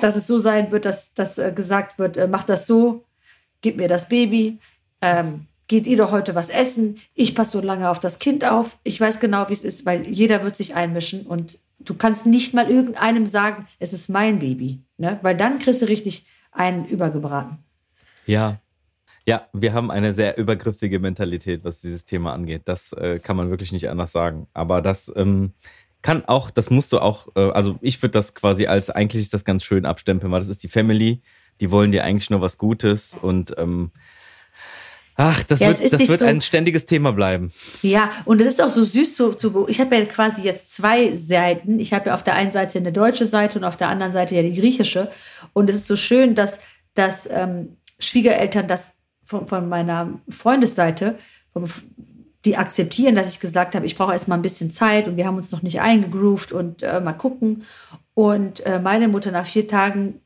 dass 0.00 0.16
es 0.16 0.26
so 0.26 0.38
sein 0.38 0.72
wird, 0.72 0.84
dass, 0.84 1.14
dass 1.14 1.38
äh, 1.38 1.52
gesagt 1.52 2.00
wird, 2.00 2.16
äh, 2.16 2.26
mach 2.26 2.42
das 2.42 2.66
so, 2.66 3.05
gib 3.60 3.76
mir 3.76 3.88
das 3.88 4.08
Baby, 4.08 4.58
ähm, 5.00 5.46
geht 5.68 5.86
ihr 5.86 5.96
doch 5.96 6.12
heute 6.12 6.34
was 6.34 6.50
essen, 6.50 6.98
ich 7.14 7.34
passe 7.34 7.52
so 7.52 7.60
lange 7.60 7.90
auf 7.90 8.00
das 8.00 8.18
Kind 8.18 8.44
auf. 8.44 8.78
Ich 8.84 9.00
weiß 9.00 9.20
genau, 9.20 9.48
wie 9.48 9.52
es 9.52 9.64
ist, 9.64 9.84
weil 9.84 10.06
jeder 10.06 10.44
wird 10.44 10.56
sich 10.56 10.74
einmischen 10.74 11.26
und 11.26 11.58
du 11.78 11.94
kannst 11.94 12.26
nicht 12.26 12.54
mal 12.54 12.70
irgendeinem 12.70 13.26
sagen, 13.26 13.66
es 13.78 13.92
ist 13.92 14.08
mein 14.08 14.38
Baby, 14.38 14.82
ne? 14.96 15.18
weil 15.22 15.36
dann 15.36 15.58
kriegst 15.58 15.82
du 15.82 15.86
richtig 15.86 16.26
einen 16.52 16.84
übergebraten. 16.84 17.58
Ja. 18.26 18.60
Ja, 19.28 19.48
wir 19.52 19.72
haben 19.72 19.90
eine 19.90 20.14
sehr 20.14 20.38
übergriffige 20.38 21.00
Mentalität, 21.00 21.64
was 21.64 21.80
dieses 21.80 22.04
Thema 22.04 22.32
angeht. 22.32 22.62
Das 22.66 22.92
äh, 22.92 23.18
kann 23.18 23.36
man 23.36 23.50
wirklich 23.50 23.72
nicht 23.72 23.90
anders 23.90 24.12
sagen. 24.12 24.46
Aber 24.54 24.80
das 24.80 25.12
ähm, 25.16 25.52
kann 26.00 26.24
auch, 26.26 26.52
das 26.52 26.70
musst 26.70 26.92
du 26.92 27.00
auch, 27.00 27.26
äh, 27.34 27.50
also 27.50 27.76
ich 27.80 28.00
würde 28.00 28.12
das 28.12 28.36
quasi 28.36 28.68
als 28.68 28.88
eigentlich 28.88 29.22
ist 29.22 29.34
das 29.34 29.44
ganz 29.44 29.64
schön 29.64 29.84
abstempeln, 29.84 30.30
weil 30.30 30.38
das 30.38 30.48
ist 30.48 30.62
die 30.62 30.68
Family, 30.68 31.22
die 31.60 31.70
wollen 31.70 31.92
dir 31.92 32.04
eigentlich 32.04 32.30
nur 32.30 32.40
was 32.40 32.58
Gutes 32.58 33.16
und 33.20 33.54
ähm, 33.58 33.90
Ach, 35.18 35.42
das 35.44 35.60
ja, 35.60 35.68
wird, 35.68 35.92
das 35.92 36.08
wird 36.08 36.18
so, 36.18 36.26
ein 36.26 36.42
ständiges 36.42 36.84
Thema 36.84 37.10
bleiben. 37.10 37.50
Ja, 37.80 38.10
und 38.26 38.38
es 38.40 38.48
ist 38.48 38.62
auch 38.62 38.68
so 38.68 38.84
süß 38.84 39.14
zu, 39.14 39.32
zu 39.32 39.66
ich 39.66 39.80
habe 39.80 39.96
ja 39.96 40.04
quasi 40.04 40.42
jetzt 40.42 40.74
zwei 40.74 41.16
Seiten. 41.16 41.80
Ich 41.80 41.94
habe 41.94 42.08
ja 42.08 42.14
auf 42.14 42.22
der 42.22 42.34
einen 42.34 42.52
Seite 42.52 42.78
eine 42.78 42.92
deutsche 42.92 43.24
Seite 43.24 43.58
und 43.58 43.64
auf 43.64 43.78
der 43.78 43.88
anderen 43.88 44.12
Seite 44.12 44.34
ja 44.34 44.42
die 44.42 44.54
griechische. 44.54 45.10
Und 45.54 45.70
es 45.70 45.76
ist 45.76 45.86
so 45.86 45.96
schön, 45.96 46.34
dass, 46.34 46.58
dass 46.92 47.26
ähm, 47.32 47.78
Schwiegereltern 47.98 48.68
das 48.68 48.92
von, 49.24 49.46
von 49.46 49.70
meiner 49.70 50.20
Freundesseite, 50.28 51.18
vom, 51.50 51.64
die 52.44 52.58
akzeptieren, 52.58 53.16
dass 53.16 53.30
ich 53.30 53.40
gesagt 53.40 53.74
habe, 53.74 53.86
ich 53.86 53.96
brauche 53.96 54.12
erstmal 54.12 54.38
ein 54.38 54.42
bisschen 54.42 54.70
Zeit 54.70 55.08
und 55.08 55.16
wir 55.16 55.26
haben 55.26 55.36
uns 55.36 55.50
noch 55.50 55.62
nicht 55.62 55.80
eingegroovt 55.80 56.52
und 56.52 56.82
äh, 56.82 57.00
mal 57.00 57.14
gucken. 57.14 57.64
Und 58.12 58.60
äh, 58.66 58.80
meine 58.80 59.08
Mutter 59.08 59.32
nach 59.32 59.46
vier 59.46 59.66
Tagen 59.66 60.20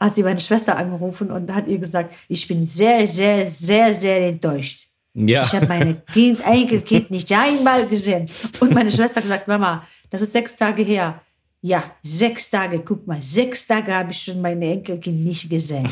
hat 0.00 0.14
sie 0.14 0.22
meine 0.22 0.40
Schwester 0.40 0.76
angerufen 0.76 1.30
und 1.30 1.54
hat 1.54 1.68
ihr 1.68 1.78
gesagt, 1.78 2.14
ich 2.28 2.48
bin 2.48 2.64
sehr, 2.64 3.06
sehr, 3.06 3.46
sehr, 3.46 3.92
sehr 3.92 4.28
enttäuscht. 4.28 4.88
Ja. 5.12 5.42
Ich 5.42 5.52
habe 5.52 5.66
meine 5.66 6.02
kind, 6.12 6.40
Enkelkind 6.46 7.10
nicht 7.10 7.30
einmal 7.32 7.86
gesehen. 7.86 8.30
Und 8.60 8.72
meine 8.72 8.90
Schwester 8.90 9.16
hat 9.16 9.24
gesagt, 9.24 9.48
Mama, 9.48 9.84
das 10.08 10.22
ist 10.22 10.32
sechs 10.32 10.56
Tage 10.56 10.82
her. 10.82 11.20
Ja, 11.62 11.84
sechs 12.02 12.48
Tage, 12.48 12.80
guck 12.80 13.06
mal, 13.06 13.20
sechs 13.20 13.66
Tage 13.66 13.94
habe 13.94 14.12
ich 14.12 14.22
schon 14.22 14.40
meine 14.40 14.64
Enkelkind 14.72 15.22
nicht 15.22 15.50
gesehen. 15.50 15.88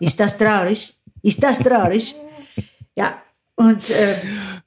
Ist 0.00 0.18
das 0.18 0.38
traurig? 0.38 0.96
Ist 1.22 1.42
das 1.42 1.58
traurig? 1.58 2.14
Ja, 2.96 3.20
und 3.54 3.90
äh, 3.90 4.14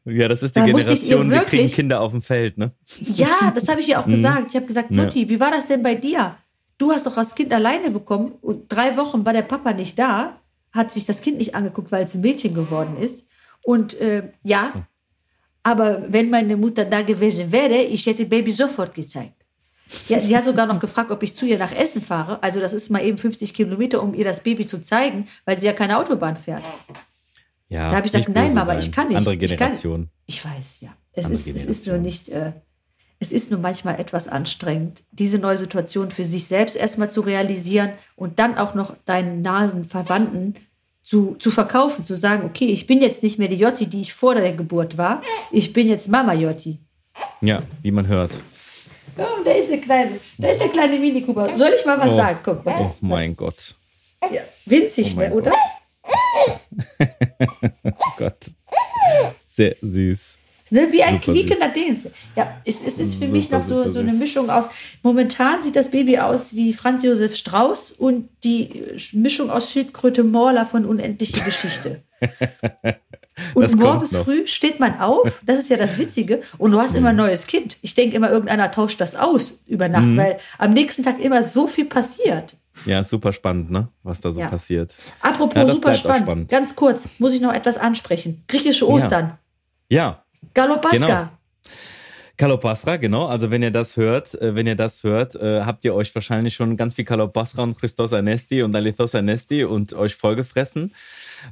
ja, 0.06 0.28
das 0.28 0.44
ist 0.44 0.56
die 0.56 0.62
Generation, 0.62 1.32
wir 1.32 1.42
kriegen 1.42 1.68
Kinder 1.68 2.00
auf 2.02 2.12
dem 2.12 2.22
Feld, 2.22 2.58
ne? 2.58 2.72
Ja, 3.00 3.52
das 3.54 3.68
habe 3.68 3.82
ich 3.82 3.90
ihr 3.90 4.00
auch 4.00 4.06
mhm. 4.06 4.12
gesagt. 4.12 4.46
Ich 4.50 4.56
habe 4.56 4.66
gesagt, 4.68 4.92
Mutti, 4.92 5.24
ja. 5.24 5.30
wie 5.30 5.40
war 5.40 5.50
das 5.50 5.68
denn 5.68 5.82
bei 5.82 5.96
dir? 5.96 6.36
Du 6.78 6.92
hast 6.92 7.06
doch 7.06 7.16
das 7.16 7.36
Kind 7.36 7.54
alleine 7.54 7.92
bekommen 7.92 8.34
und 8.42 8.66
drei 8.70 8.98
Wochen 8.98 9.26
war 9.26 9.34
der 9.34 9.44
Papa 9.44 9.74
nicht 9.74 9.98
da, 9.98 10.42
hat 10.72 10.92
sich 10.92 11.06
das 11.06 11.22
Kind 11.22 11.38
nicht 11.38 11.56
angeguckt, 11.56 11.92
weil 11.92 12.04
es 12.04 12.16
ein 12.16 12.22
Mädchen 12.22 12.54
geworden 12.54 12.98
ist. 12.98 13.28
Und 13.64 13.94
äh, 14.00 14.32
ja, 14.44 14.88
aber 15.64 16.04
wenn 16.12 16.30
meine 16.30 16.58
Mutter 16.58 16.86
da 16.86 17.02
gewesen 17.02 17.52
wäre, 17.52 17.82
ich 17.82 18.06
hätte 18.06 18.26
Baby 18.26 18.52
sofort 18.52 18.94
gezeigt. 18.94 19.34
Ja, 20.08 20.20
die 20.20 20.36
hat 20.36 20.44
sogar 20.44 20.66
noch 20.66 20.80
gefragt, 20.80 21.12
ob 21.12 21.24
ich 21.24 21.34
zu 21.34 21.46
ihr 21.46 21.58
nach 21.58 21.72
Essen 21.72 22.02
fahre. 22.02 22.42
Also 22.44 22.60
das 22.60 22.74
ist 22.74 22.90
mal 22.90 23.04
eben 23.04 23.18
50 23.18 23.54
Kilometer, 23.54 24.02
um 24.04 24.14
ihr 24.14 24.26
das 24.26 24.42
Baby 24.42 24.66
zu 24.66 24.82
zeigen, 24.82 25.26
weil 25.46 25.58
sie 25.58 25.68
ja 25.68 25.74
keine 25.74 25.98
Autobahn 25.98 26.36
fährt. 26.36 26.64
Ja, 27.70 27.90
da 27.90 27.98
habe 27.98 28.06
ich 28.06 28.12
gesagt, 28.12 28.30
nein, 28.30 28.54
Mama, 28.54 28.78
ich 28.78 28.92
kann 28.92 29.08
nicht. 29.08 29.18
Andere 29.18 29.38
Generation. 29.38 30.10
Ich, 30.26 30.42
kann, 30.42 30.52
ich 30.52 30.58
weiß, 30.58 30.82
ja. 30.82 30.96
Es 31.14 31.30
ist, 31.30 31.48
es 31.48 31.66
ist 31.66 31.88
nur 31.88 31.98
nicht, 31.98 32.30
äh, 32.30 32.52
es 33.20 33.32
ist 33.32 33.52
nur 33.52 33.60
manchmal 33.60 34.00
etwas 34.00 34.28
anstrengend, 34.28 35.04
diese 35.12 35.40
neue 35.40 35.58
Situation 35.58 36.12
für 36.12 36.26
sich 36.26 36.48
selbst 36.48 36.76
erstmal 36.76 37.10
zu 37.10 37.22
realisieren 37.22 37.92
und 38.16 38.40
dann 38.40 38.58
auch 38.58 38.74
noch 38.74 38.96
deinen 39.06 39.42
nahen 39.42 39.86
Verwandten 39.86 40.56
zu, 41.02 41.36
zu 41.36 41.52
verkaufen, 41.52 42.04
zu 42.04 42.16
sagen, 42.16 42.46
okay, 42.46 42.66
ich 42.66 42.88
bin 42.88 43.02
jetzt 43.02 43.24
nicht 43.24 43.40
mehr 43.40 43.48
die 43.48 43.58
Jotti, 43.58 43.88
die 43.88 44.02
ich 44.02 44.14
vor 44.14 44.36
der 44.36 44.52
Geburt 44.54 44.98
war, 44.98 45.22
ich 45.52 45.72
bin 45.72 45.88
jetzt 45.88 46.10
Mama 46.10 46.34
Jotti. 46.34 46.80
Ja, 47.42 47.62
wie 47.82 47.92
man 47.92 48.08
hört. 48.08 48.32
Oh, 49.18 49.44
da 49.46 49.52
ist 49.52 49.70
der 49.70 49.78
kleine, 49.78 50.20
da 50.38 50.50
ist 50.50 50.60
der 50.60 50.70
kleine 50.70 51.00
Mini 51.00 51.22
Cooper. 51.22 51.56
Soll 51.56 51.72
ich 51.78 51.86
mal 51.86 51.98
was 52.00 52.12
oh, 52.12 52.16
sagen? 52.16 52.40
Guck, 52.44 52.66
warte. 52.66 52.84
Oh 52.84 52.96
mein 53.02 53.36
Gott. 53.36 53.76
Ja, 54.32 54.42
winzig, 54.66 55.16
oh 55.16 55.20
ne, 55.20 55.32
oder? 55.32 55.54
oh 57.86 58.14
Gott. 58.18 58.46
Sehr 59.56 59.76
süß. 59.80 60.38
Ne, 60.76 60.92
wie 60.92 61.04
ein 61.04 61.22
quiekender. 61.22 61.72
Ja, 62.36 62.58
es, 62.66 62.86
es 62.86 63.00
ist 63.00 63.14
für 63.16 63.20
super, 63.22 63.32
mich 63.32 63.50
noch 63.50 63.64
so, 63.64 63.90
so 63.90 64.00
eine 64.00 64.14
Mischung 64.14 64.50
aus. 64.50 64.70
Momentan 65.04 65.64
sieht 65.64 65.76
das 65.76 65.90
Baby 65.90 66.18
aus 66.20 66.54
wie 66.54 66.74
Franz 66.74 67.04
Josef 67.04 67.36
Strauß 67.36 67.92
und 67.94 68.30
die 68.44 68.70
Mischung 69.14 69.50
aus 69.50 69.72
Schildkröte 69.72 70.24
Morla 70.24 70.66
von 70.66 70.86
Unendliche 70.86 71.42
Geschichte. 71.44 72.04
Und 73.54 73.64
Das 73.64 73.76
morgens 73.76 74.16
früh 74.16 74.48
steht 74.48 74.80
man 74.80 74.98
auf, 75.00 75.42
das 75.46 75.60
ist 75.60 75.70
ja 75.70 75.76
das 75.76 75.98
Witzige, 75.98 76.40
und 76.58 76.72
du 76.72 76.80
hast 76.80 76.96
immer 76.96 77.10
ein 77.10 77.18
neues 77.18 77.48
Kind. 77.48 77.76
Ich 77.82 77.94
denke 77.94 78.16
immer, 78.16 78.30
irgendeiner 78.30 78.72
tauscht 78.72 79.02
das 79.02 79.14
aus 79.16 79.62
über 79.68 79.90
Nacht, 79.90 80.06
Mhm. 80.06 80.16
weil 80.18 80.38
am 80.58 80.72
nächsten 80.72 81.04
Tag 81.04 81.20
immer 81.20 81.46
so 81.46 81.68
viel 81.68 81.84
passiert. 81.84 82.56
Ja, 82.86 83.04
super 83.04 83.34
spannend, 83.34 83.72
ne? 83.72 83.90
Was 84.04 84.22
da 84.22 84.32
so 84.32 84.40
Ja. 84.40 84.48
passiert. 84.48 84.96
Apropos 85.20 85.56
Ja, 85.56 85.68
super 85.76 85.94
spannend. 85.96 86.24
spannend. 86.24 86.50
Ganz 86.50 86.76
kurz, 86.78 87.10
muss 87.20 87.34
ich 87.34 87.42
noch 87.42 87.54
etwas 87.54 87.78
ansprechen. 87.78 88.44
Griechische 88.48 88.88
Ostern. 88.88 89.38
Ja, 89.90 90.24
Galopaska. 90.54 91.08
Genau. 91.08 91.30
Kalopastra, 92.38 92.98
genau. 92.98 93.28
Also 93.28 93.50
wenn 93.50 93.62
ihr 93.64 93.72
das 93.72 93.96
hört, 93.96 94.34
äh, 94.42 94.56
wenn 94.56 94.68
ihr 94.68 94.76
das 94.76 95.04
hört, 95.04 95.36
äh, 95.36 95.62
habt 95.62 95.86
ihr 95.86 95.96
euch 95.96 96.14
wahrscheinlich 96.14 96.54
schon 96.54 96.76
ganz 96.76 96.96
viel 96.96 97.06
Kalopastra 97.06 97.64
und 97.64 97.80
Christos 97.80 98.12
Anesti 98.12 98.62
und 98.62 98.76
Alethos 98.76 99.16
Anesti 99.16 99.64
und 99.64 99.94
euch 99.94 100.16
vollgefressen. 100.16 100.94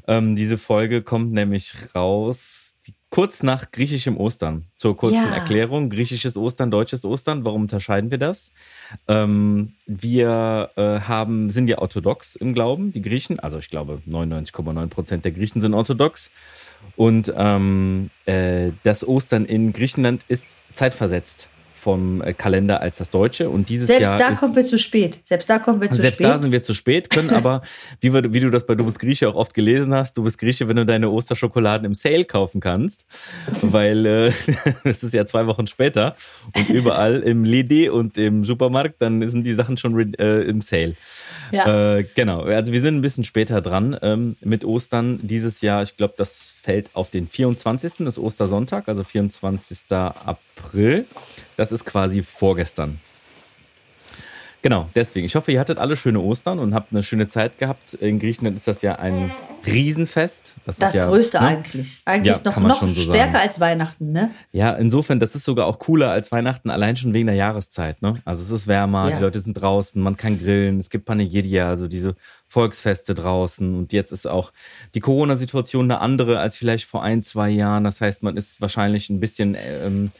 Ähm, 0.07 0.35
diese 0.35 0.57
Folge 0.57 1.01
kommt 1.01 1.31
nämlich 1.31 1.73
raus 1.95 2.72
kurz 3.13 3.43
nach 3.43 3.69
griechischem 3.69 4.17
Ostern. 4.17 4.65
Zur 4.75 4.97
kurzen 4.97 5.17
Ja. 5.17 5.35
Erklärung. 5.35 5.91
Griechisches 5.91 6.35
Ostern, 6.35 6.71
deutsches 6.71 7.05
Ostern. 7.05 7.45
Warum 7.45 7.61
unterscheiden 7.61 8.09
wir 8.09 8.17
das? 8.17 8.53
Ähm, 9.07 9.73
wir 9.85 10.71
äh, 10.75 10.99
haben, 11.01 11.51
sind 11.51 11.67
ja 11.67 11.77
orthodox 11.77 12.35
im 12.35 12.55
Glauben, 12.55 12.91
die 12.91 13.03
Griechen. 13.03 13.39
Also 13.39 13.59
ich 13.59 13.69
glaube 13.69 14.01
99,9 14.09 14.87
Prozent 14.87 15.25
der 15.25 15.31
Griechen 15.31 15.61
sind 15.61 15.75
orthodox. 15.75 16.31
Und 16.95 17.31
ähm, 17.37 18.09
äh, 18.25 18.71
das 18.81 19.07
Ostern 19.07 19.45
in 19.45 19.73
Griechenland 19.73 20.25
ist 20.27 20.63
zeitversetzt 20.73 21.49
vom 21.83 22.21
äh, 22.21 22.33
Kalender 22.33 22.81
als 22.81 22.97
das 22.97 23.09
deutsche. 23.09 23.49
Und 23.49 23.69
dieses 23.69 23.87
Selbst 23.87 24.03
Jahr 24.03 24.17
da 24.17 24.29
ist, 24.29 24.39
kommen 24.39 24.55
wir 24.55 24.63
zu 24.63 24.79
spät. 24.79 25.19
Selbst 25.23 25.49
da 25.49 25.59
kommen 25.59 25.81
wir 25.81 25.91
zu 25.91 26.01
selbst 26.01 26.15
spät. 26.15 26.27
da 26.27 26.37
sind 26.37 26.51
wir 26.51 26.63
zu 26.63 26.73
spät, 26.73 27.09
können 27.09 27.29
aber, 27.29 27.61
wie, 27.99 28.13
wir, 28.13 28.33
wie 28.33 28.39
du 28.39 28.49
das 28.49 28.65
bei 28.65 28.75
Du 28.75 28.85
bist 28.85 28.99
Grieche 28.99 29.27
auch 29.27 29.35
oft 29.35 29.53
gelesen 29.53 29.93
hast, 29.93 30.17
du 30.17 30.23
bist 30.23 30.37
Grieche, 30.37 30.67
wenn 30.69 30.77
du 30.77 30.85
deine 30.85 31.09
Osterschokoladen 31.09 31.85
im 31.85 31.93
Sale 31.93 32.25
kaufen 32.25 32.61
kannst, 32.61 33.05
weil 33.61 34.05
äh, 34.05 34.31
es 34.83 35.03
ist 35.03 35.13
ja 35.13 35.27
zwei 35.27 35.45
Wochen 35.45 35.67
später 35.67 36.15
und 36.55 36.69
überall 36.69 37.19
im 37.19 37.43
Lidi 37.43 37.89
und 37.89 38.17
im 38.17 38.45
Supermarkt, 38.45 39.01
dann 39.01 39.27
sind 39.27 39.43
die 39.43 39.53
Sachen 39.53 39.77
schon 39.77 40.13
äh, 40.13 40.41
im 40.41 40.61
Sale. 40.61 40.95
ja. 41.51 41.97
Äh, 41.97 42.05
genau, 42.15 42.43
also 42.43 42.71
wir 42.71 42.81
sind 42.81 42.95
ein 42.95 43.01
bisschen 43.01 43.25
später 43.25 43.61
dran 43.61 43.97
ähm, 44.01 44.37
mit 44.41 44.63
Ostern 44.63 45.19
dieses 45.21 45.61
Jahr. 45.61 45.83
Ich 45.83 45.97
glaube, 45.97 46.13
das 46.17 46.55
fällt 46.61 46.91
auf 46.93 47.09
den 47.09 47.27
24. 47.27 47.93
das 47.99 48.15
ist 48.15 48.17
Ostersonntag, 48.19 48.87
also 48.87 49.03
24. 49.03 49.79
April. 49.89 51.05
Das 51.57 51.71
ist 51.71 51.85
quasi 51.85 52.23
vorgestern. 52.23 52.99
Genau, 54.63 54.89
deswegen. 54.95 55.25
Ich 55.25 55.35
hoffe, 55.35 55.51
ihr 55.51 55.59
hattet 55.59 55.77
alle 55.77 55.97
schöne 55.97 56.21
Ostern 56.21 56.57
und 56.57 56.73
habt 56.73 56.93
eine 56.93 57.03
schöne 57.03 57.27
Zeit 57.27 57.57
gehabt. 57.57 57.95
In 57.95 58.17
Griechenland 58.17 58.55
ist 58.57 58.65
das 58.65 58.81
ja 58.81 58.95
ein 58.95 59.29
Riesenfest. 59.65 60.55
Das, 60.65 60.77
das 60.77 60.93
ist 60.93 60.95
ja, 60.99 61.07
Größte 61.09 61.41
ne? 61.41 61.47
eigentlich. 61.47 61.99
Eigentlich 62.05 62.37
Ja, 62.37 62.43
noch, 62.45 62.57
noch 62.59 62.79
so 62.79 62.87
stärker 62.87 63.33
sagen. 63.33 63.35
als 63.35 63.59
Weihnachten, 63.59 64.13
ne? 64.13 64.31
Ja, 64.53 64.71
insofern, 64.71 65.19
das 65.19 65.35
ist 65.35 65.43
sogar 65.43 65.67
auch 65.67 65.79
cooler 65.79 66.11
als 66.11 66.31
Weihnachten, 66.31 66.69
allein 66.69 66.95
schon 66.95 67.13
wegen 67.13 67.25
der 67.25 67.35
Jahreszeit. 67.35 68.01
Ne? 68.01 68.13
Also 68.23 68.41
es 68.41 68.51
ist 68.51 68.65
wärmer, 68.65 69.09
Ja. 69.09 69.17
die 69.17 69.21
Leute 69.21 69.41
sind 69.41 69.55
draußen, 69.55 70.01
man 70.01 70.15
kann 70.15 70.39
grillen, 70.39 70.79
es 70.79 70.89
gibt 70.89 71.03
Panegiria, 71.03 71.67
also 71.67 71.89
diese 71.89 72.15
Volksfeste 72.47 73.15
draußen. 73.15 73.75
Und 73.75 73.91
jetzt 73.91 74.13
ist 74.13 74.27
auch 74.27 74.53
die 74.95 75.01
Corona-Situation 75.01 75.91
eine 75.91 75.99
andere 75.99 76.39
als 76.39 76.55
vielleicht 76.55 76.85
vor 76.85 77.03
ein, 77.03 77.21
zwei 77.21 77.49
Jahren. 77.49 77.83
Das 77.83 77.99
heißt, 77.99 78.23
man 78.23 78.37
ist 78.37 78.61
wahrscheinlich 78.61 79.09
ein 79.09 79.19
bisschen 79.19 79.57
ähm, 79.59 80.11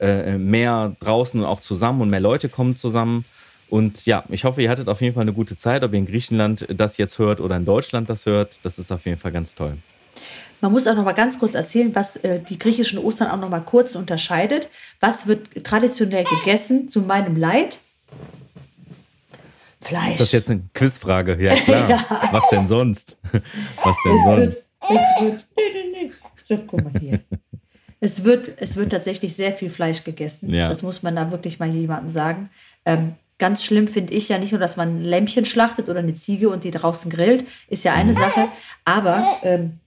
äh, 0.00 0.38
mehr 0.38 0.96
draußen 1.00 1.40
und 1.40 1.46
auch 1.46 1.60
zusammen 1.60 2.00
und 2.00 2.10
mehr 2.10 2.20
Leute 2.20 2.48
kommen 2.48 2.76
zusammen. 2.76 3.24
Und 3.68 4.06
ja, 4.06 4.24
ich 4.28 4.44
hoffe, 4.44 4.62
ihr 4.62 4.70
hattet 4.70 4.88
auf 4.88 5.00
jeden 5.00 5.14
Fall 5.14 5.22
eine 5.22 5.32
gute 5.32 5.56
Zeit, 5.56 5.82
ob 5.82 5.92
ihr 5.92 5.98
in 5.98 6.06
Griechenland 6.06 6.66
das 6.74 6.96
jetzt 6.96 7.18
hört 7.18 7.40
oder 7.40 7.56
in 7.56 7.64
Deutschland 7.64 8.08
das 8.08 8.24
hört. 8.24 8.60
Das 8.62 8.78
ist 8.78 8.90
auf 8.90 9.04
jeden 9.04 9.18
Fall 9.18 9.32
ganz 9.32 9.54
toll. 9.54 9.76
Man 10.60 10.72
muss 10.72 10.86
auch 10.86 10.96
noch 10.96 11.04
mal 11.04 11.12
ganz 11.12 11.38
kurz 11.38 11.54
erzählen, 11.54 11.94
was 11.94 12.16
äh, 12.16 12.40
die 12.40 12.58
griechischen 12.58 12.98
Ostern 12.98 13.28
auch 13.28 13.36
noch 13.36 13.50
mal 13.50 13.60
kurz 13.60 13.94
unterscheidet. 13.94 14.68
Was 15.00 15.26
wird 15.26 15.64
traditionell 15.64 16.24
gegessen 16.24 16.88
zu 16.88 17.02
meinem 17.02 17.36
Leid? 17.36 17.78
Fleisch. 19.80 20.16
Das 20.18 20.28
ist 20.28 20.32
jetzt 20.32 20.50
eine 20.50 20.62
Quizfrage. 20.74 21.40
Ja, 21.40 21.54
klar. 21.54 21.88
Was 22.32 22.48
denn 22.50 22.66
sonst? 22.66 23.16
Was 23.32 23.96
denn 24.04 24.16
es 24.16 24.24
sonst? 24.24 24.28
wird, 24.28 24.64
es 24.82 25.22
wird, 25.22 25.46
nee, 25.56 25.62
nee, 25.72 26.08
nee. 26.08 26.12
So, 26.44 26.58
guck 26.66 26.82
mal 26.82 26.92
hier. 27.00 27.20
Es 28.00 28.24
wird, 28.24 28.50
es 28.60 28.76
wird 28.76 28.90
tatsächlich 28.92 29.34
sehr 29.34 29.52
viel 29.52 29.70
Fleisch 29.70 30.04
gegessen. 30.04 30.52
Ja. 30.54 30.68
Das 30.68 30.82
muss 30.82 31.02
man 31.02 31.16
da 31.16 31.30
wirklich 31.30 31.58
mal 31.58 31.68
jemandem 31.68 32.08
sagen. 32.08 32.48
Ähm, 32.84 33.14
ganz 33.38 33.64
schlimm 33.64 33.88
finde 33.88 34.12
ich 34.14 34.28
ja 34.28 34.38
nicht 34.38 34.52
nur, 34.52 34.60
dass 34.60 34.76
man 34.76 34.98
ein 35.00 35.04
Lämmchen 35.04 35.44
schlachtet 35.44 35.88
oder 35.88 35.98
eine 36.00 36.14
Ziege 36.14 36.48
und 36.48 36.64
die 36.64 36.70
draußen 36.70 37.10
grillt, 37.10 37.44
ist 37.68 37.84
ja 37.84 37.92
Mhm. 37.92 37.98
eine 37.98 38.14
Sache. 38.14 38.48
Aber 38.84 39.22
ähm, 39.42 39.80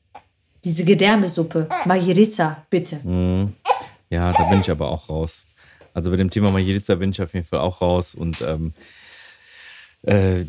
diese 0.63 0.84
Gedärmesuppe, 0.84 1.67
Majerica, 1.86 2.65
bitte. 2.69 2.97
Mhm. 3.04 3.54
Ja, 4.10 4.32
da 4.34 4.43
bin 4.43 4.62
ich 4.62 4.69
aber 4.69 4.89
auch 4.89 5.08
raus. 5.10 5.43
Also 5.93 6.10
bei 6.12 6.17
dem 6.17 6.30
Thema 6.30 6.52
Majelica 6.52 6.95
bin 6.95 7.12
ich 7.12 7.21
auf 7.21 7.34
jeden 7.34 7.45
Fall 7.45 7.60
auch 7.60 7.82
raus. 7.82 8.13
Und 8.13 8.41
ähm, 8.41 8.74
äh, 10.04 10.43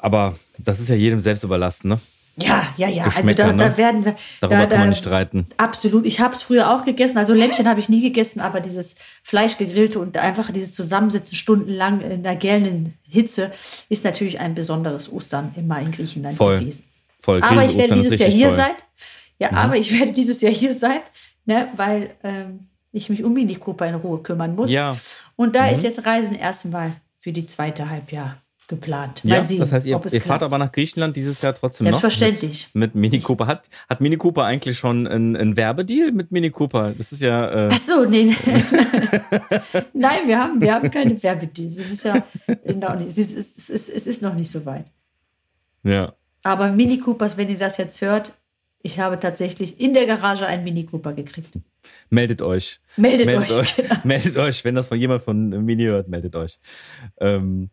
aber 0.00 0.36
das 0.58 0.80
ist 0.80 0.88
ja 0.88 0.94
jedem 0.96 1.20
selbst 1.20 1.44
überlassen, 1.44 1.88
ne? 1.88 2.00
Ja, 2.36 2.66
ja, 2.76 2.88
ja. 2.88 3.04
Also 3.04 3.34
da, 3.34 3.52
ne? 3.52 3.64
da 3.64 3.76
werden 3.76 4.04
wir. 4.04 4.16
Darüber 4.40 4.56
da, 4.56 4.66
kann 4.66 4.78
man 4.80 4.88
nicht 4.90 5.00
streiten. 5.00 5.46
Absolut. 5.56 6.06
Ich 6.06 6.20
habe 6.20 6.34
es 6.34 6.42
früher 6.42 6.74
auch 6.74 6.84
gegessen. 6.84 7.18
Also 7.18 7.34
Lämmchen 7.34 7.68
habe 7.68 7.80
ich 7.80 7.88
nie 7.88 8.00
gegessen, 8.00 8.40
aber 8.40 8.60
dieses 8.60 8.96
Fleisch 9.22 9.58
gegrillte 9.58 9.98
und 9.98 10.16
einfach 10.16 10.50
dieses 10.50 10.72
Zusammensitzen 10.72 11.36
stundenlang 11.36 12.00
in 12.00 12.22
der 12.22 12.36
gellenden 12.36 12.94
Hitze 13.02 13.52
ist 13.88 14.04
natürlich 14.04 14.40
ein 14.40 14.54
besonderes 14.54 15.12
Ostern 15.12 15.52
immer 15.56 15.80
in 15.80 15.92
Griechenland 15.92 16.36
Voll. 16.36 16.60
gewesen. 16.60 16.84
Voll. 17.20 17.42
Aber 17.42 17.64
ich 17.64 17.76
werde 17.76 17.94
dieses 17.94 18.18
Jahr 18.18 18.30
hier 18.30 18.48
toll. 18.48 18.52
Mhm. 18.52 18.56
sein. 18.56 18.72
Ja, 19.38 19.52
aber 19.52 19.76
ich 19.76 19.98
werde 19.98 20.12
dieses 20.12 20.40
Jahr 20.40 20.52
hier 20.52 20.74
sein, 20.74 21.00
ne, 21.46 21.68
weil 21.76 22.10
ähm, 22.22 22.68
ich 22.92 23.08
mich 23.08 23.24
um 23.24 23.32
Mini 23.32 23.54
Cooper 23.54 23.86
in 23.86 23.94
Ruhe 23.94 24.22
kümmern 24.22 24.54
muss. 24.54 24.70
Ja. 24.70 24.92
Mhm. 24.92 24.98
Und 25.36 25.56
da 25.56 25.68
ist 25.68 25.82
jetzt 25.82 26.06
Reisen 26.06 26.34
erstmal 26.34 26.92
für 27.18 27.32
die 27.32 27.46
zweite 27.46 27.88
Halbjahr 27.88 28.36
geplant. 28.70 29.20
Ja, 29.22 29.42
sehen, 29.42 29.58
das 29.58 29.72
heißt, 29.72 29.86
ihr, 29.86 30.00
ihr 30.10 30.20
fahrt 30.22 30.42
aber 30.42 30.56
nach 30.56 30.72
Griechenland 30.72 31.14
dieses 31.14 31.42
Jahr 31.42 31.54
trotzdem 31.54 31.84
Selbstverständlich. 31.84 32.68
noch? 32.68 32.74
Mit, 32.74 32.94
mit 32.94 33.12
Mini 33.12 33.20
Cooper. 33.20 33.46
Hat, 33.46 33.68
hat 33.88 34.00
Mini 34.00 34.16
Cooper 34.16 34.44
eigentlich 34.44 34.78
schon 34.78 35.06
einen, 35.06 35.36
einen 35.36 35.56
Werbedeal 35.58 36.12
mit 36.12 36.32
Mini 36.32 36.50
Cooper? 36.50 36.92
Das 36.92 37.12
ist 37.12 37.20
ja. 37.20 37.66
Äh, 37.66 37.68
Ach 37.70 37.78
so, 37.78 38.06
nee. 38.06 38.24
Nein, 39.92 40.20
wir 40.26 40.38
haben, 40.38 40.58
wir 40.60 40.72
haben 40.72 40.90
keine 40.90 41.22
Werbedeals. 41.22 41.76
Es 41.76 41.90
ist 41.90 42.04
ja 42.04 42.22
noch 42.74 42.94
nicht, 42.96 43.08
es 43.08 43.18
ist, 43.18 43.36
es, 43.36 43.68
ist, 43.68 43.88
es 43.90 44.06
ist 44.06 44.22
noch 44.22 44.34
nicht 44.34 44.50
so 44.50 44.64
weit. 44.64 44.86
ja. 45.82 46.14
Aber 46.42 46.72
Mini 46.72 46.98
Coopers, 46.98 47.36
wenn 47.36 47.50
ihr 47.50 47.58
das 47.58 47.76
jetzt 47.76 48.00
hört, 48.00 48.32
ich 48.82 48.98
habe 48.98 49.20
tatsächlich 49.20 49.78
in 49.78 49.92
der 49.92 50.06
Garage 50.06 50.46
einen 50.46 50.64
Mini 50.64 50.86
Cooper 50.86 51.12
gekriegt. 51.12 51.50
Meldet 52.08 52.40
euch. 52.40 52.80
Meldet 52.96 53.26
meldet 53.26 53.50
euch, 53.50 53.58
euch. 53.58 53.76
genau. 53.76 53.94
Meldet 54.04 54.36
euch, 54.36 54.64
wenn 54.64 54.74
das 54.74 54.86
von 54.86 54.98
jemand 54.98 55.22
von 55.22 55.64
Mini 55.64 55.84
hört, 55.84 56.08
meldet 56.08 56.34
euch. 56.34 56.58
Ähm, 57.20 57.68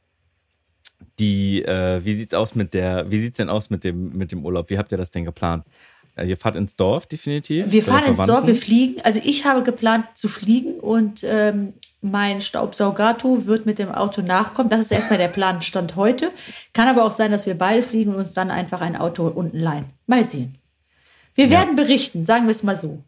die, 1.20 1.64
äh, 1.64 2.04
wie 2.04 2.14
sieht's 2.14 2.34
aus 2.34 2.56
mit 2.56 2.74
der, 2.74 3.10
wie 3.10 3.20
sieht's 3.20 3.38
denn 3.38 3.50
aus 3.50 3.70
mit 3.70 3.84
dem, 3.84 4.16
mit 4.16 4.32
dem 4.32 4.46
Urlaub? 4.46 4.70
Wie 4.70 4.78
habt 4.78 4.92
ihr 4.92 4.98
das 4.98 5.12
denn 5.12 5.26
geplant? 5.26 5.66
Äh, 6.16 6.28
ihr 6.28 6.38
fahrt 6.38 6.56
ins 6.56 6.76
Dorf, 6.76 7.06
definitiv. 7.06 7.72
Wir 7.72 7.84
fahren 7.84 8.06
ins 8.06 8.24
Dorf, 8.24 8.46
wir 8.46 8.56
fliegen. 8.56 9.02
Also 9.04 9.22
ich 9.24 9.46
habe 9.46 9.64
geplant 9.64 10.06
zu 10.16 10.28
fliegen 10.28 10.80
und 10.80 11.24
ähm, 11.24 11.74
mein 12.02 12.42
Staubsaugato 12.42 13.46
wird 13.46 13.66
mit 13.66 13.80
dem 13.80 13.92
Auto 13.92 14.22
nachkommen. 14.22 14.70
Das 14.70 14.82
ist 14.82 14.92
erstmal 14.92 15.20
der 15.20 15.28
Plan 15.28 15.62
Stand 15.62 15.96
heute. 15.96 16.32
Kann 16.74 16.88
aber 16.88 17.04
auch 17.04 17.12
sein, 17.12 17.32
dass 17.32 17.46
wir 17.46 17.58
beide 17.58 17.84
fliegen 17.84 18.12
und 18.12 18.18
uns 18.18 18.34
dann 18.34 18.52
einfach 18.52 18.82
ein 18.82 18.96
Auto 18.96 19.28
unten 19.28 19.60
leihen. 19.60 19.86
Mal 20.06 20.26
sehen. 20.26 20.58
Wir 21.36 21.52
werden 21.52 21.76
berichten, 21.76 22.26
sagen 22.26 22.46
wir 22.46 22.52
es 22.52 22.64
mal 22.64 22.76
so. 22.76 23.04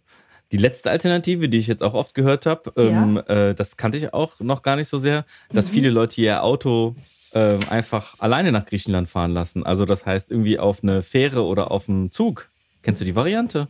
Die 0.52 0.58
letzte 0.58 0.90
Alternative, 0.90 1.48
die 1.48 1.58
ich 1.60 1.68
jetzt 1.68 1.84
auch 1.84 1.94
oft 1.94 2.16
gehört 2.16 2.46
habe, 2.48 2.72
ähm, 2.76 3.22
äh, 3.28 3.54
das 3.54 3.78
kannte 3.78 3.98
ich 4.00 4.14
auch 4.14 4.40
noch 4.40 4.64
gar 4.64 4.76
nicht 4.78 4.88
so 4.90 4.98
sehr, 4.98 5.26
dass 5.54 5.68
Mhm. 5.68 5.74
viele 5.74 5.90
Leute 5.90 6.20
ihr 6.22 6.44
Auto 6.44 6.96
ähm, 7.36 7.60
einfach 7.70 8.16
alleine 8.20 8.52
nach 8.52 8.66
Griechenland 8.66 9.08
fahren 9.10 9.32
lassen. 9.34 9.64
Also 9.64 9.86
das 9.86 10.08
heißt 10.08 10.32
irgendwie 10.32 10.58
auf 10.58 10.80
eine 10.82 11.04
Fähre 11.04 11.44
oder 11.46 11.70
auf 11.70 11.88
einen 11.88 12.12
Zug. 12.12 12.50
Kennst 12.82 13.02
du 13.02 13.06
die 13.06 13.16
Variante? 13.16 13.68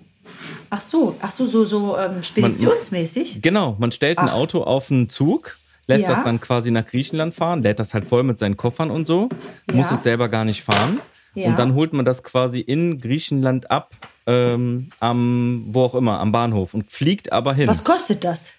Ach 0.69 0.79
so, 0.79 1.15
ach 1.21 1.31
so, 1.31 1.45
so, 1.45 1.65
so 1.65 1.97
ähm, 1.97 2.23
speditionsmäßig. 2.23 3.41
Genau, 3.41 3.75
man 3.79 3.91
stellt 3.91 4.17
ein 4.19 4.29
Ach. 4.29 4.33
Auto 4.35 4.61
auf 4.63 4.91
einen 4.91 5.09
Zug, 5.09 5.57
lässt 5.87 6.03
Ja. 6.03 6.15
das 6.15 6.23
dann 6.23 6.39
quasi 6.39 6.71
nach 6.71 6.85
Griechenland 6.85 7.33
fahren, 7.35 7.63
lädt 7.63 7.79
das 7.79 7.93
halt 7.93 8.05
voll 8.05 8.23
mit 8.23 8.39
seinen 8.39 8.55
Koffern 8.55 8.91
und 8.91 9.07
so, 9.07 9.27
muss 9.73 9.89
Ja. 9.89 9.95
es 9.95 10.03
selber 10.03 10.29
gar 10.29 10.45
nicht 10.45 10.63
fahren. 10.63 10.99
Ja. 11.35 11.47
Und 11.49 11.59
dann 11.59 11.75
holt 11.75 11.93
man 11.93 12.05
das 12.05 12.23
quasi 12.23 12.59
in 12.59 12.99
Griechenland 12.99 13.69
ab, 13.71 13.91
ähm, 14.25 14.89
am, 14.99 15.65
wo 15.71 15.83
auch 15.83 15.95
immer, 15.95 16.19
am 16.19 16.31
Bahnhof 16.31 16.73
und 16.73 16.91
fliegt 16.91 17.31
aber 17.31 17.53
hin. 17.53 17.67
Was 17.67 17.83
kostet 17.83 18.23
das? 18.23 18.53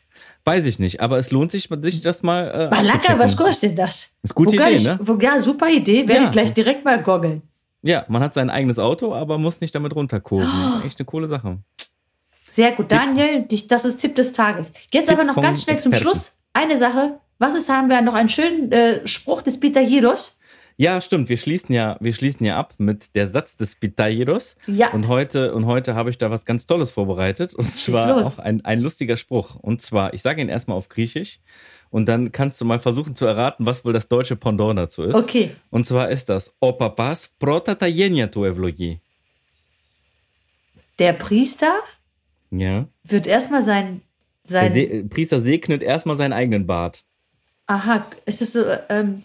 Weiß 0.44 0.64
ich 0.64 0.78
nicht, 0.78 1.00
aber 1.00 1.18
es 1.18 1.30
lohnt 1.30 1.52
sich, 1.52 1.68
sich 1.83 2.02
das 2.02 2.22
mal. 2.22 2.48
Äh, 2.48 2.68
Balaka, 2.70 2.94
abzuchecken. 2.94 3.18
was 3.18 3.37
kostet 3.37 3.78
das? 3.78 4.09
Ist 4.22 4.35
gute 4.35 4.56
Idee, 4.56 4.70
ich, 4.70 4.85
ne? 4.85 4.98
Wo, 5.02 5.14
ja, 5.20 5.38
super 5.38 5.68
Idee. 5.68 6.09
Werde 6.09 6.22
Ja. 6.22 6.26
ich 6.26 6.33
gleich 6.33 6.54
direkt 6.54 6.85
mal 6.85 7.02
goggeln. 7.02 7.42
Ja, 7.83 8.04
man 8.09 8.22
hat 8.22 8.35
sein 8.35 8.50
eigenes 8.50 8.78
Auto, 8.78 9.14
aber 9.14 9.38
muss 9.38 9.61
nicht 9.61 9.74
damit 9.74 9.94
runterkurven. 9.94 10.48
Ah. 10.48 10.61
Das 10.62 10.68
ist 10.76 10.80
eigentlich 10.83 10.96
eine 10.98 11.06
coole 11.06 11.28
Sache. 11.28 11.59
Sehr 12.48 12.72
gut. 12.72 12.90
Daniel, 12.90 13.42
dich, 13.42 13.68
das 13.68 13.85
ist 13.85 13.98
Tipp 13.98 14.14
des 14.14 14.33
Tages. 14.33 14.72
Jetzt 14.92 15.09
Tipp 15.09 15.18
aber 15.18 15.24
noch 15.24 15.40
ganz 15.40 15.62
schnell 15.62 15.78
zum 15.78 15.92
Experten. 15.92 16.16
Schluss 16.16 16.33
eine 16.52 16.76
Sache. 16.76 17.20
Was 17.38 17.54
ist, 17.54 17.68
haben 17.70 17.88
wir 17.88 18.00
noch 18.02 18.14
einen 18.14 18.28
schönen 18.28 18.70
äh, 18.72 19.06
Spruch 19.06 19.42
des 19.42 19.61
Peter 19.61 19.80
Hiros? 19.80 20.37
Ja, 20.81 21.03
stimmt. 21.03 21.29
Wir 21.29 21.37
schließen 21.37 21.75
ja, 21.75 21.99
wir 22.01 22.14
schließen 22.14 22.47
ja 22.47 22.57
ab 22.57 22.72
mit 22.78 23.14
der 23.14 23.26
Satz 23.26 23.55
des 23.55 23.74
Pitairos. 23.74 24.57
Ja. 24.66 24.89
Und 24.95 25.09
heute, 25.09 25.53
und 25.53 25.66
heute 25.66 25.95
habe 25.95 26.09
ich 26.09 26.16
da 26.16 26.31
was 26.31 26.47
ganz 26.47 26.66
Tolles 26.66 26.91
vorbereitet. 26.91 27.53
Und 27.53 27.68
zwar 27.70 28.22
los. 28.22 28.33
auch 28.33 28.39
ein, 28.39 28.64
ein 28.64 28.81
lustiger 28.81 29.18
Spruch. 29.18 29.57
Und 29.57 29.83
zwar, 29.83 30.14
ich 30.14 30.22
sage 30.22 30.41
ihn 30.41 30.49
erstmal 30.49 30.78
auf 30.78 30.89
Griechisch. 30.89 31.41
Und 31.91 32.07
dann 32.07 32.33
kannst 32.33 32.62
du 32.62 32.64
mal 32.64 32.81
versuchen 32.81 33.14
zu 33.14 33.26
erraten, 33.26 33.66
was 33.66 33.85
wohl 33.85 33.93
das 33.93 34.09
deutsche 34.09 34.37
Pendant 34.37 34.78
dazu 34.78 35.03
ist. 35.03 35.14
Okay. 35.14 35.51
Und 35.68 35.87
zwar 35.87 36.09
ist 36.09 36.31
das 36.31 36.55
O 36.61 36.72
papas 36.72 37.37
prota 37.39 37.74
ta 37.74 37.87
tu 38.28 38.47
evlogi. 38.47 39.01
Der 40.99 41.12
Priester 41.12 41.74
Ja. 42.51 42.87
wird 43.05 43.26
erstmal 43.26 43.62
sein, 43.62 44.01
Der 44.49 44.62
sein 44.62 44.72
Se 44.72 45.05
Priester 45.11 45.41
segnet 45.41 45.83
erstmal 45.83 46.16
seinen 46.16 46.33
eigenen 46.33 46.66
Bart. 46.66 47.05
aha, 47.66 48.07
ist 48.24 48.41
es 48.41 48.55
so, 48.55 48.64
ähm, 48.89 49.22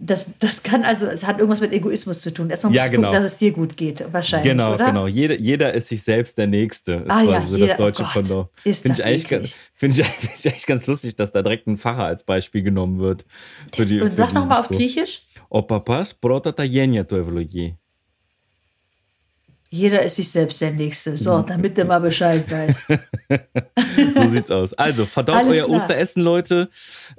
das, 0.00 0.38
das 0.38 0.62
kann 0.62 0.84
also, 0.84 1.06
es 1.06 1.26
hat 1.26 1.38
irgendwas 1.38 1.60
mit 1.60 1.72
Egoismus 1.72 2.20
zu 2.20 2.32
tun. 2.32 2.50
Erstmal 2.50 2.70
musst 2.70 2.76
Ja, 2.78 2.84
du 2.84 2.90
genau. 2.92 3.08
gucken, 3.08 3.20
dass 3.22 3.32
es 3.32 3.36
dir 3.38 3.50
gut 3.50 3.76
geht, 3.76 4.04
wahrscheinlich, 4.12 4.52
Genau, 4.52 4.74
oder? 4.74 4.86
genau. 4.86 5.06
Jeder, 5.08 5.34
jeder 5.34 5.74
ist 5.74 5.88
sich 5.88 6.02
selbst 6.02 6.38
der 6.38 6.46
Nächste. 6.46 7.04
Ah 7.08 7.22
ja, 7.22 7.44
so 7.46 7.56
jeder- 7.56 7.68
das 7.68 7.76
deutsche 7.78 8.02
oh 8.04 8.06
Pendant. 8.12 8.48
ist 8.62 8.82
Finde 8.82 8.98
das 8.98 9.06
ich, 9.06 9.26
finde 9.28 9.44
ich, 9.44 9.56
finde 9.74 10.00
ich 10.36 10.46
eigentlich 10.48 10.66
ganz 10.66 10.86
lustig, 10.86 11.16
dass 11.16 11.32
da 11.32 11.42
direkt 11.42 11.66
ein 11.66 11.76
Pfarrer 11.76 12.04
als 12.04 12.22
Beispiel 12.22 12.62
genommen 12.62 13.00
wird. 13.00 13.26
Für 13.74 13.84
die, 13.86 14.00
Und 14.00 14.10
für 14.10 14.16
sag 14.16 14.32
nochmal 14.34 14.60
auf. 14.60 14.68
Griechisch. 14.68 15.22
O 15.50 15.62
papas 15.62 16.14
prota 16.14 16.52
ta 16.52 16.64
genia 16.66 17.02
tu 17.04 17.16
evlogi. 17.16 17.74
Jeder 19.70 20.02
ist 20.02 20.16
sich 20.16 20.30
selbst 20.30 20.60
der 20.60 20.70
Nächste. 20.70 21.10
Mhm. 21.10 21.16
So, 21.16 21.42
damit 21.42 21.76
der 21.76 21.84
mal 21.84 22.00
Bescheid 22.00 22.50
weiß. 22.50 22.86
So 24.14 24.28
sieht's 24.28 24.50
aus. 24.50 24.74
Also, 24.74 25.04
verdaut 25.04 25.36
Alles 25.36 25.58
euer 25.58 25.66
klar. 25.66 25.76
Osteressen, 25.76 26.22
Leute. 26.22 26.70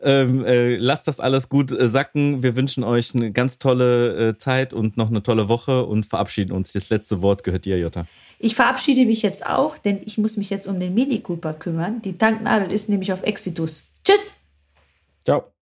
Ähm, 0.02 0.44
äh, 0.46 0.76
lasst 0.78 1.08
das 1.08 1.20
alles 1.20 1.50
gut 1.50 1.72
äh, 1.72 1.88
sacken. 1.88 2.42
Wir 2.42 2.56
wünschen 2.56 2.84
euch 2.84 3.14
eine 3.14 3.32
ganz 3.32 3.60
tolle 3.60 4.30
äh, 4.30 4.38
Zeit 4.38 4.74
und 4.74 4.98
noch 4.98 5.10
eine 5.10 5.22
tolle 5.22 5.50
Woche 5.50 5.86
und 5.86 6.06
verabschieden 6.06 6.52
uns. 6.52 6.74
Das 6.74 6.90
letzte 6.90 7.22
Wort 7.22 7.44
gehört 7.44 7.66
dir, 7.66 7.78
Jutta. 7.78 8.08
Ich 8.40 8.56
verabschiede 8.56 9.06
mich 9.06 9.22
jetzt 9.22 9.46
auch, 9.46 9.78
denn 9.78 10.00
ich 10.06 10.18
muss 10.18 10.38
mich 10.38 10.50
jetzt 10.50 10.68
um 10.68 10.80
den 10.80 10.94
Mini 10.94 11.20
Cooper 11.20 11.54
kümmern. 11.54 12.02
Die 12.02 12.18
Tanknadel 12.18 12.72
ist 12.72 12.90
nämlich 12.90 13.12
auf 13.14 13.24
Exitus. 13.24 13.84
Tschüss! 14.04 14.32
Ciao. 15.26 15.52